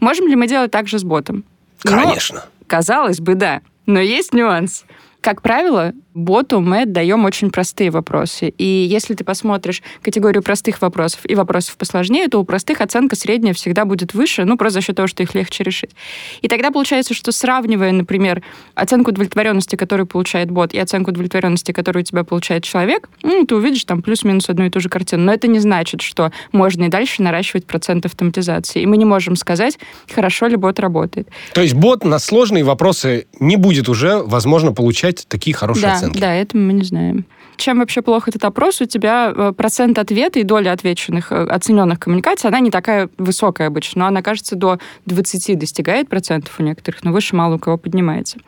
Можем 0.00 0.28
ли 0.28 0.36
мы 0.36 0.46
делать 0.46 0.70
так 0.70 0.86
же 0.86 0.98
с 0.98 1.02
ботом? 1.02 1.46
Но, 1.90 2.02
Конечно. 2.02 2.44
казалось 2.66 3.20
бы, 3.20 3.34
да. 3.34 3.62
Но 3.86 4.00
есть 4.00 4.32
нюанс. 4.32 4.84
Как 5.20 5.42
правило, 5.42 5.92
боту 6.16 6.60
мы 6.60 6.86
даем 6.86 7.24
очень 7.24 7.50
простые 7.50 7.90
вопросы. 7.90 8.48
И 8.48 8.64
если 8.64 9.14
ты 9.14 9.24
посмотришь 9.24 9.82
категорию 10.02 10.42
простых 10.42 10.80
вопросов 10.80 11.20
и 11.24 11.34
вопросов 11.34 11.76
посложнее, 11.76 12.28
то 12.28 12.40
у 12.40 12.44
простых 12.44 12.80
оценка 12.80 13.16
средняя 13.16 13.54
всегда 13.54 13.84
будет 13.84 14.14
выше, 14.14 14.44
ну, 14.44 14.56
просто 14.56 14.80
за 14.80 14.86
счет 14.86 14.96
того, 14.96 15.08
что 15.08 15.22
их 15.22 15.34
легче 15.34 15.62
решить. 15.62 15.90
И 16.42 16.48
тогда 16.48 16.70
получается, 16.70 17.14
что 17.14 17.32
сравнивая, 17.32 17.92
например, 17.92 18.42
оценку 18.74 19.10
удовлетворенности, 19.10 19.76
которую 19.76 20.06
получает 20.06 20.50
бот, 20.50 20.74
и 20.74 20.78
оценку 20.78 21.10
удовлетворенности, 21.10 21.72
которую 21.72 22.02
у 22.02 22.04
тебя 22.04 22.24
получает 22.24 22.64
человек, 22.64 23.08
ну, 23.22 23.44
ты 23.44 23.54
увидишь 23.54 23.84
там 23.84 24.02
плюс-минус 24.02 24.48
одну 24.48 24.64
и 24.64 24.70
ту 24.70 24.80
же 24.80 24.88
картину. 24.88 25.24
Но 25.24 25.32
это 25.32 25.46
не 25.48 25.58
значит, 25.58 26.02
что 26.02 26.32
можно 26.52 26.84
и 26.84 26.88
дальше 26.88 27.22
наращивать 27.22 27.66
процент 27.66 28.06
автоматизации. 28.06 28.82
И 28.82 28.86
мы 28.86 28.96
не 28.96 29.04
можем 29.04 29.36
сказать, 29.36 29.78
хорошо 30.12 30.46
ли 30.46 30.56
бот 30.56 30.80
работает. 30.80 31.28
То 31.54 31.62
есть 31.62 31.74
бот 31.74 32.04
на 32.04 32.18
сложные 32.18 32.64
вопросы 32.64 33.26
не 33.40 33.56
будет 33.56 33.88
уже, 33.88 34.22
возможно, 34.22 34.72
получать 34.72 35.26
такие 35.28 35.54
хорошие 35.54 35.86
да, 35.86 35.94
оценки. 35.94 36.05
Да, 36.14 36.34
это 36.34 36.56
мы 36.56 36.72
не 36.72 36.84
знаем. 36.84 37.24
Чем 37.56 37.78
вообще 37.78 38.02
плох 38.02 38.28
этот 38.28 38.44
опрос? 38.44 38.80
У 38.80 38.84
тебя 38.84 39.32
э, 39.34 39.52
процент 39.56 39.98
ответа 39.98 40.38
и 40.38 40.42
доля 40.42 40.72
отвеченных, 40.72 41.32
э, 41.32 41.44
оцененных 41.46 41.98
коммуникаций, 41.98 42.48
она 42.48 42.60
не 42.60 42.70
такая 42.70 43.08
высокая 43.16 43.68
обычно, 43.68 44.00
но 44.00 44.06
она, 44.08 44.22
кажется, 44.22 44.56
до 44.56 44.78
20 45.06 45.58
достигает 45.58 46.08
процентов 46.08 46.54
у 46.58 46.62
некоторых, 46.62 47.02
но 47.02 47.12
выше 47.12 47.34
мало 47.34 47.56
у 47.56 47.58
кого 47.58 47.78
поднимается. 47.78 48.38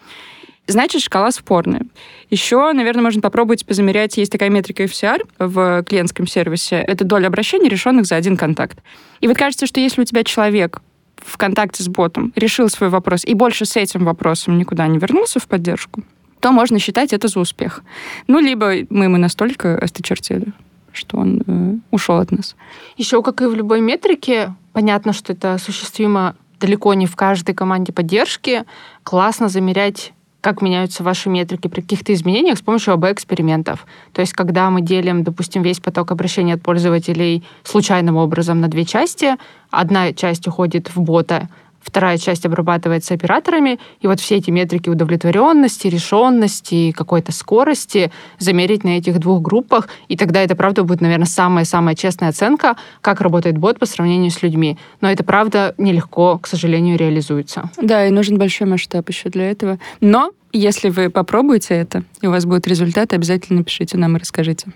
Значит, 0.67 1.01
шкала 1.01 1.31
спорная. 1.31 1.87
Еще, 2.29 2.71
наверное, 2.73 3.03
можно 3.03 3.23
попробовать 3.23 3.65
позамерять, 3.65 4.19
есть 4.19 4.31
такая 4.31 4.51
метрика 4.51 4.85
FCR 4.85 5.27
в 5.39 5.83
клиентском 5.85 6.27
сервисе, 6.27 6.77
это 6.77 7.05
доля 7.07 7.29
обращений, 7.29 7.71
решенных 7.71 8.05
за 8.05 8.17
один 8.17 8.37
контакт. 8.37 8.79
И 9.21 9.29
вот 9.29 9.39
кажется, 9.39 9.67
что 9.67 9.81
если 9.81 10.03
у 10.03 10.05
тебя 10.05 10.25
человек 10.25 10.83
в 11.17 11.39
контакте 11.39 11.83
с 11.83 11.89
ботом 11.89 12.33
решил 12.37 12.69
свой 12.69 12.91
вопрос 12.91 13.25
и 13.25 13.33
больше 13.33 13.65
с 13.65 13.77
этим 13.77 14.05
вопросом 14.05 14.59
никуда 14.59 14.87
не 14.87 14.99
вернулся 14.99 15.41
в 15.41 15.49
поддержку, 15.49 16.03
то 16.41 16.53
можно 16.53 16.79
считать 16.79 17.13
это 17.13 17.29
за 17.29 17.41
успех. 17.41 17.83
Ну, 18.27 18.39
либо 18.39 18.73
мы 18.91 19.05
ему 19.05 19.17
настолько 19.17 19.77
осточертели, 19.79 20.53
что 20.93 21.19
он 21.19 21.43
э, 21.47 21.75
ушел 21.91 22.17
от 22.17 22.31
нас. 22.31 22.57
Еще, 22.97 23.23
как 23.23 23.43
и 23.43 23.47
в 23.47 23.55
любой 23.55 23.81
метрике, 23.81 24.55
понятно, 24.73 25.13
что 25.13 25.33
это 25.33 25.55
осуществимо 25.55 26.35
далеко 26.61 26.95
не 26.95 27.07
в 27.07 27.17
каждой 27.17 27.55
команде 27.55 27.93
поддержки. 27.93 28.65
Классно 29.03 29.49
замерять 29.49 30.13
как 30.41 30.63
меняются 30.63 31.03
ваши 31.03 31.29
метрики 31.29 31.67
при 31.67 31.81
каких-то 31.81 32.13
изменениях 32.13 32.59
с 32.59 32.63
помощью 32.63 32.95
АБ-экспериментов. 32.95 33.87
То 34.13 34.21
есть, 34.21 34.33
когда 34.33 34.71
мы 34.71 34.83
делим, 34.83 35.25
допустим, 35.25 35.63
весь 35.63 35.81
поток 35.81 36.13
обращений 36.13 36.55
от 36.55 36.63
пользователей 36.63 37.43
случайным 37.65 38.17
образом 38.17 38.61
на 38.61 38.69
две 38.69 38.85
части, 38.85 39.35
одна 39.71 40.13
часть 40.13 40.47
уходит 40.47 40.95
в 40.95 41.01
бота, 41.01 41.49
вторая 41.81 42.19
часть 42.19 42.45
обрабатывается 42.47 43.15
операторами, 43.15 43.79
и 44.01 44.07
вот 44.07 44.21
все 44.21 44.37
эти 44.37 44.51
метрики 44.51 44.89
удовлетворенности, 44.89 45.89
решенности, 45.89 46.93
какой-то 46.93 47.33
скорости 47.33 48.11
замерить 48.39 48.85
на 48.85 48.99
этих 48.99 49.19
двух 49.19 49.43
группах, 49.43 49.89
и 50.09 50.17
тогда 50.17 50.43
это, 50.43 50.57
правда, 50.57 50.85
будет, 50.85 51.01
наверное, 51.01 51.27
самая-самая 51.27 51.95
честная 51.95 52.31
оценка, 52.31 52.77
как 53.01 53.21
работает 53.21 53.59
бот 53.59 53.79
по 53.79 53.87
сравнению 53.87 54.31
с 54.31 54.43
людьми. 54.43 54.79
Но 55.01 55.11
это, 55.11 55.25
правда, 55.25 55.75
нелегко, 55.79 56.39
к 56.39 56.47
сожалению, 56.47 56.99
реализуется. 56.99 57.71
Да, 57.81 58.07
и 58.07 58.11
нужен 58.11 58.39
большой 58.39 58.67
масштаб 58.67 59.09
еще 59.09 59.29
для 59.29 59.51
этого. 59.51 59.79
Но 60.01 60.33
если 60.53 60.89
вы 60.89 61.11
попробуете 61.11 61.75
это, 61.75 62.05
и 62.21 62.27
у 62.27 62.31
вас 62.31 62.45
будут 62.45 62.67
результаты, 62.67 63.17
обязательно 63.17 63.59
напишите 63.59 63.97
нам 63.97 64.17
и 64.17 64.21
расскажите. 64.21 64.73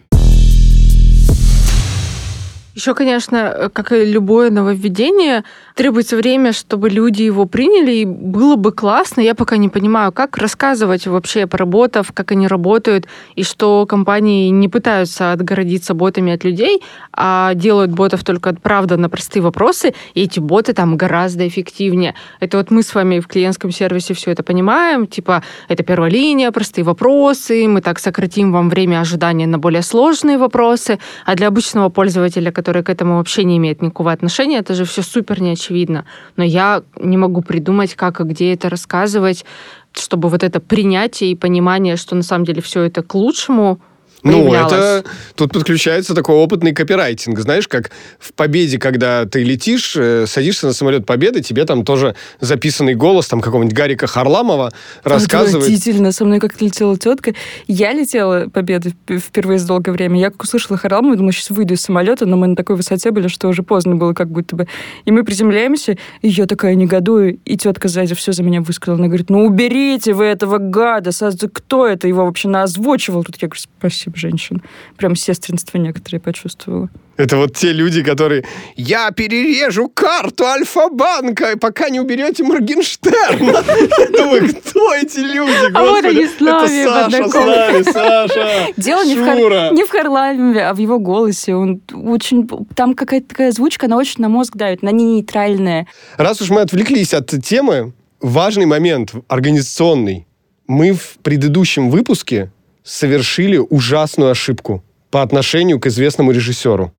Еще, 2.74 2.94
конечно, 2.94 3.70
как 3.74 3.92
и 3.92 4.04
любое 4.04 4.50
нововведение, 4.50 5.44
требуется 5.74 6.16
время, 6.16 6.52
чтобы 6.52 6.88
люди 6.88 7.22
его 7.22 7.44
приняли, 7.44 7.92
и 7.92 8.04
было 8.06 8.56
бы 8.56 8.72
классно. 8.72 9.20
Я 9.20 9.34
пока 9.34 9.58
не 9.58 9.68
понимаю, 9.68 10.10
как 10.10 10.38
рассказывать 10.38 11.06
вообще 11.06 11.46
про 11.46 11.66
ботов, 11.66 12.12
как 12.14 12.32
они 12.32 12.48
работают, 12.48 13.06
и 13.34 13.42
что 13.42 13.84
компании 13.84 14.48
не 14.48 14.68
пытаются 14.68 15.32
отгородиться 15.32 15.92
ботами 15.92 16.32
от 16.32 16.44
людей, 16.44 16.82
а 17.12 17.52
делают 17.54 17.90
ботов 17.90 18.24
только, 18.24 18.54
правда, 18.54 18.96
на 18.96 19.10
простые 19.10 19.42
вопросы, 19.42 19.94
и 20.14 20.22
эти 20.22 20.40
боты 20.40 20.72
там 20.72 20.96
гораздо 20.96 21.46
эффективнее. 21.46 22.14
Это 22.40 22.56
вот 22.56 22.70
мы 22.70 22.82
с 22.82 22.94
вами 22.94 23.20
в 23.20 23.26
клиентском 23.26 23.70
сервисе 23.70 24.14
все 24.14 24.30
это 24.30 24.42
понимаем, 24.42 25.06
типа, 25.06 25.42
это 25.68 25.82
первая 25.82 26.10
линия, 26.10 26.50
простые 26.50 26.86
вопросы, 26.86 27.68
мы 27.68 27.82
так 27.82 27.98
сократим 27.98 28.50
вам 28.50 28.70
время 28.70 29.00
ожидания 29.00 29.46
на 29.46 29.58
более 29.58 29.82
сложные 29.82 30.38
вопросы, 30.38 30.98
а 31.26 31.34
для 31.34 31.48
обычного 31.48 31.90
пользователя, 31.90 32.50
который 32.62 32.84
к 32.84 32.90
этому 32.90 33.16
вообще 33.16 33.42
не 33.42 33.56
имеет 33.56 33.82
никакого 33.82 34.12
отношения, 34.12 34.58
это 34.58 34.74
же 34.74 34.84
все 34.84 35.02
супер 35.02 35.42
неочевидно. 35.42 36.04
Но 36.36 36.44
я 36.44 36.82
не 37.00 37.16
могу 37.16 37.42
придумать, 37.42 37.94
как 37.94 38.20
и 38.20 38.24
где 38.24 38.54
это 38.54 38.68
рассказывать, 38.68 39.44
чтобы 39.92 40.28
вот 40.28 40.44
это 40.44 40.60
принятие 40.60 41.32
и 41.32 41.34
понимание, 41.34 41.96
что 41.96 42.14
на 42.14 42.22
самом 42.22 42.44
деле 42.44 42.60
все 42.60 42.82
это 42.82 43.02
к 43.02 43.14
лучшему, 43.16 43.80
Ну, 44.22 44.52
это... 44.52 45.04
Тут 45.34 45.52
подключается 45.52 46.14
такой 46.14 46.36
опытный 46.36 46.72
копирайтинг. 46.72 47.38
Знаешь, 47.40 47.66
как 47.66 47.90
в 48.18 48.32
«Победе», 48.32 48.78
когда 48.78 49.24
ты 49.24 49.42
летишь, 49.42 49.94
э, 49.96 50.26
садишься 50.26 50.66
на 50.66 50.72
самолет 50.72 51.06
«Победы», 51.06 51.42
тебе 51.42 51.64
там 51.64 51.84
тоже 51.84 52.14
записанный 52.40 52.94
голос 52.94 53.26
там 53.28 53.40
какого-нибудь 53.40 53.76
Гарика 53.76 54.06
Харламова 54.06 54.72
рассказывает. 55.02 55.64
Отвратительно. 55.64 56.12
Со 56.12 56.24
мной 56.24 56.38
как-то 56.38 56.64
летела 56.64 56.96
тетка. 56.96 57.34
Я 57.66 57.92
летела 57.92 58.48
победу 58.48 58.90
вп- 58.90 59.18
впервые 59.18 59.58
за 59.58 59.66
долгое 59.66 59.92
время. 59.92 60.20
Я 60.20 60.30
как 60.30 60.42
услышала 60.42 60.78
Харламова, 60.78 61.16
думала, 61.16 61.32
сейчас 61.32 61.50
выйду 61.50 61.74
из 61.74 61.80
самолета, 61.80 62.26
но 62.26 62.36
мы 62.36 62.46
на 62.46 62.56
такой 62.56 62.76
высоте 62.76 63.10
были, 63.10 63.28
что 63.28 63.48
уже 63.48 63.62
поздно 63.62 63.96
было 63.96 64.12
как 64.12 64.30
будто 64.30 64.56
бы. 64.56 64.68
И 65.04 65.10
мы 65.10 65.24
приземляемся, 65.24 65.96
и 66.22 66.28
я 66.28 66.46
такая 66.46 66.74
негодую, 66.74 67.38
и 67.44 67.56
тетка 67.56 67.88
сзади 67.88 68.14
все 68.14 68.32
за 68.32 68.42
меня 68.42 68.60
высказала. 68.60 68.98
Она 68.98 69.08
говорит, 69.08 69.30
ну 69.30 69.44
уберите 69.46 70.12
вы 70.12 70.24
этого 70.26 70.58
гада, 70.58 71.10
кто 71.52 71.86
это 71.86 72.08
его 72.08 72.24
вообще 72.24 72.48
наозвучивал? 72.48 73.24
Тут 73.24 73.36
я 73.40 73.48
говорю, 73.48 73.60
спасибо, 73.78 74.11
женщина. 74.16 74.60
Прям 74.96 75.16
сестринство 75.16 75.78
некоторые 75.78 76.20
почувствовала. 76.20 76.88
Это 77.18 77.36
вот 77.36 77.54
те 77.56 77.72
люди, 77.72 78.02
которые 78.02 78.44
«Я 78.74 79.10
перережу 79.10 79.88
карту 79.88 80.44
Альфа-банка, 80.44 81.58
пока 81.60 81.90
не 81.90 82.00
уберете 82.00 82.42
Моргенштерна». 82.42 83.62
Я 83.98 84.08
думаю, 84.08 84.48
кто 84.54 84.94
эти 84.94 85.18
люди, 85.18 85.72
А 85.74 85.82
вот 85.82 86.04
они 86.04 86.26
с 86.26 86.40
нами 86.40 86.84
в 86.84 86.88
Это 86.88 87.28
Саша 87.28 87.28
с 87.28 87.34
нами, 87.34 87.82
Саша, 87.92 88.66
Дело 88.76 89.04
не 89.04 89.14
в, 89.14 89.18
Хар- 89.20 89.38
Шура. 89.38 89.70
не 89.72 89.84
в 89.84 89.90
Харламове, 89.90 90.64
а 90.64 90.74
в 90.74 90.78
его 90.78 90.98
голосе. 90.98 91.54
Он 91.54 91.82
очень... 91.92 92.48
Там 92.74 92.94
какая-то 92.94 93.28
такая 93.28 93.48
озвучка, 93.50 93.86
она 93.86 93.98
очень 93.98 94.22
на 94.22 94.28
мозг 94.28 94.56
давит, 94.56 94.82
она 94.82 94.92
не 94.92 95.04
нейтральная. 95.16 95.86
Раз 96.16 96.40
уж 96.40 96.48
мы 96.50 96.62
отвлеклись 96.62 97.12
от 97.12 97.28
темы, 97.44 97.92
важный 98.20 98.66
момент 98.66 99.12
организационный. 99.28 100.26
Мы 100.66 100.92
в 100.92 101.18
предыдущем 101.22 101.90
выпуске 101.90 102.50
совершили 102.84 103.58
ужасную 103.58 104.30
ошибку 104.30 104.82
по 105.10 105.22
отношению 105.22 105.78
к 105.78 105.86
известному 105.86 106.32
режиссеру. 106.32 106.92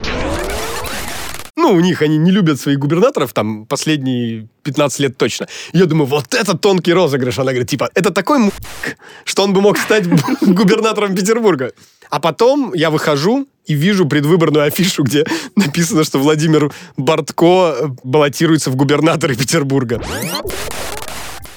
Ну, 1.56 1.72
у 1.72 1.80
них 1.80 2.02
они 2.02 2.18
не 2.18 2.32
любят 2.32 2.60
своих 2.60 2.78
губернаторов, 2.80 3.32
там, 3.32 3.66
последние 3.66 4.50
15 4.64 5.00
лет 5.00 5.18
точно. 5.18 5.48
Я 5.72 5.86
думаю, 5.86 6.08
вот 6.08 6.34
это 6.34 6.58
тонкий 6.58 6.94
розыгрыш. 6.94 7.40
Она 7.40 7.52
говорит, 7.52 7.70
типа, 7.70 7.90
это 7.96 8.12
такой 8.12 8.40
м***, 8.40 8.52
что 9.24 9.44
он 9.44 9.54
бы 9.54 9.62
мог 9.62 9.78
стать 9.78 10.06
губернатором 10.42 11.16
Петербурга. 11.16 11.72
А 12.10 12.20
потом 12.20 12.74
я 12.74 12.90
выхожу, 12.90 13.48
и 13.66 13.76
вижу 13.76 14.06
предвыборную 14.06 14.66
афишу, 14.66 15.04
где 15.04 15.26
написано, 15.56 16.04
что 16.04 16.20
Владимир 16.20 16.72
Бортко 16.98 17.96
баллотируется 18.04 18.70
в 18.70 18.76
губернаторы 18.76 19.36
Петербурга. 19.36 20.02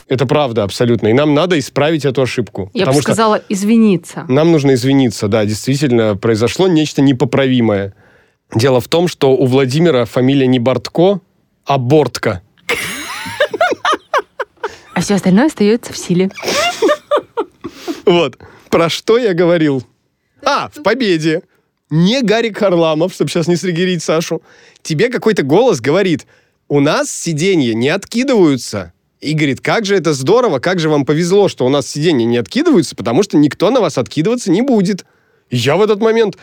Это 0.08 0.24
правда, 0.26 0.62
абсолютно. 0.62 1.08
И 1.08 1.12
нам 1.12 1.34
надо 1.34 1.58
исправить 1.58 2.04
эту 2.04 2.22
ошибку. 2.22 2.70
Я 2.74 2.86
бы 2.86 2.94
сказала 2.94 3.42
извиниться. 3.48 4.24
нам 4.28 4.52
нужно 4.52 4.74
извиниться, 4.74 5.26
да, 5.26 5.44
действительно, 5.44 6.16
произошло 6.16 6.68
нечто 6.68 7.02
непоправимое. 7.02 7.94
Дело 8.54 8.80
в 8.80 8.86
том, 8.86 9.08
что 9.08 9.32
у 9.32 9.46
Владимира 9.46 10.04
фамилия 10.04 10.46
не 10.46 10.60
Бортко, 10.60 11.20
а 11.64 11.78
Бортко. 11.78 12.42
А 14.94 15.00
все 15.00 15.14
остальное 15.16 15.46
остается 15.46 15.92
в 15.92 15.98
силе. 15.98 16.30
Вот. 18.06 18.38
Про 18.70 18.88
что 18.88 19.18
я 19.18 19.34
говорил? 19.34 19.84
А, 20.44 20.70
в 20.72 20.82
победе. 20.82 21.42
Не 21.90 22.22
Гарик 22.22 22.58
Харламов, 22.58 23.12
чтобы 23.12 23.30
сейчас 23.30 23.48
не 23.48 23.56
срегерить 23.56 24.02
Сашу. 24.02 24.42
Тебе 24.82 25.08
какой-то 25.08 25.42
голос 25.42 25.80
говорит, 25.80 26.26
у 26.68 26.80
нас 26.80 27.10
сиденья 27.10 27.74
не 27.74 27.88
откидываются. 27.88 28.92
И 29.20 29.32
говорит, 29.32 29.60
как 29.60 29.86
же 29.86 29.96
это 29.96 30.12
здорово, 30.12 30.58
как 30.58 30.78
же 30.78 30.88
вам 30.88 31.04
повезло, 31.04 31.48
что 31.48 31.64
у 31.64 31.68
нас 31.68 31.86
сиденья 31.86 32.26
не 32.26 32.36
откидываются, 32.36 32.94
потому 32.94 33.22
что 33.22 33.38
никто 33.38 33.70
на 33.70 33.80
вас 33.80 33.98
откидываться 33.98 34.50
не 34.50 34.62
будет. 34.62 35.06
Я 35.50 35.76
в 35.76 35.82
этот 35.82 36.00
момент 36.00 36.36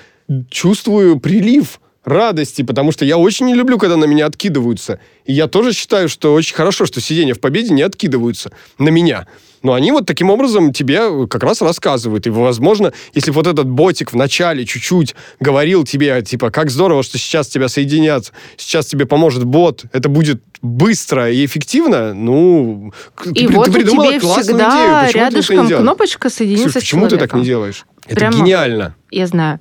чувствую 0.50 1.20
прилив 1.20 1.80
радости, 2.04 2.62
потому 2.64 2.92
что 2.92 3.06
я 3.06 3.18
очень 3.18 3.46
не 3.46 3.54
люблю, 3.54 3.78
когда 3.78 3.98
на 3.98 4.06
меня 4.06 4.26
откидываются. 4.26 5.00
И 5.26 5.34
я 5.34 5.48
тоже 5.48 5.74
считаю, 5.74 6.10
что 6.10 6.34
очень 6.34 6.56
хорошо, 6.56 6.86
что 6.86 7.00
сиденья 7.00 7.34
в 7.34 7.40
победе 7.40 7.74
не 7.74 7.82
откидываются 7.82 8.52
на 8.78 8.90
меня. 8.90 9.28
Но 9.62 9.74
они 9.74 9.94
вот 9.94 10.06
таким 10.06 10.30
образом 10.30 10.74
тебе 10.74 11.28
как 11.28 11.44
раз 11.44 11.62
рассказывают. 11.62 12.28
И, 12.28 12.30
возможно, 12.30 12.92
если 13.14 13.32
вот 13.32 13.48
этот 13.48 13.70
ботик 13.70 14.12
в 14.12 14.16
начале 14.16 14.66
чуть-чуть 14.66 15.16
говорил 15.40 15.86
тебе, 15.86 16.22
типа, 16.22 16.52
как 16.52 16.70
здорово, 16.70 17.02
что 17.04 17.18
сейчас 17.18 17.48
тебя 17.48 17.70
соединят, 17.70 18.34
сейчас 18.58 18.88
тебе 18.88 19.06
поможет 19.06 19.46
бот, 19.46 19.86
это 19.94 20.10
будет 20.10 20.42
быстро 20.64 21.30
и 21.30 21.46
эффективно, 21.46 22.14
ну, 22.14 22.92
И 23.26 23.48
ты, 23.48 23.54
вот 23.54 23.66
ты 23.66 23.72
придумала 23.74 24.12
тебя 24.12 24.22
классную 24.22 24.44
всегда 24.44 24.70
идею. 24.70 25.06
Почему 25.06 25.12
ты 25.12 25.18
рядышком 25.20 25.68
делаешь? 25.68 25.84
кнопочка 25.84 26.30
соединиться 26.30 26.70
Ксюш, 26.70 26.82
с 26.82 26.86
почему 26.86 27.08
ты 27.08 27.18
так 27.18 27.22
не 27.22 27.28
человеком. 27.28 27.44
делаешь? 27.44 27.86
Это 28.06 28.16
Прямо- 28.16 28.38
гениально. 28.38 28.96
Я 29.12 29.28
знаю. 29.28 29.60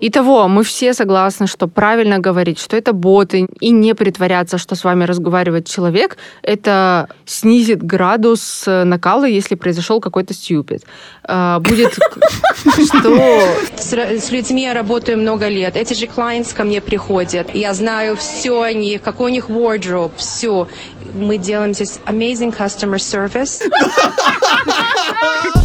Итого, 0.00 0.48
мы 0.48 0.62
все 0.64 0.94
согласны, 0.94 1.46
что 1.46 1.68
правильно 1.68 2.18
говорить, 2.18 2.58
что 2.58 2.76
это 2.76 2.92
боты, 2.92 3.46
и 3.60 3.70
не 3.70 3.94
притворяться, 3.94 4.58
что 4.58 4.74
с 4.74 4.84
вами 4.84 5.04
разговаривает 5.04 5.66
человек, 5.68 6.16
это 6.42 7.08
снизит 7.24 7.82
градус 7.82 8.64
э, 8.66 8.84
накала, 8.84 9.24
если 9.26 9.54
произошел 9.56 10.00
какой-то 10.00 10.34
стюпид. 10.34 10.82
А, 11.26 11.60
Будет 11.60 11.94
что... 11.94 13.42
С, 13.76 14.30
людьми 14.30 14.62
я 14.62 14.74
работаю 14.74 15.18
много 15.18 15.48
лет. 15.48 15.76
Эти 15.76 15.94
же 15.94 16.06
clients 16.06 16.54
ко 16.54 16.64
мне 16.64 16.80
приходят. 16.80 17.54
Я 17.54 17.74
знаю 17.74 18.16
все 18.16 18.62
о 18.62 18.72
них, 18.72 19.02
какой 19.02 19.30
у 19.30 19.34
них 19.34 19.48
wardrobe, 19.48 20.12
все. 20.16 20.68
Мы 21.14 21.38
делаем 21.38 21.74
здесь 21.74 22.00
amazing 22.06 22.56
customer 22.56 22.96
service. 22.96 23.62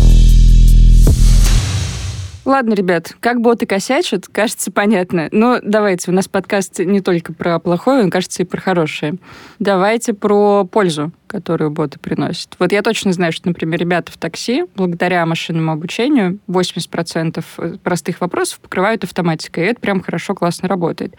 Ладно, 2.49 2.73
ребят, 2.73 3.13
как 3.19 3.41
боты 3.41 3.67
косячат, 3.67 4.27
кажется, 4.27 4.71
понятно. 4.71 5.27
Но 5.31 5.59
давайте, 5.61 6.09
у 6.09 6.13
нас 6.15 6.27
подкаст 6.27 6.79
не 6.79 6.99
только 6.99 7.31
про 7.31 7.59
плохое, 7.59 8.01
он, 8.01 8.09
кажется, 8.09 8.41
и 8.41 8.45
про 8.45 8.59
хорошее. 8.59 9.17
Давайте 9.59 10.13
про 10.13 10.65
пользу, 10.65 11.11
которую 11.29 11.71
боты 11.71 11.99
приносят. 11.99 12.55
Вот 12.59 12.71
я 12.71 12.81
точно 12.81 13.13
знаю, 13.13 13.31
что, 13.31 13.47
например, 13.47 13.79
ребята 13.79 14.11
в 14.11 14.17
такси, 14.17 14.63
благодаря 14.75 15.25
машинному 15.25 15.71
обучению, 15.71 16.39
80% 16.47 17.77
простых 17.77 18.19
вопросов 18.19 18.59
покрывают 18.59 19.03
автоматикой, 19.03 19.65
и 19.65 19.67
это 19.67 19.79
прям 19.79 20.01
хорошо, 20.01 20.33
классно 20.33 20.67
работает. 20.67 21.15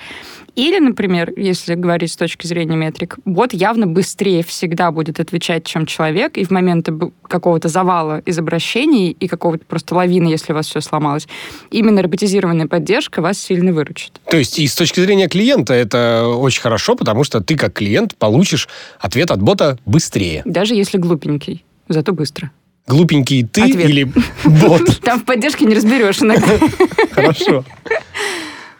Или, 0.57 0.79
например, 0.81 1.33
если 1.37 1.75
говорить 1.75 2.13
с 2.13 2.17
точки 2.17 2.47
зрения 2.47 2.77
метрик, 2.77 3.19
бот 3.25 3.53
явно 3.53 3.87
быстрее 3.87 4.43
всегда 4.43 4.91
будет 4.91 5.21
отвечать, 5.21 5.65
чем 5.65 5.87
человек, 5.87 6.37
и 6.37 6.45
в 6.45 6.51
моменты 6.51 6.93
какого-то 7.23 7.69
завала 7.69 8.19
из 8.27 8.39
обращений 8.39 9.11
и 9.11 9.29
какого-то 9.29 9.65
просто 9.65 9.95
лавины, 9.95 10.29
если 10.29 10.53
у 10.53 10.57
вас 10.57 10.67
все 10.67 10.81
сломалось, 10.81 11.29
именно 11.71 12.03
роботизированная 12.03 12.67
поддержка 12.67 13.23
вас 13.23 13.39
сильно 13.39 13.73
выручит. 13.73 14.21
То 14.29 14.37
есть 14.37 14.59
и 14.59 14.67
с 14.67 14.75
точки 14.75 15.01
зрения 15.01 15.29
клиента 15.29 15.73
это 15.73 16.27
очень 16.27 16.61
хорошо, 16.61 16.97
потому 16.97 17.23
что 17.23 17.41
ты 17.41 17.57
как 17.57 17.75
клиент 17.75 18.17
получишь 18.17 18.69
ответ 18.99 19.31
от 19.31 19.41
бота 19.41 19.79
быстрее. 20.01 20.43
Даже 20.47 20.75
если 20.75 20.97
глупенький, 20.97 21.63
зато 21.89 22.13
быстро. 22.13 22.51
Глупенький 22.87 23.45
ты 23.45 23.63
Ответ. 23.63 23.91
или 23.91 24.13
бот? 24.45 25.01
Там 25.03 25.21
в 25.21 25.25
поддержке 25.25 25.67
не 25.67 25.75
разберешь 25.75 26.23
иногда. 26.23 26.59
Хорошо. 27.13 27.65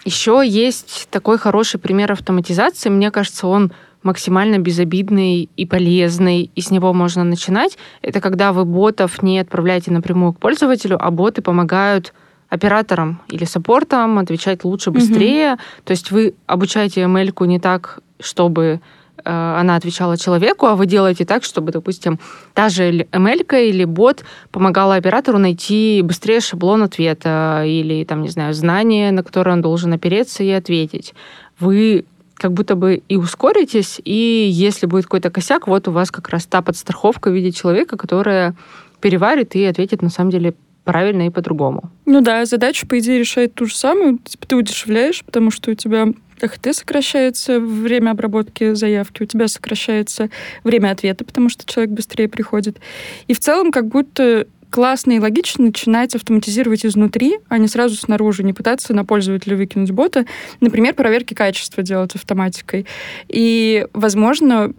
Еще 0.07 0.43
есть 0.47 1.09
такой 1.11 1.37
хороший 1.37 1.79
пример 1.79 2.11
автоматизации. 2.13 2.89
Мне 2.89 3.11
кажется, 3.11 3.47
он 3.47 3.71
максимально 4.03 4.59
безобидный 4.59 5.51
и 5.55 5.67
полезный, 5.67 6.51
и 6.57 6.61
с 6.63 6.71
него 6.71 6.95
можно 6.95 7.23
начинать. 7.23 7.77
Это 8.01 8.23
когда 8.23 8.55
вы 8.55 8.65
ботов 8.65 9.23
не 9.23 9.39
отправляете 9.39 9.91
напрямую 9.91 10.33
к 10.33 10.39
пользователю, 10.39 10.97
а 10.99 11.11
боты 11.11 11.43
помогают 11.43 12.15
операторам 12.49 13.21
или 13.29 13.45
саппортам 13.45 14.19
отвечать 14.19 14.65
лучше, 14.65 14.91
быстрее. 14.91 15.59
То 15.85 15.91
есть 15.91 16.11
вы 16.11 16.33
обучаете 16.47 17.03
ML 17.03 17.47
не 17.47 17.61
так, 17.61 18.01
чтобы 18.21 18.81
она 19.25 19.77
отвечала 19.77 20.17
человеку, 20.17 20.67
а 20.67 20.77
вы 20.77 20.87
делаете 20.87 21.25
так, 21.25 21.45
чтобы, 21.45 21.73
допустим, 21.73 22.19
та 22.55 22.69
же 22.69 22.91
ML 22.91 23.69
или 23.69 23.85
бот 23.85 24.25
помогала 24.51 24.97
оператору 24.97 25.39
найти 25.39 26.03
быстрее 26.03 26.41
шаблон 26.41 26.83
ответа 26.83 27.65
или, 27.67 28.05
там, 28.05 28.23
не 28.23 28.29
знаю, 28.29 28.55
знание, 28.55 29.13
на 29.13 29.23
которое 29.23 29.53
он 29.53 29.63
должен 29.63 29.93
опереться 29.93 30.43
и 30.43 30.51
ответить. 30.51 31.15
Вы 31.59 32.05
как 32.35 32.53
будто 32.53 32.75
бы 32.75 33.03
и 33.07 33.17
ускоритесь, 33.17 34.01
и 34.03 34.49
если 34.51 34.87
будет 34.87 35.05
какой-то 35.05 35.31
косяк, 35.31 35.67
вот 35.67 35.89
у 35.89 35.93
вас 35.93 36.11
как 36.11 36.31
раз 36.31 36.47
та 36.47 36.63
подстраховка 36.63 37.31
в 37.31 37.35
виде 37.35 37.53
человека, 37.53 37.99
которая 37.99 38.55
переварит 39.01 39.55
и 39.55 39.65
ответит 39.65 40.01
на 40.01 40.09
самом 40.09 40.31
деле 40.31 40.55
правильно 40.85 41.27
и 41.27 41.31
по-другому. 41.31 41.91
Ну 42.07 42.23
да, 42.23 42.45
задача, 42.47 42.87
по 42.87 42.99
идее, 42.99 43.19
решает 43.19 43.55
ту 43.55 43.67
же 43.67 43.77
самую. 43.77 44.19
Типа 44.19 44.47
ты 44.47 44.57
удешевляешь, 44.57 45.23
потому 45.25 45.51
что 45.51 45.71
у 45.71 45.75
тебя 45.75 46.09
ХТ 46.49 46.75
сокращается 46.75 47.61
время 47.61 48.11
обработки 48.11 48.75
заявки, 48.75 49.23
у 49.23 49.27
тебя 49.27 49.49
сокращается 49.49 50.31
время 50.65 50.91
ответа, 50.91 51.25
потому 51.25 51.49
что 51.49 51.67
человек 51.67 51.93
быстрее 51.93 52.29
приходит. 52.29 52.79
И 53.27 53.35
в 53.35 53.41
целом 53.41 53.71
как 53.71 53.89
будто 53.89 54.47
классно 54.71 55.13
и 55.13 55.19
логично 55.19 55.65
начинать 55.65 56.15
автоматизировать 56.15 56.87
изнутри, 56.87 57.39
а 57.49 57.59
не 57.59 57.69
сразу 57.69 57.97
снаружи, 57.97 58.43
не 58.43 58.53
пытаться 58.53 58.95
на 58.95 59.05
пользователя 59.05 59.57
выкинуть 59.57 59.91
бота. 59.91 60.27
Например, 60.61 60.95
проверки 60.95 61.35
качества 61.35 61.83
делать 61.83 62.15
автоматикой. 62.15 62.87
И, 63.29 63.87
возможно, 63.93 64.73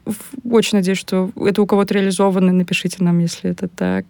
очень 0.49 0.77
надеюсь, 0.77 0.97
что 0.97 1.31
это 1.35 1.61
у 1.61 1.65
кого-то 1.65 1.93
реализовано, 1.93 2.51
напишите 2.51 2.97
нам, 3.03 3.19
если 3.19 3.51
это 3.51 3.67
так. 3.67 4.05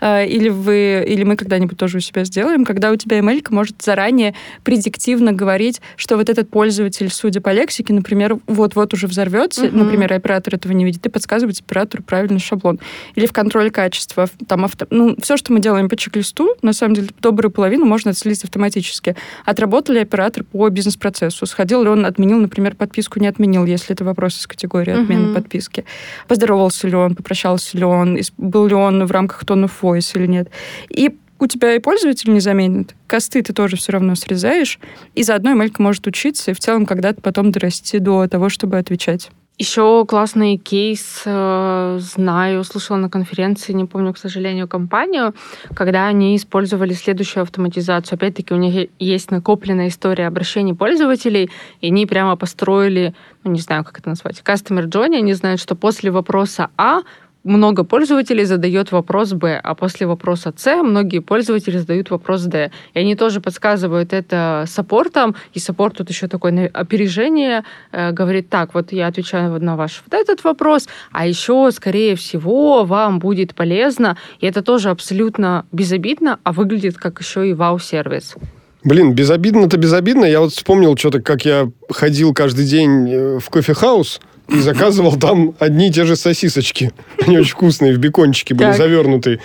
А, 0.00 0.22
Или 0.22 0.48
вы, 0.48 1.04
или 1.06 1.24
мы 1.24 1.36
когда-нибудь 1.36 1.78
тоже 1.78 1.98
у 1.98 2.00
себя 2.00 2.24
сделаем, 2.24 2.64
когда 2.64 2.90
у 2.90 2.96
тебя 2.96 3.18
email 3.18 3.44
может 3.50 3.82
заранее 3.82 4.34
предиктивно 4.62 5.32
говорить, 5.32 5.80
что 5.96 6.16
вот 6.16 6.28
этот 6.28 6.50
пользователь, 6.50 7.10
судя 7.10 7.40
по 7.40 7.50
лексике, 7.52 7.92
например, 7.92 8.38
вот-вот 8.46 8.94
уже 8.94 9.06
взорвется, 9.06 9.64
Мгм. 9.64 9.78
например, 9.78 10.12
оператор 10.12 10.54
этого 10.54 10.72
не 10.72 10.84
видит, 10.84 11.04
и 11.06 11.08
подсказывать 11.08 11.60
оператору 11.60 12.02
правильный 12.02 12.40
шаблон. 12.40 12.78
Или 13.14 13.26
в 13.26 13.32
контроле 13.32 13.70
качества, 13.70 14.28
там 14.46 14.64
авто... 14.64 14.86
ну, 14.90 15.16
все, 15.22 15.36
что 15.36 15.52
мы 15.52 15.60
делаем 15.60 15.88
по 15.88 15.96
чек-листу, 15.96 16.54
на 16.62 16.72
самом 16.72 16.94
деле, 16.94 17.08
добрую 17.20 17.50
половину 17.50 17.84
можно 17.86 18.10
отследить 18.10 18.44
автоматически. 18.44 19.16
Отработал 19.44 19.94
ли 19.94 20.00
оператор 20.00 20.44
по 20.44 20.68
бизнес-процессу? 20.68 21.46
Сходил 21.46 21.82
ли 21.82 21.88
он, 21.88 22.04
отменил, 22.06 22.38
например, 22.38 22.74
подписку, 22.74 23.20
не 23.20 23.26
отменил, 23.26 23.64
если 23.64 23.94
это 23.94 24.04
вопрос 24.04 24.38
из 24.38 24.46
категории 24.46 24.92
отмены 24.92 25.26
Мгм. 25.26 25.34
подписки. 25.34 25.84
Поздоровался 26.28 26.88
ли 26.88 26.94
он, 26.94 27.14
попрощался 27.14 27.76
ли 27.78 27.84
он, 27.84 28.18
был 28.36 28.66
ли 28.66 28.74
он 28.74 29.04
в 29.04 29.10
рамках 29.10 29.44
tone 29.44 29.64
of 29.64 29.72
voice 29.80 30.12
или 30.18 30.26
нет. 30.26 30.50
И 30.88 31.16
у 31.38 31.46
тебя 31.46 31.74
и 31.74 31.80
пользователь 31.80 32.32
не 32.32 32.38
заменит. 32.40 32.94
Косты 33.08 33.42
ты 33.42 33.52
тоже 33.52 33.76
все 33.76 33.92
равно 33.92 34.14
срезаешь. 34.14 34.78
И 35.14 35.24
заодно 35.24 35.52
Эмелька 35.52 35.82
может 35.82 36.06
учиться 36.06 36.52
и 36.52 36.54
в 36.54 36.60
целом 36.60 36.86
когда-то 36.86 37.20
потом 37.20 37.50
дорасти 37.50 37.98
до 37.98 38.28
того, 38.28 38.48
чтобы 38.48 38.78
отвечать. 38.78 39.30
Еще 39.58 40.04
классный 40.06 40.56
кейс 40.56 41.22
э, 41.26 41.98
знаю, 42.00 42.64
слышала 42.64 42.96
на 42.96 43.10
конференции, 43.10 43.72
не 43.74 43.84
помню, 43.84 44.14
к 44.14 44.18
сожалению, 44.18 44.66
компанию, 44.66 45.34
когда 45.74 46.06
они 46.06 46.34
использовали 46.36 46.94
следующую 46.94 47.42
автоматизацию. 47.42 48.16
Опять-таки 48.16 48.54
у 48.54 48.56
них 48.56 48.88
есть 48.98 49.30
накопленная 49.30 49.88
история 49.88 50.26
обращений 50.26 50.74
пользователей, 50.74 51.50
и 51.82 51.88
они 51.88 52.06
прямо 52.06 52.34
построили, 52.36 53.14
ну 53.44 53.52
не 53.52 53.60
знаю, 53.60 53.84
как 53.84 53.98
это 53.98 54.08
назвать, 54.08 54.40
customer 54.40 54.86
journey. 54.86 55.18
Они 55.18 55.34
знают, 55.34 55.60
что 55.60 55.76
после 55.76 56.10
вопроса 56.10 56.70
А 56.78 57.02
много 57.44 57.84
пользователей 57.84 58.44
задает 58.44 58.92
вопрос 58.92 59.32
Б, 59.32 59.60
а 59.62 59.74
после 59.74 60.06
вопроса 60.06 60.52
С 60.56 60.82
многие 60.82 61.20
пользователи 61.20 61.78
задают 61.78 62.10
вопрос 62.10 62.42
Д. 62.42 62.70
И 62.94 62.98
они 62.98 63.16
тоже 63.16 63.40
подсказывают 63.40 64.12
это 64.12 64.64
саппортом, 64.68 65.34
и 65.54 65.58
саппорт 65.58 65.96
тут 65.96 66.10
еще 66.10 66.28
такое 66.28 66.70
опережение 66.72 67.64
э, 67.90 68.12
говорит, 68.12 68.48
так, 68.48 68.74
вот 68.74 68.92
я 68.92 69.06
отвечаю 69.06 69.62
на 69.62 69.76
ваш 69.76 70.02
вот 70.06 70.18
этот 70.18 70.44
вопрос, 70.44 70.88
а 71.10 71.26
еще, 71.26 71.70
скорее 71.72 72.16
всего, 72.16 72.84
вам 72.84 73.18
будет 73.18 73.54
полезно, 73.54 74.16
и 74.40 74.46
это 74.46 74.62
тоже 74.62 74.90
абсолютно 74.90 75.66
безобидно, 75.72 76.38
а 76.44 76.52
выглядит 76.52 76.96
как 76.96 77.20
еще 77.20 77.48
и 77.48 77.54
вау-сервис. 77.54 78.36
Блин, 78.84 79.14
безобидно-то 79.14 79.76
безобидно. 79.76 80.24
Я 80.24 80.40
вот 80.40 80.52
вспомнил 80.52 80.96
что-то, 80.96 81.20
как 81.20 81.44
я 81.44 81.70
ходил 81.88 82.34
каждый 82.34 82.66
день 82.66 83.08
э, 83.08 83.38
в 83.38 83.48
кофехаус 83.48 84.20
и 84.48 84.58
заказывал 84.60 85.16
там 85.18 85.54
одни 85.58 85.88
и 85.88 85.92
те 85.92 86.04
же 86.04 86.16
сосисочки. 86.16 86.92
Они 87.26 87.38
очень 87.38 87.52
вкусные, 87.52 87.94
в 87.94 87.98
бекончике 87.98 88.54
были 88.54 88.68
Так. 88.68 88.76
завернутые. 88.76 89.40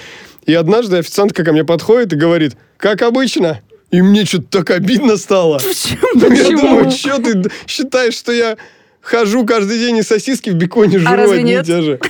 И 0.46 0.54
однажды 0.54 0.98
официантка 0.98 1.44
ко 1.44 1.52
мне 1.52 1.64
подходит 1.64 2.14
и 2.14 2.16
говорит, 2.16 2.54
как 2.78 3.02
обычно. 3.02 3.62
И 3.92 4.02
мне 4.02 4.26
что-то 4.26 4.60
так 4.60 4.72
обидно 4.72 5.18
стало. 5.18 5.60
Ну, 6.14 6.32
Я 6.34 6.50
думаю, 6.50 6.92
что 6.92 7.18
ты 7.20 7.50
считаешь, 7.68 8.16
что 8.16 8.32
я 8.34 8.58
хожу 9.02 9.46
каждый 9.46 9.80
день 9.80 9.98
и 9.98 10.02
сосиски 10.04 10.50
в 10.50 10.56
беконе 10.56 11.00
жру 11.00 11.10
А 11.12 11.16
разве 11.16 11.38
одни 11.40 11.52
и 11.52 11.56
нет? 11.56 11.66
те 11.66 11.82
же? 11.82 12.00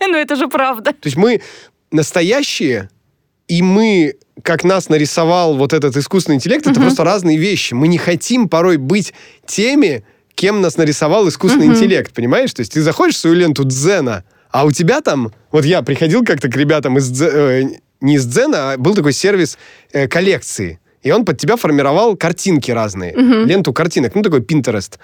Ну 0.00 0.16
это 0.16 0.34
же 0.36 0.48
правда. 0.48 0.92
То 0.92 1.06
есть 1.06 1.16
мы 1.18 1.42
настоящие, 1.90 2.88
и 3.48 3.60
мы, 3.62 4.14
как 4.42 4.64
нас 4.64 4.88
нарисовал 4.88 5.56
вот 5.56 5.72
этот 5.74 5.96
искусственный 5.96 6.36
интеллект, 6.36 6.66
это 6.66 6.80
просто 6.80 7.04
разные 7.04 7.36
вещи. 7.36 7.74
Мы 7.74 7.86
не 7.88 7.98
хотим 7.98 8.48
порой 8.48 8.78
быть 8.78 9.12
теми, 9.46 10.04
кем 10.40 10.60
нас 10.62 10.76
нарисовал 10.78 11.28
искусственный 11.28 11.66
Мгм. 11.66 11.76
интеллект, 11.76 12.12
понимаешь? 12.14 12.52
То 12.54 12.60
есть 12.60 12.72
ты 12.72 12.80
заходишь 12.82 13.16
в 13.16 13.18
свою 13.18 13.36
ленту 13.36 13.64
Дзена, 13.64 14.24
а 14.50 14.64
у 14.64 14.72
тебя 14.72 15.00
там... 15.02 15.32
Вот 15.52 15.64
я 15.66 15.82
приходил 15.82 16.24
как-то 16.24 16.48
к 16.48 16.56
ребятам 16.56 16.96
из... 16.98 17.10
Дзе- 17.12 17.30
э, 17.32 17.64
не 18.00 18.14
из 18.14 18.24
Дзена, 18.24 18.72
а 18.72 18.76
был 18.78 18.94
такой 18.94 19.12
сервис 19.12 19.58
э, 19.92 20.08
коллекции. 20.08 20.78
И 21.02 21.10
он 21.12 21.24
под 21.24 21.36
тебя 21.38 21.56
формировал 21.56 22.16
картинки 22.16 22.70
разные. 22.72 23.12
Мгм. 23.16 23.46
Ленту 23.48 23.72
картинок. 23.74 24.14
Ну, 24.14 24.22
такой 24.22 24.40
Pinterest. 24.40 24.94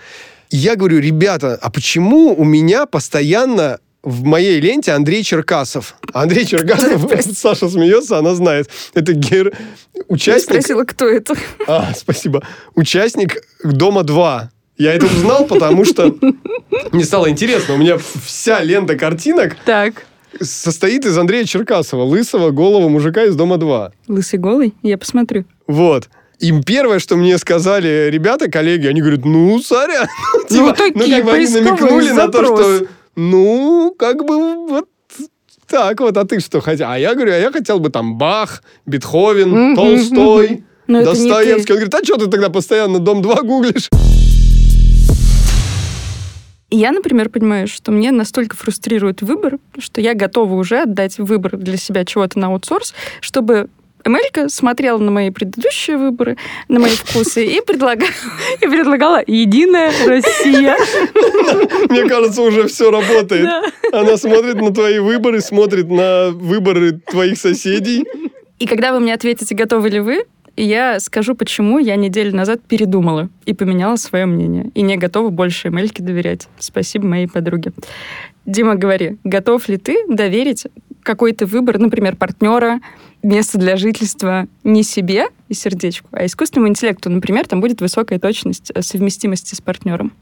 И 0.50 0.56
я 0.56 0.74
говорю, 0.74 1.00
ребята, 1.00 1.58
а 1.60 1.70
почему 1.70 2.34
у 2.34 2.44
меня 2.44 2.86
постоянно 2.86 3.78
в 4.02 4.22
моей 4.24 4.60
ленте 4.60 4.92
Андрей 4.92 5.22
Черкасов? 5.22 5.96
А 6.14 6.22
Андрей 6.22 6.46
Черкасов, 6.50 7.10
Саша 7.36 7.68
смеется, 7.68 8.16
она 8.18 8.34
знает. 8.34 8.70
Это 8.94 9.12
гер... 9.12 9.52
Я 9.94 10.02
участник... 10.08 10.42
спросила, 10.62 10.84
кто 10.84 11.06
это. 11.06 11.34
А, 11.66 11.92
спасибо. 11.94 12.42
Участник 12.74 13.36
«Дома-2». 13.64 14.48
Я 14.78 14.92
это 14.94 15.06
узнал, 15.06 15.46
потому 15.46 15.84
что 15.84 16.14
мне 16.92 17.04
стало 17.04 17.30
интересно. 17.30 17.74
У 17.74 17.78
меня 17.78 17.98
вся 18.24 18.62
лента 18.62 18.94
картинок 18.96 19.56
Так. 19.64 20.04
состоит 20.40 21.06
из 21.06 21.16
Андрея 21.16 21.44
Черкасова, 21.44 22.02
лысого, 22.02 22.50
голого 22.50 22.88
мужика 22.88 23.24
из 23.24 23.34
«Дома-2». 23.36 23.92
Лысый 24.08 24.38
голый? 24.38 24.74
Я 24.82 24.98
посмотрю. 24.98 25.44
Вот. 25.66 26.08
Им 26.40 26.62
первое, 26.62 26.98
что 26.98 27.16
мне 27.16 27.38
сказали 27.38 28.10
ребята, 28.10 28.50
коллеги, 28.50 28.86
они 28.86 29.00
говорят, 29.00 29.24
ну, 29.24 29.58
сорян. 29.60 30.06
Ну, 30.34 30.56
Типа, 30.56 30.74
такие 30.74 31.16
как 31.16 31.24
бы 31.24 31.32
они 31.32 31.48
намекнули 31.48 32.10
на 32.10 32.28
то, 32.28 32.44
что, 32.44 32.86
ну, 33.16 33.94
как 33.98 34.24
бы 34.26 34.68
вот 34.68 34.88
так 35.66 35.98
вот, 36.00 36.16
а 36.18 36.24
ты 36.24 36.38
что 36.40 36.60
хотел? 36.60 36.88
А 36.90 36.98
я 36.98 37.14
говорю, 37.14 37.32
а 37.32 37.36
я 37.36 37.50
хотел 37.50 37.80
бы 37.80 37.88
там 37.88 38.18
Бах, 38.18 38.62
Бетховен, 38.84 39.74
Толстой, 39.74 40.64
не 40.86 41.02
Достоевский. 41.02 41.72
Он 41.72 41.78
говорит, 41.78 41.94
а 41.94 42.04
что 42.04 42.16
ты 42.16 42.26
тогда 42.26 42.50
постоянно 42.50 42.98
Дом-2 42.98 43.42
гуглишь? 43.42 43.88
И 46.68 46.76
я, 46.76 46.90
например, 46.90 47.28
понимаю, 47.28 47.68
что 47.68 47.92
мне 47.92 48.10
настолько 48.10 48.56
фрустрирует 48.56 49.22
выбор, 49.22 49.58
что 49.78 50.00
я 50.00 50.14
готова 50.14 50.54
уже 50.54 50.82
отдать 50.82 51.18
выбор 51.18 51.56
для 51.56 51.76
себя 51.76 52.04
чего-то 52.04 52.38
на 52.38 52.48
аутсорс, 52.48 52.92
чтобы 53.20 53.68
Эмелька 54.04 54.48
смотрела 54.48 54.98
на 54.98 55.10
мои 55.10 55.30
предыдущие 55.30 55.96
выборы, 55.96 56.36
на 56.68 56.78
мои 56.78 56.92
вкусы 56.92 57.44
и 57.44 57.60
предлагала, 57.60 58.10
и 58.60 58.66
предлагала 58.66 59.22
«Единая 59.26 59.92
Россия». 60.06 60.76
Мне 61.88 62.08
кажется, 62.08 62.42
уже 62.42 62.68
все 62.68 62.90
работает. 62.90 63.48
Она 63.92 64.16
смотрит 64.16 64.56
на 64.56 64.72
твои 64.72 65.00
выборы, 65.00 65.40
смотрит 65.40 65.88
на 65.88 66.30
выборы 66.30 67.00
твоих 67.10 67.36
соседей. 67.36 68.04
И 68.60 68.66
когда 68.66 68.92
вы 68.92 69.00
мне 69.00 69.12
ответите, 69.12 69.54
готовы 69.54 69.88
ли 69.88 70.00
вы, 70.00 70.24
я 70.62 71.00
скажу, 71.00 71.34
почему 71.34 71.78
я 71.78 71.96
неделю 71.96 72.34
назад 72.34 72.60
передумала 72.66 73.28
и 73.44 73.52
поменяла 73.52 73.96
свое 73.96 74.26
мнение. 74.26 74.70
И 74.74 74.82
не 74.82 74.96
готова 74.96 75.30
больше 75.30 75.68
Эмельке 75.68 76.02
доверять. 76.02 76.48
Спасибо 76.58 77.06
моей 77.06 77.28
подруге. 77.28 77.72
Дима, 78.46 78.76
говори, 78.76 79.18
готов 79.24 79.68
ли 79.68 79.76
ты 79.76 80.04
доверить 80.08 80.66
какой-то 81.02 81.46
выбор, 81.46 81.78
например, 81.78 82.16
партнера, 82.16 82.80
место 83.22 83.58
для 83.58 83.76
жительства 83.76 84.46
не 84.64 84.82
себе 84.82 85.26
и 85.48 85.54
сердечку, 85.54 86.08
а 86.12 86.26
искусственному 86.26 86.68
интеллекту? 86.68 87.10
Например, 87.10 87.46
там 87.46 87.60
будет 87.60 87.80
высокая 87.80 88.18
точность 88.18 88.70
э, 88.74 88.82
совместимости 88.82 89.54
с 89.54 89.60
партнером. 89.60 90.12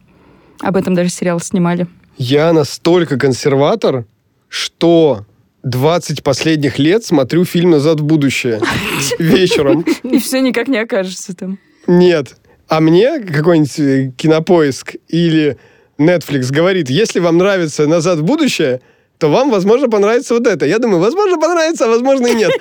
Об 0.61 0.76
этом 0.76 0.95
даже 0.95 1.11
сериал 1.11 1.41
снимали. 1.41 1.87
Я 2.16 2.53
настолько 2.53 3.18
консерватор, 3.18 4.07
что 4.49 5.26
20 5.64 6.22
последних 6.22 6.78
лет 6.78 7.04
смотрю 7.04 7.44
фильм 7.44 7.70
«Назад 7.70 8.00
в 8.00 8.04
будущее» 8.04 8.60
вечером. 9.18 9.84
И 10.02 10.18
все 10.18 10.40
никак 10.40 10.68
не 10.68 10.78
окажется 10.78 11.34
там. 11.34 11.58
Нет. 11.86 12.36
А 12.68 12.80
мне 12.80 13.18
какой-нибудь 13.20 13.78
э, 13.78 14.12
кинопоиск 14.16 14.94
или 15.08 15.56
Netflix 15.98 16.52
говорит, 16.52 16.90
если 16.90 17.18
вам 17.18 17.38
нравится 17.38 17.86
«Назад 17.86 18.18
в 18.18 18.24
будущее», 18.24 18.80
то 19.18 19.30
вам, 19.30 19.50
возможно, 19.50 19.88
понравится 19.88 20.34
вот 20.34 20.46
это. 20.46 20.66
Я 20.66 20.78
думаю, 20.78 21.00
возможно, 21.00 21.38
понравится, 21.38 21.86
а 21.86 21.88
возможно 21.88 22.26
и 22.26 22.34
нет. 22.34 22.52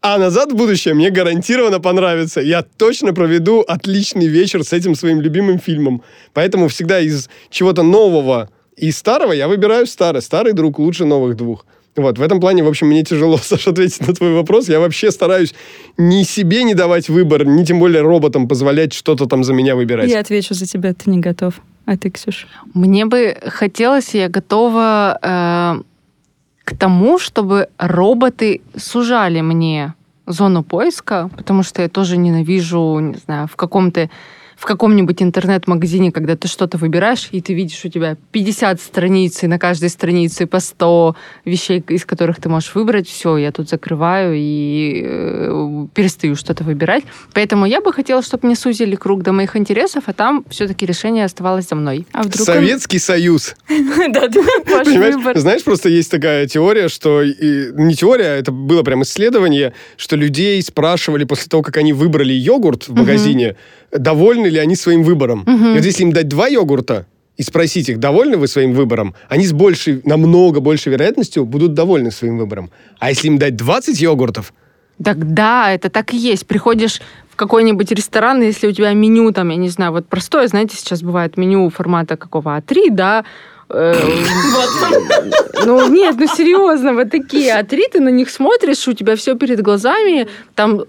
А 0.00 0.18
«Назад 0.18 0.52
в 0.52 0.56
будущее» 0.56 0.94
мне 0.94 1.10
гарантированно 1.10 1.80
понравится. 1.80 2.40
Я 2.40 2.62
точно 2.62 3.12
проведу 3.12 3.60
отличный 3.60 4.26
вечер 4.26 4.62
с 4.62 4.72
этим 4.72 4.94
своим 4.94 5.20
любимым 5.20 5.58
фильмом. 5.58 6.02
Поэтому 6.32 6.68
всегда 6.68 7.00
из 7.00 7.28
чего-то 7.50 7.82
нового 7.82 8.50
и 8.76 8.90
старого 8.92 9.32
я 9.32 9.48
выбираю 9.48 9.86
старый. 9.86 10.22
Старый 10.22 10.52
друг 10.52 10.78
лучше 10.78 11.04
новых 11.04 11.36
двух. 11.36 11.66
Вот, 11.94 12.18
в 12.18 12.22
этом 12.22 12.40
плане, 12.40 12.62
в 12.62 12.68
общем, 12.68 12.86
мне 12.86 13.04
тяжело, 13.04 13.36
Саша, 13.42 13.70
ответить 13.70 14.06
на 14.06 14.14
твой 14.14 14.32
вопрос. 14.32 14.68
Я 14.68 14.80
вообще 14.80 15.10
стараюсь 15.10 15.54
ни 15.98 16.22
себе 16.22 16.64
не 16.64 16.74
давать 16.74 17.08
выбор, 17.08 17.44
ни 17.44 17.64
тем 17.64 17.78
более 17.78 18.02
роботам 18.02 18.48
позволять 18.48 18.92
что-то 18.92 19.26
там 19.26 19.44
за 19.44 19.52
меня 19.52 19.76
выбирать. 19.76 20.10
Я 20.10 20.20
отвечу 20.20 20.54
за 20.54 20.66
тебя, 20.66 20.94
ты 20.94 21.10
не 21.10 21.18
готов. 21.18 21.60
А 21.84 21.96
ты, 21.96 22.10
Ксюша? 22.10 22.46
Мне 22.74 23.06
бы 23.06 23.36
хотелось, 23.44 24.14
я 24.14 24.28
готова 24.28 25.18
э, 25.20 25.82
к 26.64 26.76
тому, 26.76 27.18
чтобы 27.18 27.68
роботы 27.76 28.60
сужали 28.76 29.40
мне 29.40 29.94
зону 30.26 30.62
поиска, 30.62 31.28
потому 31.36 31.62
что 31.62 31.82
я 31.82 31.88
тоже 31.88 32.16
ненавижу, 32.16 32.98
не 33.00 33.18
знаю, 33.18 33.48
в 33.48 33.56
каком-то 33.56 34.08
в 34.62 34.64
каком-нибудь 34.64 35.20
интернет-магазине, 35.20 36.12
когда 36.12 36.36
ты 36.36 36.46
что-то 36.46 36.78
выбираешь, 36.78 37.28
и 37.32 37.40
ты 37.40 37.52
видишь 37.52 37.84
у 37.84 37.88
тебя 37.88 38.16
50 38.30 38.80
страниц, 38.80 39.42
и 39.42 39.48
на 39.48 39.58
каждой 39.58 39.88
странице 39.88 40.46
по 40.46 40.60
100 40.60 41.16
вещей, 41.44 41.82
из 41.88 42.04
которых 42.04 42.40
ты 42.40 42.48
можешь 42.48 42.72
выбрать, 42.76 43.08
все, 43.08 43.38
я 43.38 43.50
тут 43.50 43.68
закрываю 43.68 44.34
и 44.36 45.02
э, 45.04 45.86
перестаю 45.94 46.36
что-то 46.36 46.62
выбирать. 46.62 47.02
Поэтому 47.34 47.66
я 47.66 47.80
бы 47.80 47.92
хотела, 47.92 48.22
чтобы 48.22 48.46
мне 48.46 48.54
сузили 48.54 48.94
круг 48.94 49.24
до 49.24 49.32
моих 49.32 49.56
интересов, 49.56 50.04
а 50.06 50.12
там 50.12 50.44
все-таки 50.48 50.86
решение 50.86 51.24
оставалось 51.24 51.66
за 51.68 51.74
мной. 51.74 52.06
А 52.12 52.22
вдруг 52.22 52.46
Советский 52.46 53.00
Союз. 53.00 53.56
Да, 54.12 54.28
да, 54.28 54.40
ваш 54.66 54.86
Понимаешь, 54.86 55.40
знаешь, 55.40 55.64
просто 55.64 55.88
есть 55.88 56.10
такая 56.10 56.46
теория, 56.46 56.88
что... 56.88 57.22
и- 57.22 57.72
не 57.72 57.96
теория, 57.96 58.26
а 58.26 58.36
это 58.36 58.52
было 58.52 58.84
прям 58.84 59.02
исследование, 59.02 59.72
что 59.96 60.14
людей 60.14 60.62
спрашивали 60.62 61.24
после 61.24 61.48
того, 61.48 61.64
как 61.64 61.78
они 61.78 61.92
выбрали 61.92 62.32
йогурт 62.32 62.86
в 62.88 62.94
магазине, 62.94 63.56
довольны 63.90 64.51
ли 64.52 64.58
они 64.58 64.76
своим 64.76 65.02
выбором. 65.02 65.42
И 65.46 65.76
вот 65.76 65.84
если 65.84 66.04
им 66.04 66.12
дать 66.12 66.28
два 66.28 66.46
йогурта 66.48 67.06
и 67.36 67.42
спросить 67.42 67.88
их, 67.88 67.98
довольны 67.98 68.36
вы 68.36 68.46
своим 68.46 68.72
выбором, 68.72 69.14
они 69.28 69.46
с 69.46 69.52
большей, 69.52 70.00
намного 70.04 70.60
большей 70.60 70.92
вероятностью 70.92 71.44
будут 71.44 71.74
довольны 71.74 72.10
своим 72.10 72.38
выбором. 72.38 72.70
А 72.98 73.08
если 73.10 73.28
им 73.28 73.38
дать 73.38 73.56
20 73.56 74.00
йогуртов, 74.00 74.52
Так 75.02 75.32
да, 75.34 75.72
это 75.72 75.88
так 75.88 76.14
и 76.14 76.16
есть. 76.16 76.46
Приходишь 76.46 77.00
в 77.30 77.36
какой-нибудь 77.36 77.90
ресторан, 77.92 78.42
если 78.42 78.68
у 78.68 78.72
тебя 78.72 78.92
меню 78.92 79.32
там, 79.32 79.48
я 79.48 79.56
не 79.56 79.70
знаю, 79.70 79.92
вот 79.92 80.06
простое, 80.06 80.46
знаете, 80.46 80.76
сейчас 80.76 81.02
бывает 81.02 81.36
меню 81.38 81.70
формата 81.70 82.16
какого 82.16 82.58
А3, 82.58 82.90
да, 82.90 83.24
Ну, 85.64 85.88
нет, 85.88 86.16
ну 86.18 86.26
серьезно, 86.26 86.92
вот 86.92 87.10
такие 87.10 87.52
А3, 87.60 87.80
ты 87.92 88.00
на 88.00 88.08
них 88.08 88.30
смотришь, 88.30 88.88
у 88.88 88.92
тебя 88.92 89.16
все 89.16 89.36
перед 89.36 89.60
глазами, 89.62 90.28
там 90.54 90.82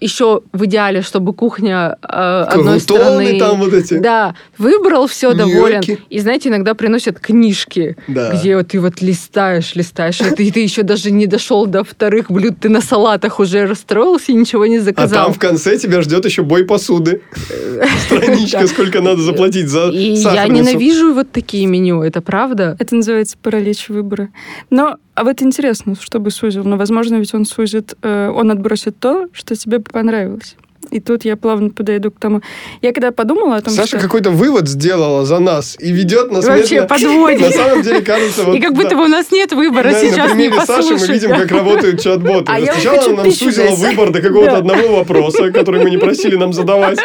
еще 0.00 0.42
в 0.52 0.64
идеале, 0.64 1.02
чтобы 1.02 1.32
кухня 1.32 1.96
э, 2.02 2.06
одной 2.06 2.80
стороны... 2.80 3.38
там 3.38 3.60
вот 3.60 3.72
эти. 3.72 3.94
Да, 3.98 4.34
выбрал, 4.58 5.06
все, 5.06 5.32
доволен. 5.32 5.82
И, 6.10 6.18
знаете, 6.20 6.48
иногда 6.48 6.74
приносят 6.74 7.20
книжки, 7.20 7.96
где 8.08 8.56
вот 8.56 8.68
ты 8.68 8.80
вот 8.80 9.00
листаешь, 9.00 9.74
листаешь, 9.74 10.20
и 10.20 10.50
ты, 10.50 10.60
еще 10.60 10.82
даже 10.82 11.10
не 11.10 11.26
дошел 11.26 11.66
до 11.66 11.84
вторых 11.84 12.30
блюд, 12.30 12.54
ты 12.60 12.68
на 12.68 12.80
салатах 12.80 13.40
уже 13.40 13.66
расстроился 13.66 14.32
и 14.32 14.34
ничего 14.34 14.66
не 14.66 14.78
а 14.78 14.82
заказал. 14.82 15.24
там 15.26 15.32
в 15.32 15.38
конце 15.38 15.78
тебя 15.78 16.02
ждет 16.02 16.24
еще 16.24 16.42
бой 16.42 16.64
посуды. 16.64 17.22
Страничка, 18.06 18.66
сколько 18.66 19.00
надо 19.00 19.22
заплатить 19.22 19.68
за 19.68 19.88
И 19.88 20.14
я 20.14 20.46
ненавижу 20.48 21.14
вот 21.14 21.30
такие 21.32 21.66
меню, 21.66 21.95
это 22.02 22.20
правда? 22.20 22.76
Это 22.78 22.96
называется 22.96 23.36
паралич 23.40 23.88
выбора. 23.88 24.30
Но, 24.70 24.96
а 25.14 25.24
вот 25.24 25.42
интересно, 25.42 25.94
чтобы 26.00 26.30
сузил. 26.30 26.64
Но, 26.64 26.76
возможно, 26.76 27.16
ведь 27.16 27.34
он 27.34 27.44
сузит, 27.44 27.94
э, 28.02 28.28
он 28.28 28.50
отбросит 28.50 28.98
то, 28.98 29.28
что 29.32 29.54
тебе 29.56 29.80
понравилось. 29.80 30.56
И 30.90 31.00
тут 31.00 31.24
я 31.24 31.36
плавно 31.36 31.70
подойду 31.70 32.10
к 32.10 32.18
тому. 32.18 32.42
Я 32.82 32.92
когда 32.92 33.10
подумала 33.10 33.56
о 33.56 33.60
том, 33.60 33.74
Саша 33.74 33.88
что... 33.88 33.98
какой-то 33.98 34.30
вывод 34.30 34.68
сделала 34.68 35.24
за 35.24 35.38
нас 35.38 35.76
и 35.78 35.92
ведет 35.92 36.30
нас 36.30 36.44
Вообще 36.46 36.76
медленно- 36.80 36.88
подводит. 36.88 37.40
На 37.40 37.50
самом 37.50 37.82
деле 37.82 38.00
кажется... 38.02 38.44
вот, 38.44 38.56
И 38.56 38.60
как 38.60 38.74
будто 38.74 38.96
бы 38.96 39.04
у 39.04 39.08
нас 39.08 39.30
нет 39.30 39.52
выбора 39.52 39.90
Да, 39.90 40.00
сейчас 40.00 40.30
на 40.30 40.34
не 40.34 40.48
примере 40.48 40.66
Саши 40.66 40.94
мы 40.96 41.06
видим, 41.06 41.30
как 41.30 41.50
работают 41.50 42.00
чат-боты. 42.00 42.52
А 42.56 42.60
Сначала 42.60 43.04
она 43.06 43.22
нам 43.22 43.32
сузила 43.32 43.74
выбор 43.74 44.10
до 44.10 44.20
какого-то 44.22 44.56
одного 44.56 44.96
вопроса, 44.96 45.50
который 45.50 45.82
мы 45.82 45.90
не 45.90 45.98
просили 45.98 46.36
нам 46.36 46.52
задавать. 46.52 46.98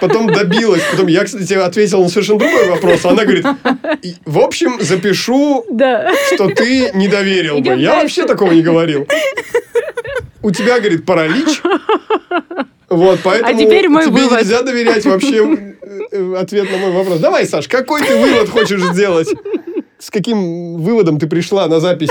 Потом 0.00 0.26
добилась. 0.32 0.82
Потом 0.90 1.06
я, 1.06 1.24
кстати, 1.24 1.54
ответил 1.54 2.02
на 2.02 2.08
совершенно 2.08 2.38
другой 2.40 2.68
вопрос. 2.68 3.04
Она 3.04 3.24
говорит, 3.24 3.46
«И, 4.02 4.14
в 4.24 4.38
общем, 4.38 4.78
запишу, 4.80 5.64
что 6.34 6.48
ты 6.50 6.90
не 6.94 7.08
доверил 7.08 7.60
бы. 7.60 7.74
Я 7.74 7.96
вообще 8.00 8.26
такого 8.26 8.52
не 8.52 8.62
говорил. 8.62 9.06
У 10.42 10.50
тебя, 10.50 10.78
говорит, 10.78 11.04
паралич. 11.04 11.60
Вот, 12.88 13.20
поэтому 13.24 13.50
А 13.50 13.54
теперь 13.54 13.88
мой 13.88 14.04
тебе 14.04 14.12
вывод. 14.12 14.40
нельзя 14.40 14.62
доверять 14.62 15.04
вообще 15.04 15.74
э, 15.82 16.00
э, 16.12 16.34
ответ 16.36 16.70
на 16.70 16.76
мой 16.78 16.92
вопрос. 16.92 17.18
Давай, 17.18 17.46
Саш, 17.46 17.66
какой 17.68 18.02
ты 18.02 18.16
вывод 18.16 18.48
хочешь 18.48 18.80
сделать? 18.82 19.28
С 19.98 20.10
каким 20.10 20.76
выводом 20.76 21.18
ты 21.18 21.26
пришла 21.26 21.66
на 21.66 21.80
запись 21.80 22.10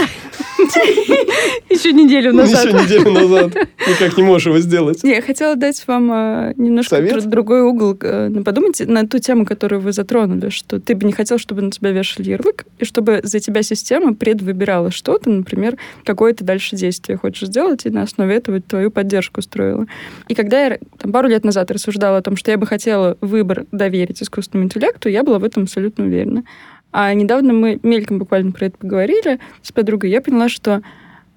Еще 1.76 1.94
неделю 1.94 2.34
назад. 2.34 2.66
еще 2.66 2.74
неделю 2.74 3.12
назад? 3.12 3.56
Никак 3.88 4.18
не 4.18 4.24
можешь 4.24 4.48
его 4.48 4.60
сделать. 4.60 5.04
Не, 5.04 5.12
я 5.12 5.22
хотела 5.22 5.56
дать 5.56 5.84
вам 5.88 6.12
э, 6.12 6.54
немножко 6.58 6.96
Совет? 6.96 7.26
другой 7.30 7.62
угол. 7.62 7.98
э, 8.00 8.30
подумайте 8.44 8.86
на 8.86 9.08
ту 9.08 9.20
тему, 9.20 9.46
которую 9.46 9.82
вы 9.82 9.92
затронули, 9.92 10.50
что 10.50 10.80
ты 10.80 10.96
бы 10.96 11.06
не 11.06 11.12
хотел, 11.12 11.38
чтобы 11.38 11.62
на 11.62 11.72
тебя 11.72 11.92
вешали 11.92 12.30
ярлык, 12.30 12.66
и 12.80 12.86
чтобы 12.86 13.22
за 13.24 13.40
тебя 13.40 13.62
система 13.62 14.14
предвыбирала 14.14 14.92
что-то, 14.92 15.30
например, 15.30 15.78
какое 16.04 16.34
ты 16.34 16.44
дальше 16.44 16.76
действие 16.76 17.18
хочешь 17.18 17.48
сделать, 17.48 17.86
и 17.86 17.90
на 17.90 18.04
основе 18.04 18.36
этого 18.36 18.62
твою 18.62 18.92
поддержку 18.92 19.40
устроила. 19.40 19.86
И 20.28 20.36
когда 20.36 20.66
я 20.66 20.80
там, 20.98 21.12
пару 21.12 21.28
лет 21.28 21.44
назад 21.44 21.72
рассуждала 21.72 22.18
о 22.18 22.22
том, 22.22 22.38
что 22.38 22.52
я 22.52 22.58
бы 22.58 22.66
хотела 22.66 23.18
выбор 23.22 23.66
доверить 23.72 24.22
искусственному 24.22 24.68
интеллекту, 24.68 25.10
я 25.10 25.24
была 25.24 25.40
в 25.40 25.44
этом 25.44 25.64
абсолютно 25.64 26.06
уверена. 26.06 26.44
А 26.92 27.14
недавно 27.14 27.52
мы 27.52 27.80
мельком 27.84 28.20
буквально 28.20 28.54
про 28.54 28.68
это 28.68 28.78
поговорили 28.78 29.40
с 29.62 29.72
подругой, 29.74 30.12
я 30.12 30.22
поняла, 30.22 30.48
что 30.48 30.82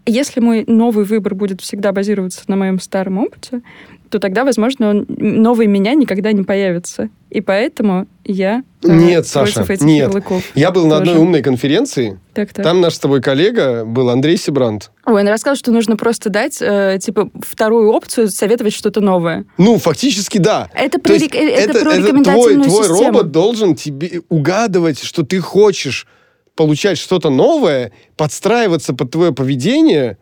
если 0.09 0.41
мой 0.41 0.65
новый 0.67 1.05
выбор 1.05 1.35
будет 1.35 1.61
всегда 1.61 1.93
базироваться 1.93 2.43
на 2.49 2.57
моем 2.57 2.81
старом 2.81 3.19
опыте, 3.19 3.63
то 4.11 4.19
тогда, 4.19 4.45
возможно, 4.45 4.89
он, 4.91 5.07
новый 5.09 5.67
меня 5.67 5.93
никогда 5.93 6.33
не 6.33 6.43
появится. 6.43 7.11
И 7.29 7.43
поэтому 7.43 8.07
я 8.25 8.63
э, 8.83 8.89
Нет, 8.91 9.31
против 9.31 9.55
Саша, 9.55 9.71
этих 9.71 9.85
нет. 9.85 10.09
ярлыков. 10.09 10.43
Я 10.55 10.71
был 10.71 10.87
на 10.87 10.97
одной 10.97 11.13
тоже. 11.15 11.27
умной 11.27 11.43
конференции. 11.43 12.19
Так, 12.33 12.55
так. 12.55 12.65
Там 12.65 12.81
наш 12.81 12.95
с 12.95 12.99
тобой 12.99 13.21
коллега 13.21 13.85
был 13.85 14.09
Андрей 14.09 14.39
Сибрант. 14.39 14.93
Ой, 15.05 15.21
он 15.21 15.29
рассказал, 15.29 15.57
что 15.57 15.73
нужно 15.73 15.97
просто 15.99 16.31
дать, 16.31 16.57
э, 16.63 16.99
типа, 17.03 17.29
вторую 17.47 17.91
опцию, 17.91 18.29
советовать 18.31 18.73
что-то 18.73 19.03
новое. 19.03 19.45
Ну, 19.59 19.77
фактически, 19.79 20.39
да. 20.39 20.71
Это 20.73 20.97
То 20.99 21.05
про, 21.05 21.13
есть 21.13 21.27
рек- 21.27 21.35
э, 21.35 21.51
это 21.51 21.73
про 21.75 21.91
твой, 21.91 21.99
рекомендательную 21.99 22.65
твой 22.65 22.85
систему. 22.85 23.05
робот 23.13 23.31
должен 23.31 23.75
тебе 23.75 24.23
угадывать, 24.31 25.03
что 25.03 25.23
ты 25.23 25.39
хочешь 25.41 26.07
получать 26.59 26.99
что-то 26.99 27.31
новое, 27.31 27.93
подстраиваться 28.17 28.93
под 28.93 29.13
твое 29.13 29.33
поведение 29.33 30.19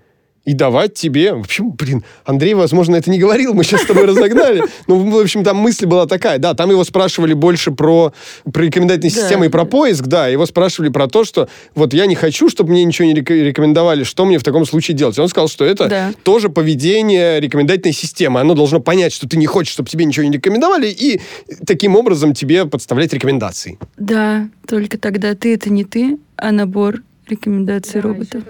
и 0.46 0.54
давать 0.54 0.94
тебе... 0.94 1.34
В 1.34 1.40
общем, 1.40 1.72
блин, 1.72 2.04
Андрей, 2.24 2.54
возможно, 2.54 2.96
это 2.96 3.10
не 3.10 3.18
говорил, 3.18 3.52
мы 3.52 3.64
сейчас 3.64 3.82
с 3.82 3.86
тобой 3.86 4.04
разогнали. 4.06 4.62
Но, 4.86 4.96
в 4.98 5.18
общем, 5.18 5.44
там 5.44 5.56
мысль 5.56 5.84
была 5.86 6.06
такая. 6.06 6.38
Да, 6.38 6.54
там 6.54 6.70
его 6.70 6.84
спрашивали 6.84 7.34
больше 7.34 7.72
про, 7.72 8.14
про 8.52 8.62
рекомендательные 8.62 9.10
Да. 9.12 9.20
системы 9.20 9.46
и 9.46 9.48
про 9.48 9.64
поиск, 9.64 10.04
да. 10.06 10.28
Его 10.28 10.46
спрашивали 10.46 10.88
про 10.88 11.08
то, 11.08 11.24
что 11.24 11.48
вот 11.74 11.92
я 11.92 12.06
не 12.06 12.14
хочу, 12.14 12.48
чтобы 12.48 12.70
мне 12.70 12.84
ничего 12.84 13.06
не 13.08 13.14
рек- 13.14 13.28
рекомендовали, 13.28 14.04
что 14.04 14.24
мне 14.24 14.38
в 14.38 14.44
таком 14.44 14.64
случае 14.66 14.96
делать. 14.96 15.18
И 15.18 15.20
он 15.20 15.28
сказал, 15.28 15.48
что 15.48 15.64
это 15.64 15.88
Да. 15.88 16.12
тоже 16.22 16.48
поведение 16.48 17.40
рекомендательной 17.40 17.92
системы. 17.92 18.38
Оно 18.40 18.54
должно 18.54 18.78
понять, 18.80 19.12
что 19.12 19.28
ты 19.28 19.36
не 19.36 19.46
хочешь, 19.46 19.72
чтобы 19.72 19.88
тебе 19.88 20.04
ничего 20.04 20.24
не 20.26 20.32
рекомендовали, 20.32 20.86
и 20.88 21.20
таким 21.66 21.96
образом 21.96 22.34
тебе 22.34 22.66
подставлять 22.66 23.12
рекомендации. 23.12 23.78
Да, 23.96 24.48
только 24.68 24.96
тогда 24.96 25.34
ты 25.34 25.54
это 25.54 25.70
не 25.70 25.84
ты, 25.84 26.18
а 26.36 26.52
набор 26.52 27.02
рекомендаций 27.28 28.00
робота. 28.00 28.42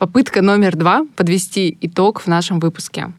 Попытка 0.00 0.40
номер 0.40 0.76
два— 0.76 1.04
подвести 1.16 1.76
итог 1.82 2.22
в 2.22 2.26
нашем 2.26 2.58
выпуске. 2.58 3.12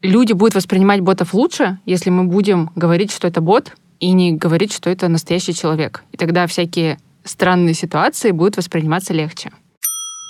Люди 0.00 0.32
будут 0.32 0.54
воспринимать 0.54 1.02
ботов 1.02 1.34
лучше, 1.34 1.80
если 1.84 2.08
мы 2.08 2.24
будем 2.24 2.70
говорить, 2.74 3.12
что 3.12 3.28
это 3.28 3.42
бот, 3.42 3.76
и 4.00 4.12
не 4.12 4.32
говорить, 4.32 4.72
что 4.72 4.88
это 4.88 5.08
настоящий 5.08 5.52
человек. 5.52 6.04
И 6.12 6.16
тогда 6.16 6.46
всякие 6.46 6.96
странные 7.24 7.74
ситуации 7.74 8.30
будут 8.30 8.56
восприниматься 8.56 9.12
легче. 9.12 9.50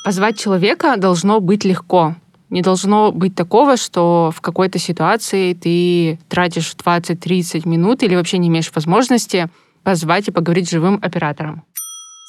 Позвать 0.04 0.36
человека 0.36 0.96
должно 0.96 1.38
быть 1.38 1.64
легко. 1.64 2.16
Не 2.50 2.62
должно 2.62 3.12
быть 3.12 3.36
такого, 3.36 3.76
что 3.76 4.32
в 4.34 4.40
какой-то 4.40 4.80
ситуации 4.80 5.54
ты 5.54 6.18
тратишь 6.28 6.74
20-30 6.74 7.68
минут 7.68 8.02
или 8.02 8.16
вообще 8.16 8.38
не 8.38 8.48
имеешь 8.48 8.72
возможности 8.74 9.48
позвать 9.84 10.26
и 10.26 10.32
поговорить 10.32 10.66
с 10.66 10.72
живым 10.72 10.98
оператором. 11.00 11.62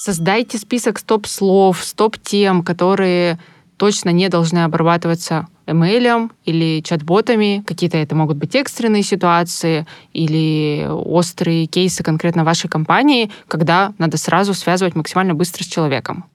Создайте 0.02 0.58
список 0.58 0.98
стоп-слов, 0.98 1.84
стоп-тем, 1.84 2.64
которые 2.64 3.38
точно 3.76 4.12
не 4.12 4.30
должны 4.30 4.60
обрабатываться 4.60 5.50
эмейлем 5.68 6.32
или 6.46 6.82
чат-ботами. 6.82 7.66
Какие-то 7.68 7.98
это 7.98 8.16
могут 8.16 8.38
быть 8.38 8.56
экстренные 8.56 9.04
ситуации 9.04 9.86
или 10.14 10.88
острые 10.90 11.66
кейсы 11.66 12.02
конкретно 12.02 12.46
вашей 12.46 12.70
компании, 12.70 13.30
когда 13.50 13.94
надо 13.98 14.16
сразу 14.16 14.54
связывать 14.54 14.96
максимально 14.96 15.36
быстро 15.36 15.66
с 15.66 15.68
человеком. 15.68 16.30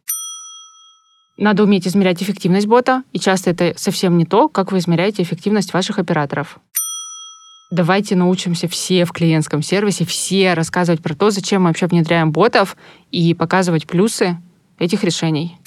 Надо 1.38 1.62
уметь 1.62 1.88
измерять 1.88 2.22
эффективность 2.22 2.66
бота, 2.66 3.02
и 3.14 3.18
часто 3.18 3.48
это 3.48 3.72
совсем 3.78 4.18
не 4.18 4.26
то, 4.26 4.50
как 4.50 4.72
вы 4.72 4.78
измеряете 4.78 5.22
эффективность 5.22 5.72
ваших 5.72 5.98
операторов. 5.98 6.58
Давайте 7.74 8.14
научимся 8.14 8.68
все 8.68 9.04
в 9.04 9.10
клиентском 9.10 9.60
сервисе, 9.60 10.04
все 10.04 10.54
рассказывать 10.54 11.02
про 11.02 11.12
то, 11.16 11.30
зачем 11.30 11.62
мы 11.62 11.70
вообще 11.70 11.86
внедряем 11.86 12.30
ботов 12.30 12.76
и 13.10 13.34
показывать 13.34 13.88
плюсы 13.88 14.36
этих 14.78 15.02
решений. 15.02 15.58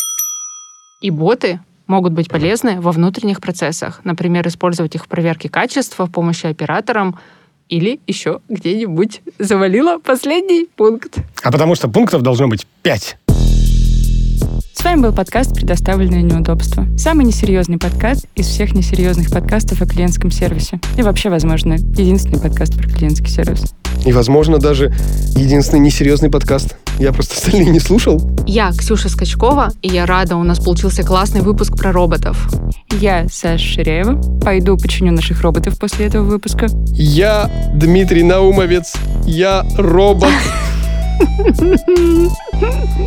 И 1.02 1.10
боты 1.10 1.60
могут 1.86 2.14
быть 2.14 2.30
полезны 2.30 2.80
во 2.80 2.94
внутренних 2.94 3.42
процессах. 3.42 4.00
Например, 4.06 4.48
использовать 4.48 4.96
их 4.96 5.04
в 5.04 5.10
проверке 5.10 5.50
качества, 5.50 6.06
в 6.06 6.12
помощи 6.14 6.46
операторам 6.46 7.20
или 7.68 8.00
еще 8.08 8.40
где-нибудь 8.48 9.20
завалила 9.38 10.00
последний 10.00 10.70
пункт. 10.78 11.18
А 11.44 11.52
потому 11.52 11.76
что 11.76 11.90
пунктов 11.90 12.22
должно 12.22 12.48
быть 12.48 12.66
пять. 12.84 13.18
С 14.78 14.84
вами 14.84 15.02
был 15.02 15.12
подкаст 15.12 15.56
«Предоставленные 15.56 16.22
неудобства». 16.22 16.86
Самый 17.00 17.26
несерьезный 17.26 17.80
подкаст 17.80 18.28
из 18.36 18.46
всех 18.46 18.74
несерьезных 18.74 19.32
подкастов 19.32 19.82
о 19.82 19.88
клиентском 19.88 20.30
сервисе. 20.30 20.80
И 20.96 21.02
вообще, 21.02 21.32
возможно, 21.32 21.74
единственный 21.74 22.40
подкаст 22.40 22.78
про 22.78 22.88
клиентский 22.88 23.28
сервис. 23.28 23.74
И, 24.06 24.12
возможно, 24.12 24.60
даже 24.60 24.94
единственный 25.36 25.80
несерьезный 25.80 26.30
подкаст. 26.30 26.78
Я 27.00 27.12
просто 27.12 27.34
остальные 27.34 27.72
не 27.72 27.80
слушал. 27.80 28.22
Я 28.46 28.72
Ксюша 28.72 29.10
Скачкова, 29.10 29.72
и 29.82 29.88
я 29.88 30.06
рада, 30.06 30.36
у 30.36 30.44
нас 30.44 30.60
получился 30.60 31.02
классный 31.02 31.42
выпуск 31.42 31.76
про 31.76 31.92
роботов. 31.92 32.38
Я 33.02 33.26
Саша 33.32 33.66
Ширяева. 33.66 34.40
Пойду 34.42 34.78
починю 34.78 35.12
наших 35.12 35.42
роботов 35.42 35.80
после 35.80 36.06
этого 36.06 36.24
выпуска. 36.24 36.68
Я 36.92 37.50
Дмитрий 37.74 38.22
Наумовец. 38.22 38.94
Я 39.26 39.66
робот. 39.76 40.30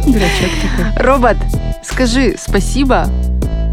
Дурачок 0.07 0.51
такой. 0.63 1.03
Робот, 1.05 1.37
скажи 1.83 2.35
спасибо 2.39 3.07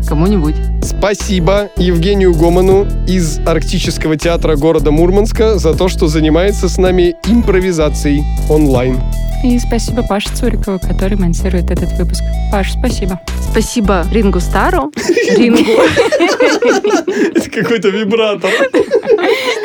кому-нибудь. 0.08 0.56
Спасибо 0.82 1.70
Евгению 1.76 2.34
Гоману 2.34 2.88
из 3.08 3.40
Арктического 3.46 4.16
театра 4.16 4.56
города 4.56 4.90
Мурманска 4.92 5.58
за 5.58 5.74
то, 5.74 5.90
что 5.90 6.08
занимается 6.08 6.70
с 6.70 6.78
нами 6.78 7.16
импровизацией 7.28 8.24
онлайн. 8.50 9.02
И 9.44 9.60
спасибо 9.60 10.02
Паше 10.04 10.30
Цурикову, 10.34 10.80
который 10.80 11.18
монтирует 11.18 11.70
этот 11.72 11.92
выпуск. 11.94 12.24
Паш, 12.52 12.72
спасибо. 12.74 13.20
Спасибо 13.52 14.06
Рингу 14.12 14.40
Стару. 14.40 14.92
Рингу. 15.38 15.60
Это 17.36 17.50
какой-то 17.50 17.90
вибратор. 17.90 18.50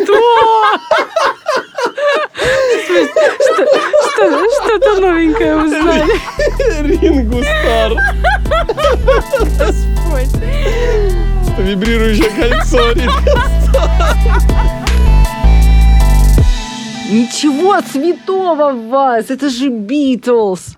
Что- 0.04 0.18
Что-то 4.62 5.00
новенькое 5.00 5.56
узнали. 5.56 6.12
Рингу 6.82 7.42
Стар. 7.42 7.92
Вибрирующее 11.58 12.30
кольцо. 12.30 12.92
Ничего 17.10 17.80
святого 17.92 18.72
в 18.72 18.88
вас! 18.88 19.30
Это 19.30 19.50
же 19.50 19.68
Битлз! 19.68 20.76